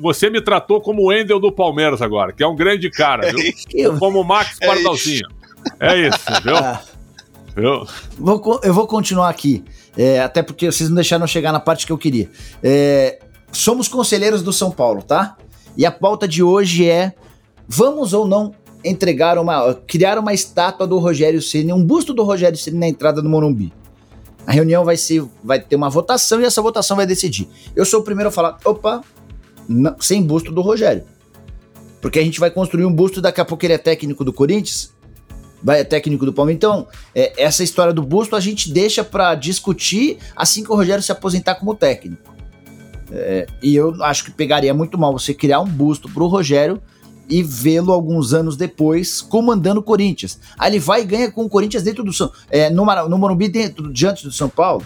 você 0.00 0.30
me 0.30 0.40
tratou 0.40 0.80
como 0.80 1.02
o 1.02 1.06
Wendel 1.06 1.38
do 1.38 1.52
Palmeiras 1.52 2.02
agora, 2.02 2.32
que 2.32 2.42
é 2.42 2.46
um 2.46 2.56
grande 2.56 2.90
cara, 2.90 3.32
viu? 3.32 3.52
Eu... 3.72 3.98
Como 3.98 4.20
o 4.20 4.24
Max 4.24 4.56
é 4.60 4.66
Pardalzinho. 4.66 5.28
É 5.80 5.96
isso, 5.96 6.18
viu? 6.42 6.56
Ah. 6.56 6.82
viu? 7.54 7.86
Vou, 8.18 8.60
eu 8.62 8.74
vou 8.74 8.86
continuar 8.86 9.28
aqui, 9.28 9.64
é, 9.96 10.20
até 10.20 10.42
porque 10.42 10.70
vocês 10.70 10.88
não 10.88 10.96
deixaram 10.96 11.26
chegar 11.26 11.52
na 11.52 11.60
parte 11.60 11.86
que 11.86 11.92
eu 11.92 11.98
queria. 11.98 12.30
É, 12.62 13.18
somos 13.52 13.88
conselheiros 13.88 14.42
do 14.42 14.52
São 14.52 14.70
Paulo, 14.70 15.02
tá? 15.02 15.36
E 15.76 15.84
a 15.84 15.90
pauta 15.90 16.26
de 16.26 16.42
hoje 16.42 16.88
é: 16.88 17.12
vamos 17.68 18.12
ou 18.12 18.26
não 18.26 18.54
entregar 18.84 19.38
uma, 19.38 19.74
criar 19.74 20.18
uma 20.18 20.32
estátua 20.32 20.86
do 20.86 20.98
Rogério 20.98 21.40
Ceni, 21.42 21.72
um 21.72 21.84
busto 21.84 22.14
do 22.14 22.22
Rogério 22.22 22.58
Ceni 22.58 22.78
na 22.78 22.88
entrada 22.88 23.20
do 23.20 23.28
Morumbi. 23.28 23.72
A 24.46 24.52
reunião 24.52 24.84
vai 24.84 24.96
ser, 24.96 25.24
vai 25.42 25.60
ter 25.60 25.74
uma 25.74 25.90
votação 25.90 26.40
e 26.40 26.44
essa 26.44 26.62
votação 26.62 26.96
vai 26.96 27.06
decidir. 27.06 27.48
Eu 27.74 27.84
sou 27.84 28.00
o 28.00 28.02
primeiro 28.04 28.28
a 28.28 28.32
falar, 28.32 28.58
opa, 28.64 29.02
não, 29.68 29.96
sem 30.00 30.22
busto 30.22 30.52
do 30.52 30.60
Rogério. 30.60 31.04
Porque 32.00 32.18
a 32.18 32.22
gente 32.22 32.38
vai 32.38 32.50
construir 32.50 32.84
um 32.84 32.92
busto, 32.92 33.20
daqui 33.20 33.40
a 33.40 33.44
pouco 33.44 33.64
ele 33.64 33.72
é 33.72 33.78
técnico 33.78 34.24
do 34.24 34.32
Corinthians, 34.32 34.94
vai 35.62 35.80
é 35.80 35.84
técnico 35.84 36.24
do 36.24 36.32
Palmeiras. 36.32 36.56
Então, 36.56 36.86
é, 37.12 37.32
essa 37.36 37.64
história 37.64 37.92
do 37.92 38.02
busto 38.02 38.36
a 38.36 38.40
gente 38.40 38.72
deixa 38.72 39.02
para 39.02 39.34
discutir 39.34 40.18
assim 40.36 40.62
que 40.62 40.70
o 40.70 40.76
Rogério 40.76 41.02
se 41.02 41.10
aposentar 41.10 41.56
como 41.56 41.74
técnico. 41.74 42.34
É, 43.10 43.46
e 43.62 43.74
eu 43.74 44.02
acho 44.04 44.24
que 44.24 44.30
pegaria 44.30 44.72
muito 44.74 44.96
mal 44.98 45.12
você 45.12 45.32
criar 45.34 45.60
um 45.60 45.66
busto 45.66 46.08
pro 46.08 46.26
Rogério 46.26 46.80
e 47.28 47.42
vê-lo 47.42 47.92
alguns 47.92 48.32
anos 48.32 48.56
depois 48.56 49.20
comandando 49.20 49.80
o 49.80 49.82
Corinthians. 49.82 50.40
Aí 50.58 50.72
ele 50.72 50.78
vai 50.78 51.02
e 51.02 51.04
ganha 51.04 51.30
com 51.30 51.44
o 51.44 51.48
Corinthians 51.48 51.82
dentro 51.82 52.04
do 52.04 52.12
São 52.12 52.30
é, 52.50 52.70
no, 52.70 52.84
no 53.08 53.18
Morumbi 53.18 53.48
dentro 53.48 53.92
diante 53.92 54.24
do 54.24 54.32
São 54.32 54.48
Paulo. 54.48 54.84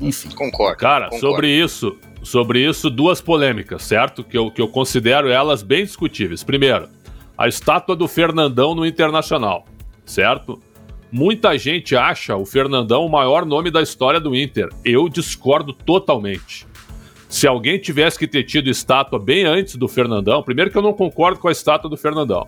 Enfim. 0.00 0.30
Concordo. 0.30 0.78
Cara, 0.78 1.06
concordo. 1.06 1.26
sobre 1.26 1.48
isso, 1.50 1.96
sobre 2.22 2.68
isso 2.68 2.90
duas 2.90 3.20
polêmicas, 3.20 3.82
certo? 3.82 4.22
Que 4.22 4.36
eu, 4.36 4.50
que 4.50 4.60
eu 4.60 4.68
considero 4.68 5.28
elas 5.28 5.62
bem 5.62 5.84
discutíveis. 5.84 6.42
Primeiro, 6.42 6.88
a 7.36 7.48
estátua 7.48 7.94
do 7.94 8.08
Fernandão 8.08 8.74
no 8.74 8.86
Internacional, 8.86 9.66
certo? 10.04 10.60
Muita 11.10 11.56
gente 11.56 11.96
acha 11.96 12.36
o 12.36 12.44
Fernandão 12.44 13.06
o 13.06 13.10
maior 13.10 13.46
nome 13.46 13.70
da 13.70 13.80
história 13.80 14.20
do 14.20 14.34
Inter. 14.34 14.68
Eu 14.84 15.08
discordo 15.08 15.72
totalmente 15.72 16.65
se 17.28 17.46
alguém 17.46 17.78
tivesse 17.78 18.18
que 18.18 18.26
ter 18.26 18.44
tido 18.44 18.70
estátua 18.70 19.18
bem 19.18 19.44
antes 19.44 19.76
do 19.76 19.88
Fernandão, 19.88 20.42
primeiro 20.42 20.70
que 20.70 20.78
eu 20.78 20.82
não 20.82 20.92
concordo 20.92 21.40
com 21.40 21.48
a 21.48 21.52
estátua 21.52 21.90
do 21.90 21.96
Fernandão. 21.96 22.46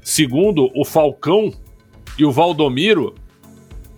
Segundo, 0.00 0.70
o 0.74 0.84
Falcão 0.84 1.52
e 2.18 2.24
o 2.24 2.32
Valdomiro 2.32 3.14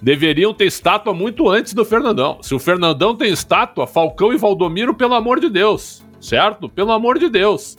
deveriam 0.00 0.54
ter 0.54 0.66
estátua 0.66 1.12
muito 1.12 1.48
antes 1.48 1.74
do 1.74 1.84
Fernandão. 1.84 2.38
Se 2.42 2.54
o 2.54 2.58
Fernandão 2.58 3.16
tem 3.16 3.32
estátua, 3.32 3.86
Falcão 3.86 4.32
e 4.32 4.36
Valdomiro, 4.36 4.94
pelo 4.94 5.14
amor 5.14 5.40
de 5.40 5.48
Deus, 5.48 6.04
certo? 6.20 6.68
Pelo 6.68 6.92
amor 6.92 7.18
de 7.18 7.28
Deus. 7.28 7.76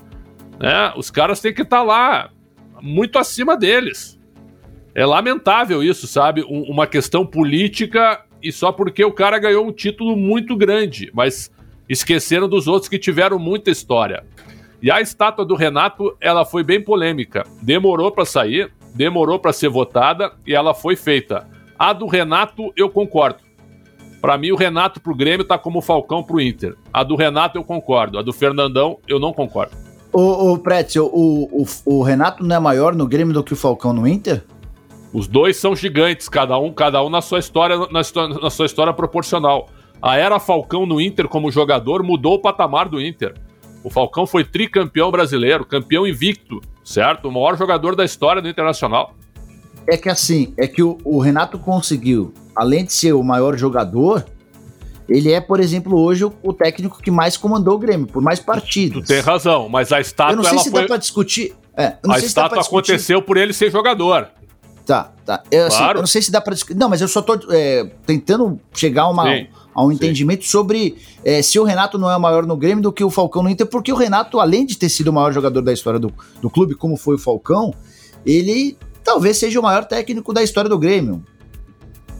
Né? 0.59 0.93
Os 0.97 1.09
caras 1.09 1.39
têm 1.39 1.53
que 1.53 1.61
estar 1.61 1.77
tá 1.77 1.83
lá, 1.83 2.29
muito 2.81 3.17
acima 3.17 3.55
deles. 3.55 4.19
é 4.93 5.05
lamentável 5.05 5.83
isso, 5.83 6.07
sabe? 6.07 6.43
Um, 6.43 6.63
uma 6.63 6.87
questão 6.87 7.25
política 7.25 8.25
e 8.41 8.51
só 8.51 8.71
porque 8.71 9.03
o 9.03 9.11
cara 9.11 9.37
ganhou 9.37 9.65
um 9.65 9.71
título 9.71 10.15
muito 10.15 10.55
grande, 10.55 11.11
mas 11.13 11.51
esqueceram 11.89 12.47
dos 12.47 12.67
outros 12.67 12.87
que 12.87 12.99
tiveram 12.99 13.39
muita 13.39 13.71
história. 13.71 14.23
E 14.81 14.89
a 14.89 15.01
estátua 15.01 15.43
do 15.43 15.55
Renato, 15.55 16.15
ela 16.21 16.45
foi 16.45 16.63
bem 16.63 16.81
polêmica. 16.81 17.45
Demorou 17.61 18.11
para 18.11 18.23
sair, 18.23 18.71
demorou 18.95 19.39
para 19.39 19.51
ser 19.51 19.67
votada 19.69 20.31
e 20.47 20.55
ela 20.55 20.73
foi 20.73 20.95
feita. 20.95 21.47
A 21.77 21.91
do 21.91 22.07
Renato, 22.07 22.71
eu 22.77 22.89
concordo. 22.89 23.39
Para 24.21 24.37
mim, 24.37 24.51
o 24.51 24.55
Renato 24.55 25.01
pro 25.01 25.15
Grêmio 25.15 25.45
tá 25.45 25.57
como 25.57 25.79
o 25.79 25.81
Falcão 25.81 26.21
pro 26.21 26.41
Inter. 26.41 26.75
A 26.93 27.03
do 27.03 27.15
Renato 27.15 27.57
eu 27.57 27.63
concordo. 27.63 28.19
A 28.19 28.21
do 28.21 28.33
Fernandão 28.33 28.99
eu 29.07 29.19
não 29.19 29.33
concordo. 29.33 29.75
O, 30.11 30.53
o 30.53 30.57
Pretzel, 30.57 31.05
o, 31.05 31.63
o, 31.63 31.65
o 31.85 32.03
Renato 32.03 32.43
não 32.43 32.55
é 32.55 32.59
maior 32.59 32.95
no 32.95 33.07
Grêmio 33.07 33.33
do 33.33 33.43
que 33.43 33.53
o 33.53 33.55
Falcão 33.55 33.93
no 33.93 34.07
Inter? 34.07 34.43
Os 35.13 35.27
dois 35.27 35.57
são 35.57 35.75
gigantes, 35.75 36.27
cada 36.29 36.57
um, 36.57 36.71
cada 36.71 37.03
um 37.03 37.09
na 37.09 37.21
sua 37.21 37.39
história, 37.39 37.77
na, 37.77 38.01
na 38.41 38.49
sua 38.49 38.65
história 38.65 38.93
proporcional. 38.93 39.69
A 40.01 40.17
era 40.17 40.39
Falcão 40.39 40.85
no 40.85 41.01
Inter 41.01 41.27
como 41.27 41.51
jogador 41.51 42.03
mudou 42.03 42.35
o 42.35 42.39
patamar 42.39 42.87
do 42.87 43.01
Inter. 43.01 43.33
O 43.83 43.89
Falcão 43.89 44.25
foi 44.25 44.43
tricampeão 44.43 45.11
brasileiro, 45.11 45.65
campeão 45.65 46.05
invicto, 46.07 46.61
certo? 46.83 47.27
O 47.27 47.31
maior 47.31 47.57
jogador 47.57 47.95
da 47.95 48.03
história 48.03 48.41
do 48.41 48.47
Internacional. 48.47 49.15
É 49.87 49.97
que 49.97 50.09
assim, 50.09 50.53
é 50.57 50.67
que 50.67 50.83
o, 50.83 50.97
o 51.03 51.19
Renato 51.19 51.57
conseguiu, 51.57 52.33
além 52.55 52.85
de 52.85 52.93
ser 52.93 53.13
o 53.13 53.23
maior 53.23 53.57
jogador, 53.57 54.25
ele 55.07 55.31
é, 55.31 55.41
por 55.41 55.59
exemplo, 55.59 55.99
hoje 55.99 56.23
o, 56.23 56.53
técnico 56.53 57.01
que 57.01 57.09
mais 57.09 57.35
comandou 57.35 57.75
o 57.75 57.79
Grêmio, 57.79 58.05
por 58.05 58.21
mais 58.21 58.39
partidos. 58.39 59.03
Tu 59.05 59.07
tem 59.07 59.21
razão, 59.21 59.67
mas 59.67 59.91
a 59.91 59.99
estátua. 59.99 60.33
Eu 60.33 60.37
não 60.37 60.43
sei 60.43 60.59
se 60.59 60.69
foi... 60.69 60.81
dá 60.81 60.87
pra 60.87 60.97
discutir. 60.97 61.55
É, 61.75 61.95
a 62.07 62.19
estátua 62.19 62.61
aconteceu 62.61 63.21
por 63.21 63.37
ele 63.37 63.53
ser 63.53 63.71
jogador. 63.71 64.29
Tá, 64.85 65.11
tá. 65.25 65.41
Eu, 65.49 65.67
assim, 65.67 65.77
claro. 65.77 65.97
eu 65.99 66.01
não 66.01 66.07
sei 66.07 66.21
se 66.21 66.31
dá 66.31 66.41
pra 66.41 66.53
discutir. 66.53 66.77
Não, 66.77 66.89
mas 66.89 67.01
eu 67.01 67.07
só 67.07 67.21
tô 67.21 67.39
é, 67.51 67.89
tentando 68.05 68.59
chegar 68.73 69.03
a, 69.03 69.09
uma, 69.09 69.23
a 69.79 69.85
um 69.85 69.91
entendimento 69.91 70.43
sim. 70.43 70.49
sobre 70.49 70.97
é, 71.23 71.41
se 71.41 71.57
o 71.57 71.63
Renato 71.63 71.97
não 71.97 72.11
é 72.11 72.17
maior 72.17 72.45
no 72.45 72.57
Grêmio 72.57 72.83
do 72.83 72.91
que 72.91 73.03
o 73.03 73.09
Falcão 73.09 73.41
no 73.41 73.49
Inter, 73.49 73.65
porque 73.65 73.93
o 73.93 73.95
Renato, 73.95 74.39
além 74.39 74.65
de 74.65 74.77
ter 74.77 74.89
sido 74.89 75.07
o 75.07 75.13
maior 75.13 75.31
jogador 75.31 75.61
da 75.61 75.71
história 75.71 75.99
do, 75.99 76.11
do 76.41 76.49
clube, 76.49 76.75
como 76.75 76.97
foi 76.97 77.15
o 77.15 77.17
Falcão, 77.17 77.73
ele 78.25 78.77
talvez 79.03 79.37
seja 79.37 79.57
o 79.57 79.63
maior 79.63 79.85
técnico 79.85 80.33
da 80.33 80.43
história 80.43 80.69
do 80.69 80.77
Grêmio 80.77 81.23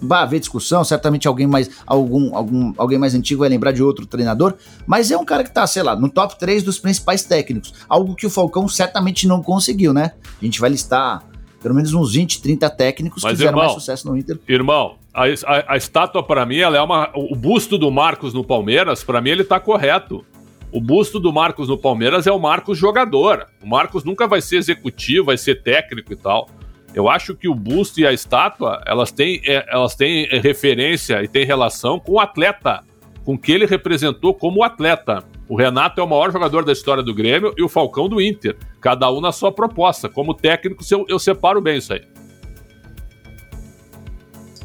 vai 0.01 0.21
haver 0.21 0.39
discussão, 0.39 0.81
certamente 0.85 1.27
alguém 1.27 1.45
mais 1.45 1.69
algum, 1.85 2.33
algum 2.33 2.73
alguém 2.77 2.97
mais 2.97 3.13
antigo 3.13 3.41
vai 3.41 3.49
lembrar 3.49 3.73
de 3.73 3.83
outro 3.83 4.05
treinador, 4.05 4.53
mas 4.87 5.11
é 5.11 5.17
um 5.17 5.25
cara 5.25 5.43
que 5.43 5.53
tá, 5.53 5.67
sei 5.67 5.83
lá, 5.83 5.93
no 5.93 6.09
top 6.09 6.39
3 6.39 6.63
dos 6.63 6.79
principais 6.79 7.23
técnicos, 7.23 7.73
algo 7.89 8.15
que 8.15 8.25
o 8.25 8.29
Falcão 8.29 8.65
certamente 8.69 9.27
não 9.27 9.43
conseguiu, 9.43 9.93
né? 9.93 10.13
A 10.41 10.45
gente 10.45 10.61
vai 10.61 10.69
listar 10.69 11.27
pelo 11.61 11.75
menos 11.75 11.93
uns 11.93 12.13
20, 12.13 12.41
30 12.41 12.69
técnicos 12.69 13.23
mas, 13.23 13.31
que 13.31 13.37
fizeram 13.37 13.57
irmão, 13.57 13.65
mais 13.65 13.73
sucesso 13.73 14.07
no 14.07 14.17
Inter. 14.17 14.39
Irmão, 14.47 14.95
a, 15.13 15.23
a, 15.23 15.73
a 15.73 15.77
estátua 15.77 16.23
para 16.23 16.45
mim, 16.45 16.57
ela 16.57 16.77
é 16.77 16.81
uma 16.81 17.09
o 17.13 17.35
busto 17.35 17.77
do 17.77 17.91
Marcos 17.91 18.33
no 18.33 18.43
Palmeiras, 18.43 19.03
para 19.03 19.21
mim 19.21 19.31
ele 19.31 19.43
tá 19.43 19.59
correto. 19.59 20.25
O 20.71 20.79
busto 20.79 21.19
do 21.19 21.33
Marcos 21.33 21.67
no 21.67 21.77
Palmeiras 21.77 22.27
é 22.27 22.31
o 22.31 22.39
Marcos 22.39 22.77
jogador. 22.77 23.47
O 23.61 23.67
Marcos 23.67 24.03
nunca 24.03 24.27
vai 24.27 24.39
ser 24.39 24.57
executivo, 24.57 25.25
vai 25.25 25.37
ser 25.37 25.63
técnico 25.63 26.13
e 26.13 26.15
tal. 26.15 26.47
Eu 26.93 27.09
acho 27.09 27.35
que 27.35 27.47
o 27.47 27.55
busto 27.55 27.99
e 27.99 28.05
a 28.05 28.13
estátua, 28.13 28.81
elas 28.85 29.11
têm, 29.11 29.41
é, 29.45 29.65
elas 29.67 29.95
têm 29.95 30.27
referência 30.27 31.23
e 31.23 31.27
têm 31.27 31.45
relação 31.45 31.99
com 31.99 32.13
o 32.13 32.19
atleta, 32.19 32.83
com 33.29 33.35
o 33.35 33.37
que 33.37 33.51
ele 33.51 33.67
representou 33.67 34.33
como 34.33 34.63
atleta. 34.63 35.23
O 35.47 35.55
Renato 35.55 36.01
é 36.01 36.03
o 36.03 36.07
maior 36.07 36.31
jogador 36.31 36.65
da 36.65 36.71
história 36.71 37.03
do 37.03 37.13
Grêmio 37.13 37.53
e 37.55 37.61
o 37.61 37.69
Falcão 37.69 38.09
do 38.09 38.19
Inter. 38.19 38.57
Cada 38.81 39.11
um 39.11 39.21
na 39.21 39.31
sua 39.31 39.51
proposta. 39.51 40.09
Como 40.09 40.33
técnico, 40.33 40.83
eu, 40.89 41.05
eu 41.07 41.19
separo 41.19 41.61
bem 41.61 41.77
isso 41.77 41.93
aí. 41.93 42.01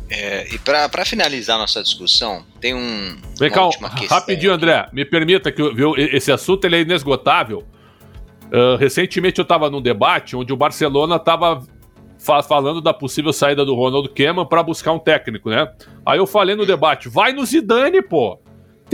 É, 0.09 0.49
e 0.55 0.59
para 0.59 1.05
finalizar 1.05 1.59
nossa 1.59 1.83
discussão, 1.83 2.43
tem 2.59 2.73
um. 2.73 3.19
Vem 3.39 3.51
cá, 3.51 3.69
rapidinho, 4.09 4.55
André. 4.55 4.89
Me 4.95 5.05
permita 5.05 5.53
que 5.53 5.63
viu, 5.75 5.95
esse 5.99 6.33
assunto 6.33 6.65
ele 6.65 6.77
é 6.77 6.81
inesgotável. 6.81 7.67
Uh, 8.47 8.77
recentemente 8.79 9.39
eu 9.39 9.43
estava 9.43 9.69
num 9.69 9.83
debate 9.83 10.37
onde 10.37 10.55
o 10.55 10.57
Barcelona 10.57 11.17
estava 11.17 11.63
fa 12.19 12.43
falando 12.43 12.81
da 12.81 12.95
possível 12.95 13.31
saída 13.31 13.63
do 13.63 13.75
Ronald 13.75 14.09
Koeman 14.09 14.47
para 14.47 14.63
buscar 14.63 14.93
um 14.93 14.99
técnico, 14.99 15.51
né? 15.51 15.71
Aí 16.07 16.17
eu 16.17 16.27
falei 16.27 16.57
no 16.57 16.65
debate, 16.65 17.11
vai 17.11 17.35
no 17.35 17.45
Zidane, 17.45 18.01
pô. 18.01 18.43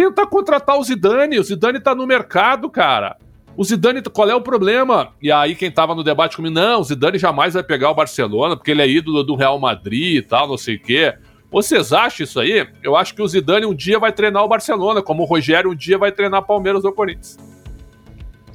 Tenta 0.01 0.27
contratar 0.27 0.79
o 0.79 0.83
Zidane, 0.83 1.39
o 1.39 1.43
Zidane 1.43 1.79
tá 1.79 1.95
no 1.95 2.07
mercado, 2.07 2.71
cara. 2.71 3.19
O 3.55 3.63
Zidane, 3.63 4.01
qual 4.01 4.31
é 4.31 4.35
o 4.35 4.41
problema? 4.41 5.13
E 5.21 5.31
aí 5.31 5.55
quem 5.55 5.71
tava 5.71 5.95
no 5.95 6.03
debate 6.03 6.37
comigo, 6.37 6.55
não, 6.55 6.81
o 6.81 6.85
Zidane 6.85 7.19
jamais 7.19 7.53
vai 7.53 7.63
pegar 7.63 7.91
o 7.91 7.95
Barcelona, 7.95 8.57
porque 8.57 8.71
ele 8.71 8.81
é 8.81 8.89
ídolo 8.89 9.23
do 9.23 9.35
Real 9.35 9.59
Madrid 9.59 10.17
e 10.17 10.23
tal, 10.23 10.49
não 10.49 10.57
sei 10.57 10.77
o 10.77 10.81
quê. 10.81 11.13
Vocês 11.51 11.93
acham 11.93 12.25
isso 12.25 12.41
aí? 12.41 12.67
Eu 12.83 12.97
acho 12.97 13.15
que 13.15 13.21
o 13.21 13.29
Zidane 13.29 13.67
um 13.67 13.75
dia 13.75 13.99
vai 13.99 14.11
treinar 14.11 14.43
o 14.43 14.49
Barcelona, 14.49 15.03
como 15.03 15.23
o 15.23 15.27
Rogério 15.27 15.71
um 15.71 15.77
dia 15.77 15.99
vai 15.99 16.11
treinar 16.11 16.47
Palmeiras 16.47 16.83
ou 16.83 16.93
Corinthians. 16.95 17.37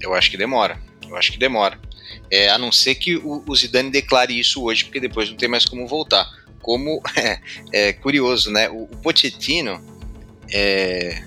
Eu 0.01 0.15
acho 0.15 0.31
que 0.31 0.37
demora. 0.37 0.79
Eu 1.07 1.15
acho 1.15 1.31
que 1.31 1.37
demora. 1.37 1.77
É, 2.31 2.49
a 2.49 2.57
não 2.57 2.71
ser 2.71 2.95
que 2.95 3.17
o, 3.17 3.43
o, 3.47 3.55
Zidane 3.55 3.91
declare 3.91 4.33
isso 4.33 4.63
hoje, 4.63 4.83
porque 4.85 4.99
depois 4.99 5.29
não 5.29 5.37
tem 5.37 5.47
mais 5.47 5.63
como 5.63 5.85
voltar. 5.85 6.27
Como 6.59 7.03
é, 7.15 7.39
é 7.71 7.93
curioso, 7.93 8.49
né? 8.49 8.67
O, 8.67 8.85
o 8.85 8.97
Pochettino 9.03 9.79
é, 10.51 11.23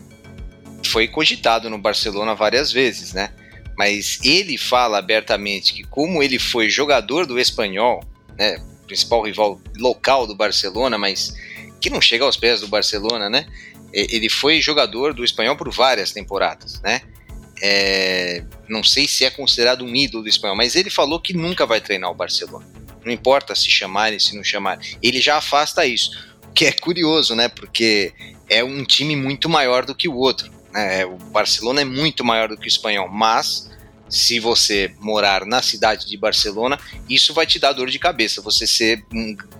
foi 0.85 1.09
cogitado 1.09 1.69
no 1.69 1.79
Barcelona 1.79 2.35
várias 2.35 2.73
vezes, 2.73 3.13
né? 3.13 3.31
Mas 3.77 4.19
ele 4.25 4.59
fala 4.59 4.99
abertamente 4.99 5.73
que 5.73 5.85
como 5.85 6.23
ele 6.23 6.39
foi 6.39 6.69
jogador 6.69 7.27
do 7.27 7.39
Espanhol, 7.39 8.03
né, 8.37 8.61
principal 8.87 9.23
rival 9.23 9.61
local 9.77 10.27
do 10.27 10.35
Barcelona, 10.35 10.99
mas 10.99 11.35
que 11.81 11.91
não 11.91 12.01
chega 12.01 12.25
aos 12.25 12.37
pés 12.37 12.61
do 12.61 12.69
Barcelona, 12.69 13.31
né? 13.31 13.47
Ele 13.93 14.29
foi 14.29 14.61
jogador 14.61 15.15
do 15.15 15.25
Espanhol 15.25 15.57
por 15.57 15.71
várias 15.71 16.13
temporadas, 16.13 16.81
né? 16.83 17.01
É, 17.61 18.45
não 18.69 18.83
sei 18.85 19.09
se 19.09 19.25
é 19.25 19.31
considerado 19.31 19.85
um 19.85 19.95
ídolo 19.95 20.23
do 20.23 20.29
espanhol, 20.29 20.57
mas 20.57 20.77
ele 20.77 20.91
falou 20.91 21.21
que 21.21 21.33
nunca 21.33 21.67
vai 21.67 21.81
treinar 21.81 22.11
o 22.11 22.15
Barcelona. 22.15 22.67
Não 23.05 23.13
importa 23.13 23.55
se 23.55 23.71
chamarem, 23.71 24.19
se 24.19 24.37
não 24.37 24.45
chamarem. 24.45 24.97
Ele 25.03 25.21
já 25.21 25.37
afasta 25.37 25.87
isso. 25.87 26.11
O 26.49 26.53
que 26.53 26.67
é 26.67 26.73
curioso, 26.73 27.35
né? 27.35 27.49
Porque 27.49 28.13
é 28.49 28.63
um 28.63 28.85
time 28.85 29.17
muito 29.17 29.49
maior 29.49 29.85
do 29.85 29.95
que 29.95 30.09
o 30.09 30.15
outro. 30.15 30.51
Né? 30.73 31.05
O 31.05 31.17
Barcelona 31.17 31.81
é 31.81 31.85
muito 31.85 32.25
maior 32.25 32.49
do 32.49 32.57
que 32.57 32.67
o 32.67 32.69
espanhol, 32.69 33.09
mas 33.09 33.69
se 34.09 34.41
você 34.41 34.93
morar 34.99 35.45
na 35.45 35.61
cidade 35.61 36.07
de 36.07 36.17
Barcelona, 36.17 36.79
isso 37.09 37.35
vai 37.35 37.47
te 37.47 37.59
dar 37.59 37.73
dor 37.73 37.91
de 37.91 37.99
cabeça. 37.99 38.41
Você 38.41 38.67
ser 38.67 39.05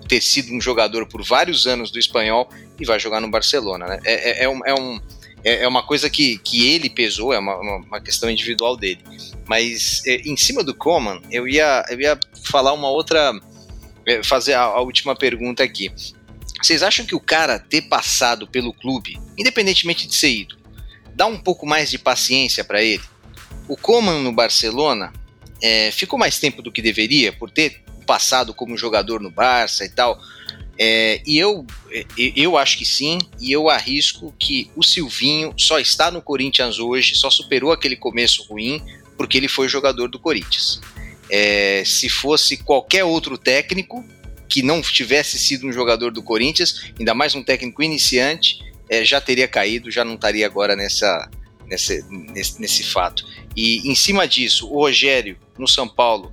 ter 0.09 0.23
sido 0.23 0.55
um 0.55 0.61
jogador 0.61 1.07
por 1.07 1.23
vários 1.23 1.67
anos 1.67 1.91
do 1.91 1.99
espanhol 1.99 2.49
e 2.81 2.85
vai 2.85 2.99
jogar 2.99 3.21
no 3.21 3.31
Barcelona. 3.31 3.87
Né? 3.87 4.01
É, 4.05 4.31
é, 4.31 4.45
é 4.45 4.49
um, 4.49 4.61
é 4.65 4.75
um 4.75 5.01
é, 5.45 5.63
é 5.65 5.69
uma 5.69 5.83
coisa 5.83 6.11
que, 6.11 6.39
que 6.39 6.69
ele 6.69 6.91
pesou, 6.91 7.33
é 7.33 7.39
uma, 7.39 7.57
uma 7.57 8.01
questão 8.01 8.31
individual 8.31 8.77
dele. 8.77 9.01
Mas 9.47 10.03
é, 10.07 10.17
em 10.17 10.37
cima 10.37 10.65
do 10.65 10.75
Coman, 10.75 11.21
eu 11.31 11.47
ia, 11.47 11.85
eu 11.91 12.01
ia 12.01 12.19
falar 12.45 12.73
uma 12.73 12.89
outra. 12.89 13.33
É, 14.07 14.23
fazer 14.23 14.55
a, 14.55 14.63
a 14.63 14.81
última 14.81 15.15
pergunta 15.15 15.63
aqui. 15.63 15.93
Vocês 16.63 16.83
acham 16.83 17.05
que 17.05 17.15
o 17.15 17.21
cara 17.21 17.59
ter 17.59 17.83
passado 17.83 18.47
pelo 18.49 18.73
clube, 18.73 19.21
independentemente 19.37 20.09
de 20.09 20.15
ser 20.15 20.31
ido, 20.31 20.58
dá 21.19 21.27
um 21.27 21.37
pouco 21.37 21.67
mais 21.67 21.91
de 21.91 21.99
paciência 21.99 22.63
para 22.63 22.81
ele? 22.81 23.03
O 23.67 23.77
Coman 23.77 24.23
no 24.23 24.31
Barcelona 24.31 25.13
é, 25.61 25.91
ficou 25.91 26.17
mais 26.17 26.39
tempo 26.39 26.63
do 26.63 26.71
que 26.71 26.81
deveria 26.81 27.33
por 27.33 27.51
ter 27.51 27.83
passado 28.07 28.55
como 28.55 28.79
jogador 28.79 29.21
no 29.21 29.29
Barça 29.29 29.85
e 29.85 29.89
tal. 29.89 30.17
É, 30.79 31.21
e 31.27 31.37
eu, 31.37 31.67
eu 32.37 32.57
acho 32.57 32.79
que 32.79 32.85
sim, 32.85 33.19
e 33.41 33.51
eu 33.51 33.69
arrisco 33.69 34.33
que 34.39 34.71
o 34.77 34.83
Silvinho 34.85 35.53
só 35.57 35.81
está 35.81 36.09
no 36.09 36.23
Corinthians 36.23 36.79
hoje, 36.79 37.17
só 37.17 37.29
superou 37.29 37.73
aquele 37.73 37.97
começo 37.97 38.45
ruim, 38.45 38.81
porque 39.17 39.37
ele 39.37 39.49
foi 39.49 39.69
jogador 39.69 40.07
do 40.07 40.21
Corinthians. 40.21 40.81
É, 41.29 41.83
se 41.85 42.09
fosse 42.09 42.59
qualquer 42.59 43.03
outro 43.03 43.37
técnico 43.37 44.07
que 44.49 44.63
não 44.63 44.81
tivesse 44.81 45.37
sido 45.37 45.67
um 45.67 45.73
jogador 45.73 46.13
do 46.13 46.23
Corinthians, 46.23 46.93
ainda 46.97 47.13
mais 47.13 47.35
um 47.35 47.43
técnico 47.43 47.83
iniciante, 47.83 48.61
é, 48.89 49.05
já 49.05 49.21
teria 49.21 49.49
caído, 49.49 49.91
já 49.91 50.05
não 50.05 50.15
estaria 50.15 50.47
agora 50.47 50.75
nessa, 50.75 51.29
nessa, 51.67 51.95
nesse, 52.11 52.61
nesse 52.61 52.85
fato. 52.85 53.25
E 53.57 53.91
em 53.91 53.95
cima 53.95 54.27
disso, 54.27 54.69
o 54.69 54.81
Rogério, 54.81 55.37
no 55.59 55.69
São 55.69 55.89
Paulo, 55.89 56.33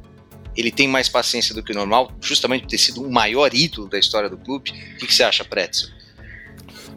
ele 0.56 0.72
tem 0.72 0.88
mais 0.88 1.10
paciência 1.10 1.53
do 1.53 1.62
que 1.62 1.72
o 1.72 1.76
normal, 1.76 2.12
justamente 2.22 2.62
por 2.64 2.70
ter 2.70 2.78
sido 2.78 3.03
o 3.03 3.12
maior 3.12 3.53
ídolo 3.53 3.89
da 3.89 3.99
história 3.99 4.30
do 4.30 4.38
clube. 4.38 4.72
O 4.95 4.97
que, 5.06 5.14
você 5.14 5.24
acha, 5.24 5.43
Pretzel? 5.43 5.89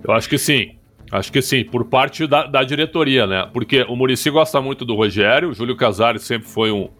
Eu 0.04 0.12
acho 0.12 0.28
que 0.28 0.38
sim. 0.38 0.76
Acho 1.10 1.32
que 1.32 1.40
sim, 1.40 1.64
por 1.64 1.86
parte 1.86 2.26
da, 2.26 2.46
da 2.46 2.62
diretoria, 2.62 3.26
né? 3.26 3.48
Porque 3.52 3.82
o 3.84 3.96
Murici 3.96 4.28
gosta 4.30 4.60
muito 4.60 4.84
do 4.84 4.94
Rogério, 4.94 5.48
o 5.48 5.54
Júlio 5.54 5.74
Casares 5.74 6.22
sempre 6.22 6.46
foi 6.46 6.70
um, 6.70 6.90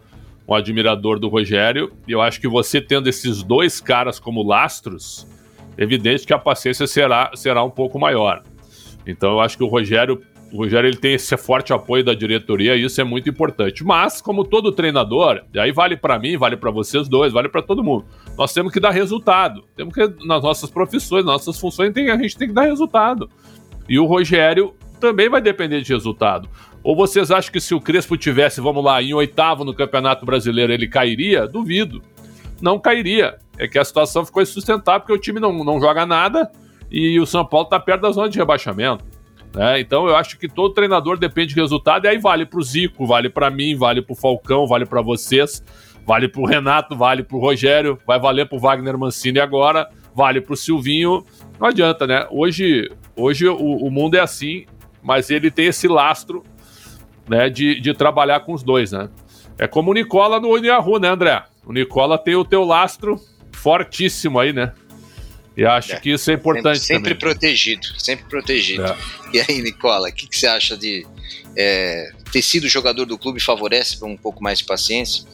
um 0.49 0.55
admirador 0.55 1.19
do 1.21 1.29
Rogério, 1.29 1.93
e 2.09 2.13
eu 2.13 2.23
acho 2.23 2.41
que 2.41 2.49
você 2.49 2.81
tendo 2.81 3.07
esses 3.07 3.43
dois 3.43 3.83
caras 3.83 4.19
como 4.19 4.43
lastros, 4.43 5.27
é 5.77 5.83
evidente 5.83 6.27
que 6.27 6.33
a 6.33 6.39
paciência 6.39 6.87
será, 6.87 7.31
será 7.35 7.63
um 7.63 7.71
pouco 7.71 7.99
maior. 7.99 8.43
Então 9.09 9.31
eu 9.33 9.41
acho 9.41 9.57
que 9.57 9.65
o 9.65 9.67
Rogério 9.67 10.23
O 10.53 10.59
Rogério 10.59 10.89
ele 10.89 10.97
tem 10.97 11.15
esse 11.15 11.37
forte 11.37 11.73
apoio 11.73 12.05
da 12.05 12.15
diretoria 12.15 12.77
e 12.77 12.85
isso 12.85 13.01
é 13.01 13.05
muito 13.05 13.29
importante. 13.29 13.85
Mas, 13.85 14.21
como 14.21 14.45
todo 14.45 14.71
treinador, 14.71 15.43
e 15.53 15.59
aí 15.59 15.73
vale 15.73 15.97
para 15.97 16.19
mim, 16.19 16.37
vale 16.37 16.57
para 16.57 16.71
vocês 16.71 17.09
dois, 17.09 17.33
vale 17.33 17.49
para 17.49 17.63
todo 17.63 17.83
mundo. 17.83 18.07
Nós 18.37 18.53
temos 18.53 18.73
que 18.73 18.81
dar 18.81 18.91
resultado. 18.91 19.65
Temos 19.75 19.93
que 19.93 20.07
nas 20.27 20.43
nossas 20.43 20.71
profissões, 20.71 21.25
nas 21.25 21.35
nossas 21.35 21.61
funções, 21.61 21.93
tem, 21.93 22.11
a 22.11 22.17
gente 22.17 22.37
tem 22.37 22.49
que 22.49 22.55
dar 22.55 22.63
resultado. 22.63 23.29
E 23.89 23.99
o 23.99 24.07
Rogério 24.07 24.75
também 25.01 25.29
vai 25.29 25.41
depender 25.41 25.81
de 25.81 25.93
resultado. 25.93 26.49
Ou 26.83 26.95
vocês 26.97 27.31
acham 27.31 27.53
que 27.53 27.61
se 27.61 27.75
o 27.75 27.81
Crespo 27.81 28.17
tivesse, 28.17 28.61
vamos 28.61 28.85
lá, 28.85 29.03
em 29.03 29.13
oitavo 29.13 29.65
no 29.65 29.75
Campeonato 29.75 30.25
Brasileiro, 30.25 30.73
ele 30.73 30.87
cairia? 30.87 31.47
Duvido. 31.47 32.03
Não 32.61 32.79
cairia. 32.79 33.39
É 33.59 33.67
que 33.69 33.79
a 33.79 33.85
situação 33.85 34.25
ficou 34.25 34.43
insustentável 34.43 35.01
porque 35.01 35.13
o 35.13 35.19
time 35.19 35.41
não, 35.41 35.65
não 35.65 35.81
joga 35.81 36.07
nada 36.07 36.51
e 36.91 37.19
o 37.21 37.27
São 37.27 37.45
Paulo 37.45 37.67
está 37.67 37.79
perto 37.79 38.03
da 38.03 38.11
zona 38.11 38.29
de 38.29 38.39
rebaixamento. 38.39 39.05
Né? 39.55 39.81
Então 39.81 40.07
eu 40.07 40.17
acho 40.17 40.39
que 40.39 40.49
todo 40.49 40.75
treinador 40.75 41.19
depende 41.19 41.55
de 41.55 41.61
resultado 41.61 42.05
e 42.05 42.09
aí 42.09 42.19
vale 42.19 42.45
para 42.45 42.59
o 42.59 42.63
Zico, 42.63 43.07
vale 43.07 43.29
para 43.29 43.51
mim, 43.51 43.75
vale 43.75 44.03
para 44.03 44.13
o 44.13 44.17
Falcão, 44.17 44.67
vale 44.67 44.85
para 44.85 45.01
vocês, 45.01 45.65
vale 46.07 46.29
para 46.29 46.41
o 46.41 46.47
Renato, 46.47 46.97
vale 46.97 47.23
para 47.23 47.37
o 47.37 47.41
Rogério, 47.41 47.99
vai 48.07 48.19
valer 48.19 48.49
para 48.49 48.57
o 48.57 48.61
Wagner 48.61 48.99
Mancini 48.99 49.41
agora, 49.41 49.89
vale 50.15 50.41
para 50.41 50.53
o 50.53 50.57
Silvinho. 50.57 51.25
Não 51.59 51.69
adianta, 51.69 52.07
né? 52.07 52.27
Hoje, 52.31 52.91
hoje 53.17 53.49
o, 53.49 53.57
o, 53.57 53.91
mundo 53.91 54.17
é 54.17 54.21
assim, 54.21 54.67
mas 55.03 55.31
ele 55.31 55.51
tem 55.51 55.67
esse 55.67 55.89
lastro 55.89 56.43
né, 57.29 57.49
de, 57.49 57.81
de 57.81 57.95
trabalhar 57.95 58.41
com 58.41 58.53
os 58.53 58.63
dois, 58.63 58.93
né? 58.93 59.09
É 59.59 59.67
como 59.67 59.91
o 59.91 59.95
Nicola 59.95 60.39
no 60.39 60.49
Uniahu, 60.51 60.99
né, 60.99 61.09
André? 61.09 61.43
O 61.67 61.73
Nicola 61.73 62.17
tem 62.17 62.37
o 62.37 62.45
teu 62.45 62.65
lastro 62.65 63.17
fortíssimo 63.53 64.39
aí, 64.39 64.53
né? 64.53 64.73
E 65.59 65.67
acho 65.67 65.93
é, 65.93 65.99
que 65.99 66.11
isso 66.11 66.31
é 66.31 66.35
importante 66.35 66.79
sempre, 66.79 67.11
sempre 67.11 67.15
protegido, 67.17 67.85
sempre 67.99 68.25
protegido. 68.27 68.85
É. 68.85 68.97
E 69.33 69.41
aí, 69.41 69.61
Nicola, 69.61 70.09
o 70.09 70.13
que, 70.13 70.29
que, 70.29 70.39
você 70.39 70.47
acha 70.47 70.77
de 70.77 71.05
é, 71.57 72.13
ter 72.31 72.43
sido 72.43 72.69
jogador 72.69 73.05
do 73.05 73.19
clube 73.19 73.41
favorece 73.41 73.99
um 74.05 74.17
pouco 74.17 74.41
mais 74.41 74.61
de 74.61 74.65
paciência? 74.65 75.25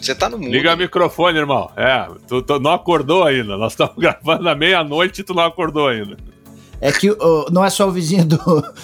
Você 0.00 0.14
tá 0.14 0.28
no 0.28 0.38
mundo. 0.38 0.52
Liga 0.52 0.72
o 0.72 0.76
microfone, 0.76 1.38
irmão. 1.38 1.72
É, 1.76 2.06
tu, 2.28 2.40
tu 2.40 2.60
não 2.60 2.70
acordou 2.70 3.24
ainda. 3.24 3.56
Nós 3.56 3.72
estamos 3.72 3.96
gravando 3.98 4.48
à 4.48 4.54
meia-noite 4.54 5.22
e 5.22 5.24
tu 5.24 5.34
não 5.34 5.42
acordou 5.42 5.88
ainda. 5.88 6.16
É 6.80 6.90
que 6.90 7.14
não 7.52 7.64
é 7.64 7.68
só 7.68 7.86
o 7.86 7.92
vizinho 7.92 8.24
do, 8.24 8.38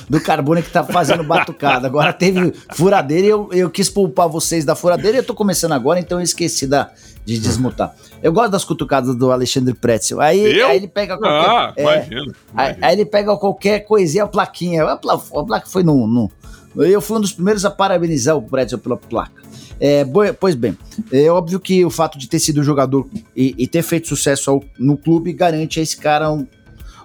do 0.09 0.21
Carbone 0.21 0.63
que 0.63 0.71
tá 0.71 0.85
fazendo 0.85 1.25
batucada. 1.25 1.87
Agora 1.87 2.13
teve 2.13 2.53
furadeira 2.75 3.27
e 3.27 3.31
eu, 3.31 3.49
eu 3.53 3.71
quis 3.71 3.89
poupar 3.89 4.29
vocês 4.29 4.65
da 4.65 4.75
furadeira 4.75 5.17
e 5.17 5.21
eu 5.21 5.25
tô 5.25 5.35
começando 5.35 5.73
agora, 5.73 5.99
então 5.99 6.19
eu 6.19 6.23
esqueci 6.23 6.67
da, 6.67 6.91
de 7.25 7.39
desmutar. 7.39 7.95
Eu 8.23 8.33
gosto 8.33 8.51
das 8.51 8.65
cutucadas 8.65 9.17
do 9.17 9.33
Alexandre 9.33 9.75
Pretzel. 9.75 10.21
Aí, 10.21 10.61
aí 10.63 10.77
ele 10.77 10.89
pega 10.89 11.17
qualquer. 11.19 11.51
Ah, 11.51 11.73
é, 11.77 11.83
imagino, 11.83 12.35
Aí, 12.55 12.77
aí, 12.81 12.93
ele 12.95 13.05
pega 13.05 13.37
qualquer 13.37 13.81
coisinha, 13.81 14.25
a 14.25 14.29
plaquinha. 14.29 14.85
A, 14.85 14.97
placa, 14.97 15.23
a 15.35 15.45
placa 15.45 15.67
foi 15.67 15.83
no, 15.83 16.07
no. 16.07 16.31
Eu 16.77 17.01
fui 17.01 17.17
um 17.17 17.21
dos 17.21 17.33
primeiros 17.33 17.65
a 17.65 17.71
parabenizar 17.71 18.37
o 18.37 18.43
Pretzel 18.43 18.79
pela 18.79 18.97
placa. 18.97 19.43
É, 19.79 20.05
pois 20.39 20.55
bem, 20.55 20.77
é 21.13 21.29
óbvio 21.31 21.61
que 21.61 21.85
o 21.85 21.91
fato 21.91 22.19
de 22.19 22.29
ter 22.29 22.39
sido 22.39 22.63
jogador 22.63 23.07
e, 23.35 23.55
e 23.59 23.67
ter 23.67 23.83
feito 23.83 24.09
sucesso 24.09 24.51
ao, 24.51 24.65
no 24.79 24.97
clube 24.97 25.33
garante 25.33 25.79
a 25.81 25.83
esse 25.83 25.97
cara 25.97 26.33
um, 26.33 26.47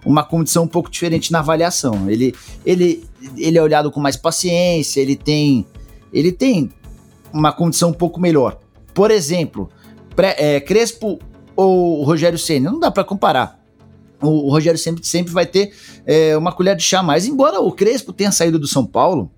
uma 0.06 0.24
condição 0.24 0.64
um 0.64 0.68
pouco 0.68 0.89
diferente 0.89 1.32
na 1.32 1.39
avaliação. 1.39 2.10
Ele, 2.10 2.34
ele, 2.66 3.04
ele 3.38 3.58
é 3.58 3.62
olhado 3.62 3.91
com 3.91 3.99
mais 3.99 4.16
paciência, 4.16 4.99
ele 4.99 5.16
tem, 5.16 5.66
ele 6.12 6.32
tem 6.32 6.72
uma 7.32 7.52
condição 7.52 7.89
um 7.89 7.93
pouco 7.93 8.20
melhor. 8.20 8.60
Por 8.93 9.12
exemplo, 9.12 9.70
pré, 10.16 10.36
é, 10.38 10.60
Crespo 10.60 11.20
ou 11.56 12.04
Rogério 12.04 12.38
Senna, 12.38 12.72
não 12.72 12.80
dá 12.80 12.89
para 12.89 13.04
comparar. 13.04 13.60
O, 14.22 14.52
Rogério 14.52 14.78
sempre, 14.78 15.06
sempre 15.06 15.34
vai 15.34 15.45
ter 15.45 15.74
é, 16.06 16.38
uma 16.38 16.52
colher 16.52 16.76
de 16.76 16.84
chá 16.84 17.02
mais, 17.02 17.26
embora 17.26 17.60
o 17.60 17.72
Crespo 17.72 18.14
tenha 18.14 18.32
saído 18.32 18.60
do 18.60 18.68
São 18.68 18.86
Paulo 18.86 19.32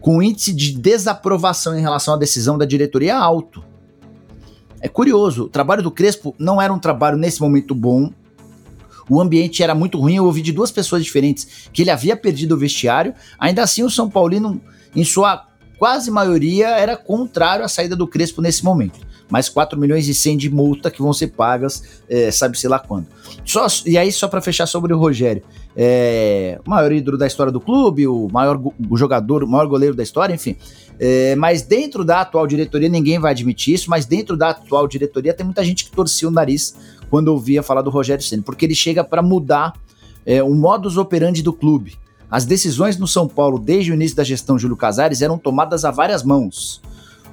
com 0.00 0.20
índice 0.20 0.52
de 0.52 0.76
desaprovação 0.76 1.78
em 1.78 1.80
relação 1.80 2.14
à 2.14 2.16
decisão 2.16 2.58
da 2.58 2.64
diretoria 2.64 3.16
alto. 3.16 3.64
É 4.80 4.88
curioso, 4.88 5.44
o 5.44 5.48
trabalho 5.48 5.80
do 5.80 5.92
Crespo 5.92 6.34
não 6.36 6.60
era 6.60 6.72
um 6.72 6.78
trabalho 6.78 7.16
nesse 7.16 7.40
momento 7.40 7.72
bom, 7.72 8.10
o 9.12 9.20
ambiente 9.20 9.62
era 9.62 9.74
muito 9.74 9.98
ruim. 9.98 10.16
Eu 10.16 10.24
ouvi 10.24 10.40
de 10.40 10.52
duas 10.52 10.70
pessoas 10.70 11.04
diferentes 11.04 11.68
que 11.72 11.82
ele 11.82 11.90
havia 11.90 12.16
perdido 12.16 12.54
o 12.54 12.58
vestiário. 12.58 13.12
Ainda 13.38 13.62
assim, 13.62 13.82
o 13.82 13.90
São 13.90 14.08
Paulino, 14.08 14.60
em 14.96 15.04
sua 15.04 15.46
quase 15.78 16.10
maioria, 16.10 16.68
era 16.68 16.96
contrário 16.96 17.64
à 17.64 17.68
saída 17.68 17.94
do 17.94 18.06
Crespo 18.06 18.40
nesse 18.40 18.64
momento. 18.64 19.00
Mais 19.28 19.48
4 19.48 19.78
milhões 19.78 20.08
e 20.08 20.14
100 20.14 20.36
de 20.36 20.50
multa 20.50 20.90
que 20.90 21.02
vão 21.02 21.12
ser 21.12 21.28
pagas, 21.28 21.82
é, 22.08 22.30
sabe-se 22.30 22.68
lá 22.68 22.78
quando. 22.78 23.06
Só, 23.44 23.66
e 23.84 23.98
aí, 23.98 24.10
só 24.12 24.28
para 24.28 24.40
fechar 24.40 24.66
sobre 24.66 24.92
o 24.94 24.98
Rogério. 24.98 25.42
É, 25.76 26.60
o 26.66 26.70
maior 26.70 26.92
ídolo 26.92 27.18
da 27.18 27.26
história 27.26 27.50
do 27.50 27.60
clube, 27.60 28.06
o 28.06 28.28
maior 28.30 28.60
o 28.88 28.96
jogador, 28.96 29.42
o 29.42 29.48
maior 29.48 29.66
goleiro 29.66 29.94
da 29.94 30.02
história, 30.02 30.34
enfim. 30.34 30.56
É, 30.98 31.34
mas 31.36 31.62
dentro 31.62 32.04
da 32.04 32.20
atual 32.20 32.46
diretoria, 32.46 32.88
ninguém 32.88 33.18
vai 33.18 33.32
admitir 33.32 33.74
isso, 33.74 33.90
mas 33.90 34.06
dentro 34.06 34.36
da 34.36 34.50
atual 34.50 34.86
diretoria 34.86 35.34
tem 35.34 35.44
muita 35.44 35.64
gente 35.64 35.84
que 35.84 35.90
torcia 35.90 36.28
o 36.28 36.30
nariz 36.30 36.76
quando 37.12 37.28
ouvia 37.28 37.62
falar 37.62 37.82
do 37.82 37.90
Rogério 37.90 38.24
Ceni, 38.24 38.40
porque 38.40 38.64
ele 38.64 38.74
chega 38.74 39.04
para 39.04 39.20
mudar 39.20 39.74
é, 40.24 40.42
o 40.42 40.54
modus 40.54 40.96
operandi 40.96 41.42
do 41.42 41.52
clube. 41.52 41.98
As 42.30 42.46
decisões 42.46 42.96
no 42.96 43.06
São 43.06 43.28
Paulo, 43.28 43.58
desde 43.58 43.90
o 43.90 43.94
início 43.94 44.16
da 44.16 44.24
gestão 44.24 44.58
Júlio 44.58 44.78
Casares, 44.78 45.20
eram 45.20 45.36
tomadas 45.36 45.84
a 45.84 45.90
várias 45.90 46.22
mãos. 46.22 46.80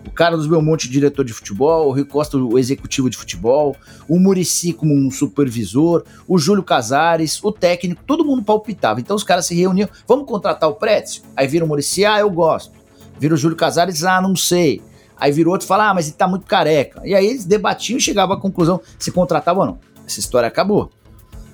O 0.05 0.11
Carlos 0.11 0.47
Belmonte, 0.47 0.89
diretor 0.89 1.23
de 1.23 1.31
futebol, 1.31 1.87
o 1.87 1.93
Rui 1.93 2.03
Costa, 2.03 2.35
o 2.35 2.59
executivo 2.59 3.09
de 3.09 3.15
futebol, 3.15 3.73
o 4.05 4.19
Murici 4.19 4.73
como 4.73 4.93
um 4.93 5.09
supervisor, 5.09 6.03
o 6.27 6.37
Júlio 6.37 6.61
Casares, 6.61 7.41
o 7.41 7.49
técnico, 7.49 8.03
todo 8.05 8.25
mundo 8.25 8.43
palpitava. 8.43 8.99
Então 8.99 9.15
os 9.15 9.23
caras 9.23 9.45
se 9.45 9.55
reuniam, 9.55 9.87
vamos 10.05 10.27
contratar 10.27 10.69
o 10.69 10.75
Prétio? 10.75 11.23
Aí 11.37 11.47
vira 11.47 11.63
o 11.63 11.67
Murici, 11.69 12.03
ah, 12.03 12.19
eu 12.19 12.29
gosto. 12.29 12.73
Vira 13.17 13.33
o 13.33 13.37
Júlio 13.37 13.55
Casares, 13.55 14.03
ah, 14.03 14.21
não 14.21 14.35
sei. 14.35 14.81
Aí 15.19 15.31
virou 15.31 15.53
outro 15.53 15.65
e 15.65 15.67
fala, 15.67 15.89
ah, 15.89 15.93
mas 15.93 16.07
ele 16.07 16.15
tá 16.15 16.27
muito 16.27 16.45
careca. 16.45 17.01
E 17.03 17.13
aí 17.13 17.25
eles 17.25 17.45
debatiam 17.45 17.97
e 17.97 18.01
chegavam 18.01 18.35
à 18.35 18.39
conclusão 18.39 18.79
se 18.97 19.11
contratava 19.11 19.59
ou 19.59 19.65
não. 19.65 19.79
Essa 20.05 20.19
história 20.19 20.47
acabou. 20.47 20.89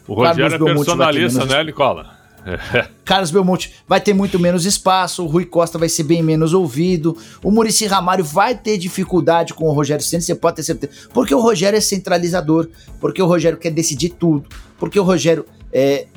O 0.08 0.14
Rogério 0.14 0.56
é 0.56 0.74
personalista, 0.74 1.46
né, 1.46 1.64
Nicola? 1.64 2.16
Carlos 3.04 3.32
Belmonte 3.32 3.74
vai 3.88 4.00
ter 4.00 4.14
muito 4.14 4.40
menos 4.40 4.66
espaço, 4.66 5.24
o 5.24 5.28
Rui 5.28 5.46
Costa 5.46 5.78
vai 5.78 5.90
ser 5.90 6.04
bem 6.04 6.22
menos 6.22 6.54
ouvido, 6.54 7.18
o 7.44 7.52
Murici 7.52 7.88
Ramário 7.88 8.24
vai 8.24 8.56
ter 8.56 8.78
dificuldade 8.78 9.54
com 9.54 9.68
o 9.68 9.72
Rogério 9.72 10.06
Senna, 10.06 10.22
você 10.22 10.36
pode 10.36 10.58
ter 10.58 10.64
certeza. 10.64 10.94
Porque 11.14 11.34
o 11.34 11.40
Rogério 11.40 11.78
é 11.78 11.82
centralizador, 11.82 12.68
porque 13.00 13.22
o 13.22 13.26
Rogério 13.26 13.58
quer 13.58 13.72
decidir 13.72 14.10
tudo, 14.10 14.48
porque 14.78 15.00
o 15.00 15.04
Rogério 15.04 15.46
é, 15.74 16.08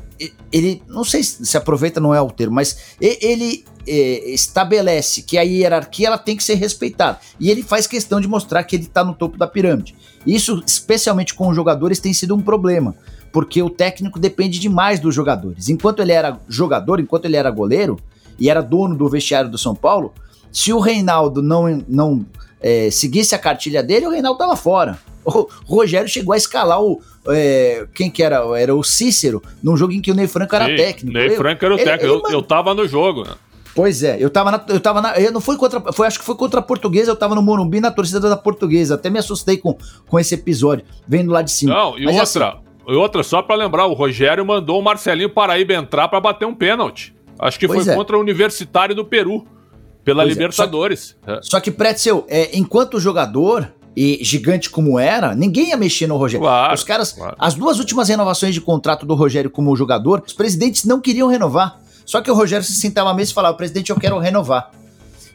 ele, 0.52 0.82
não 0.88 1.04
sei 1.04 1.22
se 1.22 1.56
aproveita, 1.56 2.00
não 2.00 2.14
é 2.14 2.20
o 2.20 2.30
termo, 2.30 2.54
mas 2.54 2.96
ele 3.00 3.64
é, 3.86 4.30
estabelece 4.30 5.22
que 5.22 5.38
a 5.38 5.42
hierarquia 5.42 6.08
ela 6.08 6.18
tem 6.18 6.36
que 6.36 6.44
ser 6.44 6.54
respeitada. 6.54 7.18
E 7.38 7.50
ele 7.50 7.62
faz 7.62 7.86
questão 7.86 8.20
de 8.20 8.28
mostrar 8.28 8.62
que 8.64 8.76
ele 8.76 8.84
está 8.84 9.04
no 9.04 9.14
topo 9.14 9.38
da 9.38 9.46
pirâmide. 9.46 9.94
Isso, 10.26 10.62
especialmente 10.66 11.34
com 11.34 11.48
os 11.48 11.56
jogadores, 11.56 11.98
tem 11.98 12.12
sido 12.12 12.34
um 12.34 12.40
problema, 12.40 12.94
porque 13.32 13.62
o 13.62 13.70
técnico 13.70 14.18
depende 14.18 14.58
demais 14.58 15.00
dos 15.00 15.14
jogadores. 15.14 15.68
Enquanto 15.68 16.00
ele 16.00 16.12
era 16.12 16.38
jogador, 16.48 17.00
enquanto 17.00 17.24
ele 17.24 17.36
era 17.36 17.50
goleiro 17.50 17.98
e 18.38 18.50
era 18.50 18.60
dono 18.60 18.96
do 18.96 19.08
vestiário 19.08 19.50
do 19.50 19.58
São 19.58 19.74
Paulo, 19.74 20.12
se 20.52 20.72
o 20.72 20.80
Reinaldo 20.80 21.42
não, 21.42 21.84
não 21.88 22.26
é, 22.60 22.90
seguisse 22.90 23.34
a 23.34 23.38
cartilha 23.38 23.82
dele, 23.82 24.06
o 24.06 24.10
Reinaldo 24.10 24.36
estava 24.36 24.56
fora. 24.56 24.98
O 25.28 25.76
Rogério 25.76 26.08
chegou 26.08 26.32
a 26.32 26.36
escalar 26.36 26.82
o, 26.82 27.00
é, 27.28 27.86
quem 27.94 28.10
que 28.10 28.22
era? 28.22 28.42
Era 28.58 28.74
o 28.74 28.82
Cícero, 28.82 29.42
num 29.62 29.76
jogo 29.76 29.92
em 29.92 30.00
que 30.00 30.10
o 30.10 30.14
Ney 30.14 30.26
Franco 30.26 30.54
era 30.54 30.66
Sim, 30.66 30.76
técnico. 30.76 31.18
Ney 31.18 31.30
Franco 31.30 31.64
era 31.64 31.74
o 31.74 31.78
técnico, 31.78 32.04
ele, 32.04 32.12
eu, 32.12 32.38
eu 32.38 32.42
tava 32.42 32.74
no 32.74 32.86
jogo. 32.86 33.26
Pois 33.74 34.02
é, 34.02 34.16
eu 34.18 34.28
tava 34.28 34.50
na. 34.50 34.64
Eu 34.68 34.80
tava 34.80 35.00
na. 35.00 35.16
Eu 35.20 35.30
não 35.30 35.40
foi 35.40 35.56
contra. 35.56 35.92
Foi, 35.92 36.06
acho 36.06 36.18
que 36.18 36.24
foi 36.24 36.34
contra 36.34 36.58
a 36.58 36.62
portuguesa, 36.62 37.10
eu 37.10 37.16
tava 37.16 37.34
no 37.34 37.42
Morumbi 37.42 37.80
na 37.80 37.90
torcida 37.90 38.20
da 38.28 38.36
portuguesa. 38.36 38.94
Até 38.94 39.08
me 39.08 39.18
assustei 39.18 39.56
com, 39.56 39.76
com 40.08 40.18
esse 40.18 40.34
episódio, 40.34 40.84
vendo 41.06 41.30
lá 41.30 41.42
de 41.42 41.52
cima. 41.52 41.74
Não, 41.74 41.98
e 41.98 42.04
Mas, 42.04 42.18
outra, 42.18 42.48
assim, 42.48 42.58
e 42.88 42.94
outra, 42.94 43.22
só 43.22 43.40
para 43.40 43.54
lembrar, 43.54 43.86
o 43.86 43.92
Rogério 43.92 44.44
mandou 44.44 44.80
o 44.80 44.82
Marcelinho 44.82 45.30
Paraíba 45.30 45.74
entrar 45.74 46.08
para 46.08 46.18
bater 46.20 46.44
um 46.44 46.54
pênalti. 46.54 47.14
Acho 47.38 47.58
que 47.58 47.68
foi 47.68 47.88
é. 47.88 47.94
contra 47.94 48.16
o 48.16 48.20
Universitário 48.20 48.96
do 48.96 49.04
Peru, 49.04 49.46
pela 50.02 50.24
pois 50.24 50.34
Libertadores. 50.34 51.16
É. 51.24 51.34
Só, 51.34 51.36
é. 51.36 51.42
só 51.42 51.60
que, 51.60 51.70
Pretzel, 51.70 52.26
é, 52.28 52.58
enquanto 52.58 52.98
jogador, 52.98 53.72
e 54.00 54.22
gigante 54.22 54.70
como 54.70 54.96
era, 54.96 55.34
ninguém 55.34 55.70
ia 55.70 55.76
mexer 55.76 56.06
no 56.06 56.16
Rogério. 56.16 56.44
Claro, 56.44 56.72
os 56.72 56.84
caras, 56.84 57.10
claro. 57.10 57.34
as 57.36 57.54
duas 57.54 57.80
últimas 57.80 58.08
renovações 58.08 58.54
de 58.54 58.60
contrato 58.60 59.04
do 59.04 59.12
Rogério 59.16 59.50
como 59.50 59.74
jogador, 59.74 60.22
os 60.24 60.32
presidentes 60.32 60.84
não 60.84 61.00
queriam 61.00 61.26
renovar. 61.26 61.80
Só 62.06 62.20
que 62.20 62.30
o 62.30 62.34
Rogério 62.34 62.64
se 62.64 62.74
sentava 62.74 63.10
à 63.10 63.14
mesa 63.14 63.32
e 63.32 63.34
falava: 63.34 63.56
presidente, 63.56 63.90
eu 63.90 63.98
quero 63.98 64.16
renovar. 64.20 64.70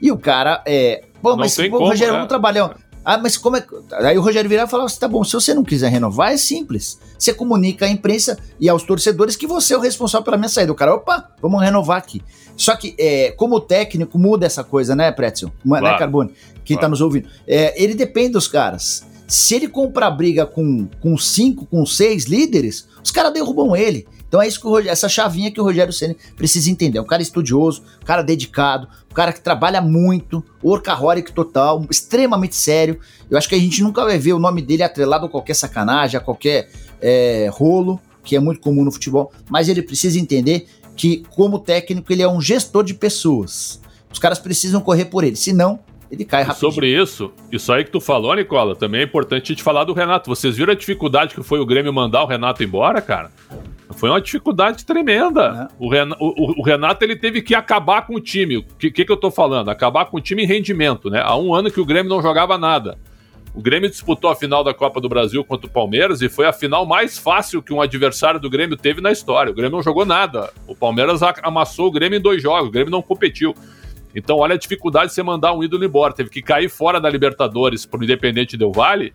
E 0.02 0.10
o 0.14 0.18
cara, 0.18 0.64
é. 0.66 1.04
Bom, 1.22 1.36
mas 1.36 1.58
pô, 1.58 1.70
como, 1.72 1.88
Rogério, 1.88 2.14
né? 2.14 2.20
vamos 2.20 2.30
trabalhar. 2.30 2.74
Ah, 3.06 3.18
mas 3.18 3.38
como 3.38 3.58
é. 3.58 3.66
Aí 4.04 4.18
o 4.18 4.22
Rogério 4.22 4.50
virava 4.50 4.68
e 4.68 4.72
falava 4.72 4.88
assim: 4.88 5.00
tá 5.00 5.08
bom, 5.08 5.24
se 5.24 5.34
você 5.34 5.54
não 5.54 5.64
quiser 5.64 5.90
renovar, 5.90 6.32
é 6.32 6.38
simples. 6.38 7.00
Você 7.18 7.34
comunica 7.34 7.86
à 7.86 7.90
imprensa 7.90 8.38
e 8.60 8.70
aos 8.70 8.84
torcedores 8.84 9.36
que 9.36 9.46
você 9.46 9.74
é 9.74 9.78
o 9.78 9.82
responsável 9.82 10.24
pela 10.24 10.38
minha 10.38 10.50
saída. 10.50 10.72
O 10.72 10.76
cara, 10.76 10.96
opa, 10.96 11.32
vamos 11.42 11.62
renovar 11.62 11.98
aqui. 11.98 12.22
Só 12.56 12.76
que, 12.76 12.96
é, 12.98 13.32
como 13.32 13.60
técnico, 13.60 14.18
muda 14.18 14.46
essa 14.46 14.64
coisa, 14.64 14.96
né, 14.96 15.12
Pretzel? 15.12 15.50
Né, 15.66 15.80
claro. 15.80 15.86
Né, 15.86 15.98
Carbone? 15.98 16.34
Quem 16.64 16.78
tá 16.78 16.82
claro. 16.82 16.82
tá 16.82 16.90
nos 16.90 17.02
ouvindo. 17.02 17.28
É, 17.48 17.82
ele 17.82 17.96
depende 17.96 18.34
dos 18.34 18.48
caras. 18.48 19.06
Se 19.28 19.56
ele 19.56 19.68
comprar 19.68 20.12
briga 20.12 20.46
com, 20.46 20.88
com 21.02 21.18
cinco, 21.18 21.66
com 21.66 21.86
seis 21.86 22.26
líderes, 22.26 22.88
os 23.04 23.12
caras 23.12 23.34
derrubam 23.34 23.76
ele. 23.76 24.08
Então 24.34 24.42
é 24.42 24.48
isso 24.48 24.60
que 24.60 24.66
o 24.66 24.72
Rogério, 24.72 24.92
essa 24.92 25.08
chavinha 25.08 25.52
que 25.52 25.62
o 25.62 25.64
Rogério 25.64 25.94
Ceni 25.94 26.18
precisa 26.36 26.72
entender. 26.72 26.98
É 26.98 27.02
um 27.02 27.06
cara 27.06 27.22
estudioso, 27.22 27.84
um 28.02 28.04
cara 28.04 28.24
dedicado, 28.24 28.88
um 29.12 29.14
cara 29.14 29.32
que 29.32 29.40
trabalha 29.40 29.80
muito, 29.80 30.44
workaholic 30.64 31.32
total, 31.34 31.86
extremamente 31.88 32.56
sério. 32.56 33.00
Eu 33.30 33.38
acho 33.38 33.48
que 33.48 33.54
a 33.54 33.60
gente 33.60 33.84
nunca 33.84 34.04
vai 34.04 34.18
ver 34.18 34.34
o 34.34 34.40
nome 34.40 34.64
dele 34.64 34.82
atrelado 34.82 35.28
a 35.28 35.30
qualquer 35.30 35.54
sacanagem, 35.54 36.18
a 36.18 36.20
qualquer 36.20 36.68
é, 37.00 37.48
rolo, 37.54 38.00
que 38.24 38.36
é 38.36 38.40
muito 38.40 38.60
comum 38.60 38.84
no 38.84 38.92
futebol. 38.92 39.32
Mas 39.52 39.70
ele 39.70 39.84
precisa 39.84 40.20
entender 40.20 40.66
que, 40.96 41.24
como 41.36 41.60
técnico, 41.60 42.12
ele 42.12 42.24
é 42.24 42.28
um 42.28 42.42
gestor 42.42 42.84
de 42.84 42.96
pessoas. 42.96 43.80
Os 44.12 44.18
caras 44.18 44.40
precisam 44.40 44.82
correr 44.82 45.06
por 45.06 45.24
ele, 45.24 45.36
senão 45.36 45.80
ele 46.10 46.26
cai 46.26 46.42
rápido. 46.42 46.60
Sobre 46.60 46.88
isso, 46.88 47.32
isso 47.52 47.72
aí 47.72 47.84
que 47.84 47.92
tu 47.92 48.02
falou, 48.02 48.34
Nicola, 48.34 48.76
também 48.76 49.02
é 49.02 49.04
importante 49.04 49.52
a 49.52 49.54
gente 49.54 49.62
falar 49.62 49.84
do 49.84 49.94
Renato. 49.94 50.28
Vocês 50.28 50.58
viram 50.58 50.74
a 50.74 50.76
dificuldade 50.76 51.36
que 51.36 51.44
foi 51.44 51.60
o 51.60 51.66
Grêmio 51.68 51.94
mandar 51.94 52.24
o 52.24 52.26
Renato 52.26 52.64
embora, 52.64 53.00
cara? 53.00 53.32
Foi 53.94 54.10
uma 54.10 54.22
dificuldade 54.22 54.86
tremenda. 54.86 55.70
É. 55.70 55.76
O, 55.80 55.90
Renato, 55.90 56.24
o, 56.24 56.60
o, 56.60 56.64
Renato 56.64 57.04
ele 57.04 57.16
teve 57.16 57.42
que 57.42 57.56
acabar 57.56 58.06
com 58.06 58.16
o 58.16 58.20
time. 58.20 58.58
O 58.58 58.64
que, 58.78 58.92
que, 58.92 59.06
que 59.06 59.12
eu 59.12 59.18
tô 59.18 59.32
falando? 59.32 59.70
Acabar 59.70 60.06
com 60.06 60.18
o 60.18 60.22
time 60.22 60.44
em 60.44 60.48
rendimento, 60.48 61.10
né? 61.10 61.22
Há 61.24 61.38
um 61.38 61.54
ano 61.54 61.72
que 61.72 61.80
o 61.80 61.86
Grêmio 61.86 62.10
não 62.10 62.22
jogava 62.22 62.58
nada. 62.58 62.98
O 63.56 63.62
Grêmio 63.62 63.90
disputou 63.90 64.32
a 64.32 64.36
final 64.36 64.64
da 64.64 64.74
Copa 64.74 65.00
do 65.00 65.08
Brasil 65.08 65.44
contra 65.44 65.68
o 65.68 65.70
Palmeiras 65.70 66.22
e 66.24 66.30
foi 66.30 66.48
a 66.48 66.52
final 66.52 66.88
mais 66.88 67.20
fácil 67.20 67.62
que 67.62 67.72
um 67.72 67.82
adversário 67.82 68.40
do 68.40 68.50
Grêmio 68.50 68.76
teve 68.76 69.00
na 69.00 69.12
história. 69.12 69.52
O 69.52 69.56
Grêmio 69.56 69.78
não 69.78 69.84
jogou 69.84 70.06
nada. 70.06 70.52
O 70.68 70.76
Palmeiras 70.76 71.22
amassou 71.44 71.88
o 71.88 71.92
Grêmio 71.92 72.18
em 72.18 72.22
dois 72.22 72.42
jogos. 72.42 72.70
O 72.70 72.72
Grêmio 72.72 72.92
não 72.92 73.02
competiu. 73.02 73.54
Então, 74.16 74.38
olha 74.38 74.56
a 74.56 74.58
dificuldade 74.58 75.08
de 75.08 75.14
você 75.14 75.24
mandar 75.24 75.54
um 75.54 75.64
ídolo 75.64 75.86
embora. 75.86 76.14
Teve 76.14 76.32
que 76.32 76.42
cair 76.42 76.70
fora 76.70 77.00
da 77.00 77.10
Libertadores 77.10 77.86
para 77.86 78.00
o 78.00 78.04
Independente 78.04 78.58
Del 78.58 78.72
Vale 78.72 79.14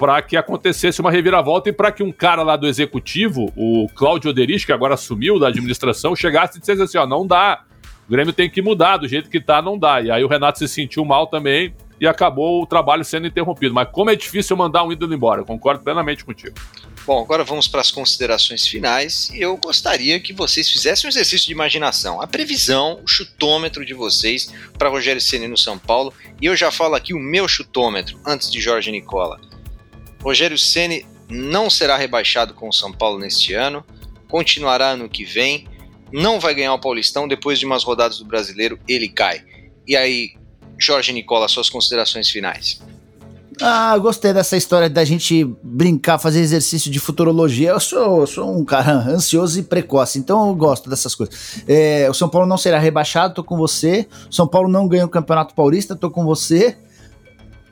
para 0.00 0.22
que 0.22 0.34
acontecesse 0.34 0.98
uma 0.98 1.10
reviravolta 1.10 1.68
e 1.68 1.74
para 1.74 1.92
que 1.92 2.02
um 2.02 2.10
cara 2.10 2.42
lá 2.42 2.56
do 2.56 2.66
executivo, 2.66 3.52
o 3.54 3.86
Cláudio 3.94 4.30
Oderich, 4.30 4.64
que 4.64 4.72
agora 4.72 4.94
assumiu 4.94 5.38
da 5.38 5.48
administração, 5.48 6.16
chegasse 6.16 6.56
e 6.56 6.60
dissesse 6.60 6.80
assim: 6.80 6.96
ó, 6.96 7.06
não 7.06 7.26
dá. 7.26 7.64
O 8.08 8.10
Grêmio 8.10 8.32
tem 8.32 8.48
que 8.48 8.62
mudar, 8.62 8.96
do 8.96 9.06
jeito 9.06 9.28
que 9.28 9.38
tá, 9.38 9.60
não 9.60 9.78
dá. 9.78 10.00
E 10.00 10.10
aí 10.10 10.24
o 10.24 10.26
Renato 10.26 10.58
se 10.58 10.66
sentiu 10.66 11.04
mal 11.04 11.26
também 11.26 11.74
e 12.00 12.06
acabou 12.06 12.62
o 12.62 12.66
trabalho 12.66 13.04
sendo 13.04 13.26
interrompido. 13.26 13.74
Mas 13.74 13.90
como 13.92 14.08
é 14.08 14.16
difícil 14.16 14.56
mandar 14.56 14.84
um 14.84 14.90
ídolo 14.90 15.12
embora, 15.12 15.44
concordo 15.44 15.84
plenamente 15.84 16.24
contigo. 16.24 16.54
Bom, 17.06 17.22
agora 17.22 17.44
vamos 17.44 17.68
para 17.68 17.82
as 17.82 17.90
considerações 17.90 18.66
finais 18.66 19.28
e 19.34 19.42
eu 19.42 19.54
gostaria 19.58 20.18
que 20.18 20.32
vocês 20.32 20.70
fizessem 20.70 21.08
um 21.08 21.10
exercício 21.10 21.46
de 21.46 21.52
imaginação. 21.52 22.22
A 22.22 22.26
previsão, 22.26 22.98
o 23.04 23.06
chutômetro 23.06 23.84
de 23.84 23.92
vocês 23.92 24.50
para 24.78 24.88
Rogério 24.88 25.20
Ceni 25.20 25.46
no 25.46 25.58
São 25.58 25.78
Paulo. 25.78 26.10
E 26.40 26.46
eu 26.46 26.56
já 26.56 26.70
falo 26.70 26.94
aqui 26.94 27.12
o 27.12 27.18
meu 27.18 27.46
chutômetro 27.46 28.18
antes 28.26 28.50
de 28.50 28.62
Jorge 28.62 28.90
Nicola. 28.90 29.38
Rogério 30.22 30.58
Ceni 30.58 31.06
não 31.28 31.70
será 31.70 31.96
rebaixado 31.96 32.54
com 32.54 32.68
o 32.68 32.72
São 32.72 32.92
Paulo 32.92 33.18
neste 33.18 33.54
ano, 33.54 33.84
continuará 34.28 34.90
ano 34.90 35.08
que 35.08 35.24
vem, 35.24 35.66
não 36.12 36.40
vai 36.40 36.54
ganhar 36.54 36.74
o 36.74 36.80
Paulistão, 36.80 37.28
depois 37.28 37.58
de 37.58 37.66
umas 37.66 37.84
rodadas 37.84 38.18
do 38.18 38.24
Brasileiro 38.24 38.78
ele 38.88 39.08
cai. 39.08 39.42
E 39.86 39.96
aí, 39.96 40.32
Jorge 40.78 41.12
Nicola, 41.12 41.48
suas 41.48 41.70
considerações 41.70 42.28
finais. 42.28 42.80
Ah, 43.62 43.96
gostei 43.98 44.32
dessa 44.32 44.56
história 44.56 44.88
da 44.88 45.04
gente 45.04 45.44
brincar, 45.62 46.18
fazer 46.18 46.40
exercício 46.40 46.90
de 46.90 46.98
futurologia. 46.98 47.70
Eu 47.70 47.80
sou, 47.80 48.26
sou 48.26 48.50
um 48.50 48.64
cara 48.64 48.92
ansioso 48.92 49.58
e 49.58 49.62
precoce, 49.62 50.18
então 50.18 50.48
eu 50.48 50.54
gosto 50.54 50.88
dessas 50.88 51.14
coisas. 51.14 51.62
É, 51.68 52.08
o 52.08 52.14
São 52.14 52.28
Paulo 52.28 52.46
não 52.46 52.56
será 52.56 52.78
rebaixado, 52.78 53.34
tô 53.34 53.44
com 53.44 53.58
você. 53.58 54.08
O 54.30 54.34
São 54.34 54.48
Paulo 54.48 54.68
não 54.68 54.88
ganha 54.88 55.04
o 55.04 55.10
Campeonato 55.10 55.54
Paulista, 55.54 55.94
tô 55.94 56.10
com 56.10 56.24
você. 56.24 56.78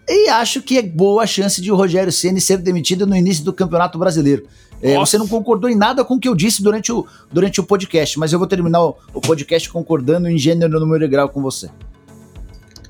E 0.08 0.28
acho 0.30 0.62
que 0.62 0.78
é 0.78 0.82
boa 0.82 1.24
a 1.24 1.26
chance 1.26 1.60
de 1.60 1.70
o 1.70 1.76
Rogério 1.76 2.10
Ceni 2.10 2.40
ser 2.40 2.58
demitido 2.58 3.06
no 3.06 3.14
início 3.14 3.44
do 3.44 3.52
Campeonato 3.52 3.98
Brasileiro. 3.98 4.46
É, 4.80 4.94
você 4.96 5.18
não 5.18 5.26
concordou 5.26 5.68
em 5.68 5.76
nada 5.76 6.04
com 6.04 6.14
o 6.14 6.20
que 6.20 6.28
eu 6.28 6.34
disse 6.34 6.62
durante 6.62 6.90
o, 6.92 7.06
durante 7.32 7.60
o 7.60 7.64
podcast, 7.64 8.18
mas 8.18 8.32
eu 8.32 8.38
vou 8.38 8.48
terminar 8.48 8.82
o, 8.82 8.96
o 9.12 9.20
podcast 9.20 9.68
concordando 9.68 10.28
em 10.28 10.38
gênero, 10.38 10.80
número 10.80 11.04
e 11.04 11.08
grau 11.08 11.28
com 11.28 11.42
você. 11.42 11.68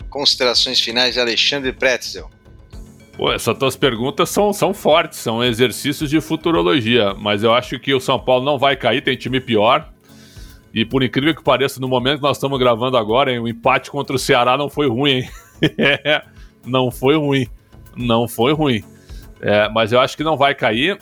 Considerações 0.08 0.80
finais 0.80 1.14
de 1.14 1.20
Alexandre 1.20 1.72
Pretzel. 1.72 2.30
Pô, 3.16 3.32
essas 3.32 3.58
tuas 3.58 3.74
perguntas 3.74 4.28
são, 4.28 4.52
são 4.52 4.72
fortes, 4.72 5.18
são 5.18 5.42
exercícios 5.42 6.08
de 6.08 6.20
futurologia, 6.20 7.14
mas 7.14 7.42
eu 7.42 7.52
acho 7.52 7.80
que 7.80 7.92
o 7.92 7.98
São 7.98 8.20
Paulo 8.20 8.44
não 8.44 8.58
vai 8.58 8.76
cair, 8.76 9.02
tem 9.02 9.16
time 9.16 9.40
pior. 9.40 9.92
E 10.72 10.84
por 10.84 11.02
incrível 11.02 11.34
que 11.34 11.42
pareça, 11.42 11.80
no 11.80 11.88
momento 11.88 12.18
que 12.18 12.22
nós 12.22 12.36
estamos 12.36 12.58
gravando 12.60 12.96
agora, 12.96 13.32
hein, 13.32 13.40
o 13.40 13.48
empate 13.48 13.90
contra 13.90 14.14
o 14.14 14.18
Ceará 14.18 14.56
não 14.56 14.68
foi 14.68 14.88
ruim, 14.88 15.10
hein? 15.10 15.30
É, 15.76 16.22
não 16.66 16.90
foi 16.90 17.16
ruim. 17.16 17.46
Não 17.96 18.28
foi 18.28 18.52
ruim. 18.52 18.82
É, 19.40 19.68
mas 19.68 19.92
eu 19.92 20.00
acho 20.00 20.16
que 20.16 20.24
não 20.24 20.36
vai 20.36 20.54
cair. 20.54 20.98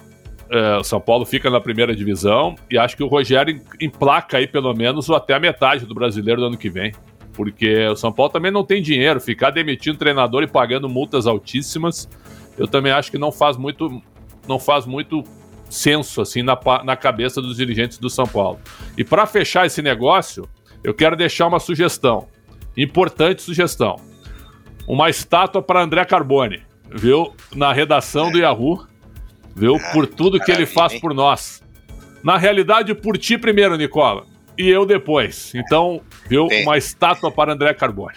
É, 0.48 0.76
o 0.76 0.84
São 0.84 1.00
Paulo 1.00 1.24
fica 1.24 1.50
na 1.50 1.60
primeira 1.60 1.94
divisão 1.94 2.54
e 2.70 2.78
acho 2.78 2.96
que 2.96 3.02
o 3.02 3.08
Rogério 3.08 3.60
emplaca 3.80 4.38
aí 4.38 4.46
pelo 4.46 4.72
menos 4.74 5.10
até 5.10 5.34
a 5.34 5.40
metade 5.40 5.84
do 5.86 5.94
brasileiro 5.94 6.40
do 6.40 6.46
ano 6.46 6.56
que 6.56 6.70
vem 6.70 6.92
porque 7.36 7.86
o 7.86 7.94
São 7.94 8.10
Paulo 8.10 8.32
também 8.32 8.50
não 8.50 8.64
tem 8.64 8.80
dinheiro, 8.80 9.20
ficar 9.20 9.50
demitindo 9.50 9.98
treinador 9.98 10.42
e 10.42 10.46
pagando 10.46 10.88
multas 10.88 11.26
altíssimas, 11.26 12.08
eu 12.56 12.66
também 12.66 12.90
acho 12.90 13.10
que 13.10 13.18
não 13.18 13.30
faz 13.30 13.58
muito, 13.58 14.02
não 14.48 14.58
faz 14.58 14.86
muito 14.86 15.22
senso 15.68 16.22
assim 16.22 16.42
na, 16.42 16.58
na 16.82 16.96
cabeça 16.96 17.42
dos 17.42 17.58
dirigentes 17.58 17.98
do 17.98 18.08
São 18.08 18.26
Paulo. 18.26 18.58
E 18.96 19.04
para 19.04 19.26
fechar 19.26 19.66
esse 19.66 19.82
negócio, 19.82 20.48
eu 20.82 20.94
quero 20.94 21.14
deixar 21.14 21.46
uma 21.46 21.60
sugestão, 21.60 22.26
importante 22.74 23.42
sugestão, 23.42 23.96
uma 24.86 25.10
estátua 25.10 25.62
para 25.62 25.82
André 25.82 26.04
Carbone, 26.04 26.62
viu, 26.90 27.34
na 27.54 27.72
redação 27.72 28.30
do 28.30 28.38
Yahoo, 28.38 28.86
viu, 29.54 29.76
ah, 29.76 29.92
por 29.92 30.06
tudo 30.06 30.40
que 30.40 30.50
ele 30.50 30.66
faz 30.66 30.98
por 31.00 31.14
nós. 31.14 31.62
Na 32.22 32.36
realidade, 32.36 32.94
por 32.94 33.16
ti 33.18 33.38
primeiro, 33.38 33.76
Nicola 33.76 34.26
e 34.58 34.68
eu 34.68 34.86
depois. 34.86 35.52
Então, 35.54 36.00
viu? 36.28 36.46
Tem. 36.46 36.62
Uma 36.62 36.78
estátua 36.78 37.30
para 37.30 37.52
André 37.52 37.74
Carbone. 37.74 38.16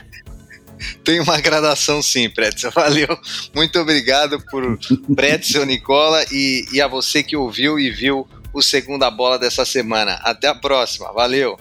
Tem 1.03 1.20
uma 1.20 1.39
gradação 1.41 2.01
sim, 2.01 2.30
Pretzel. 2.30 2.72
Valeu. 2.74 3.17
Muito 3.53 3.80
obrigado 3.80 4.41
por 4.49 4.80
Pretzel, 5.15 5.65
Nicola, 5.65 6.24
e, 6.32 6.65
e 6.72 6.82
a 6.82 6.88
você 6.88 7.22
que 7.22 7.36
ouviu 7.36 7.78
e 7.80 7.89
viu 7.89 8.28
o 8.53 8.61
Segunda 8.61 9.11
Bola 9.11 9.38
dessa 9.38 9.65
semana. 9.65 10.20
Até 10.24 10.47
a 10.47 10.55
próxima. 10.55 11.11
Valeu. 11.11 11.59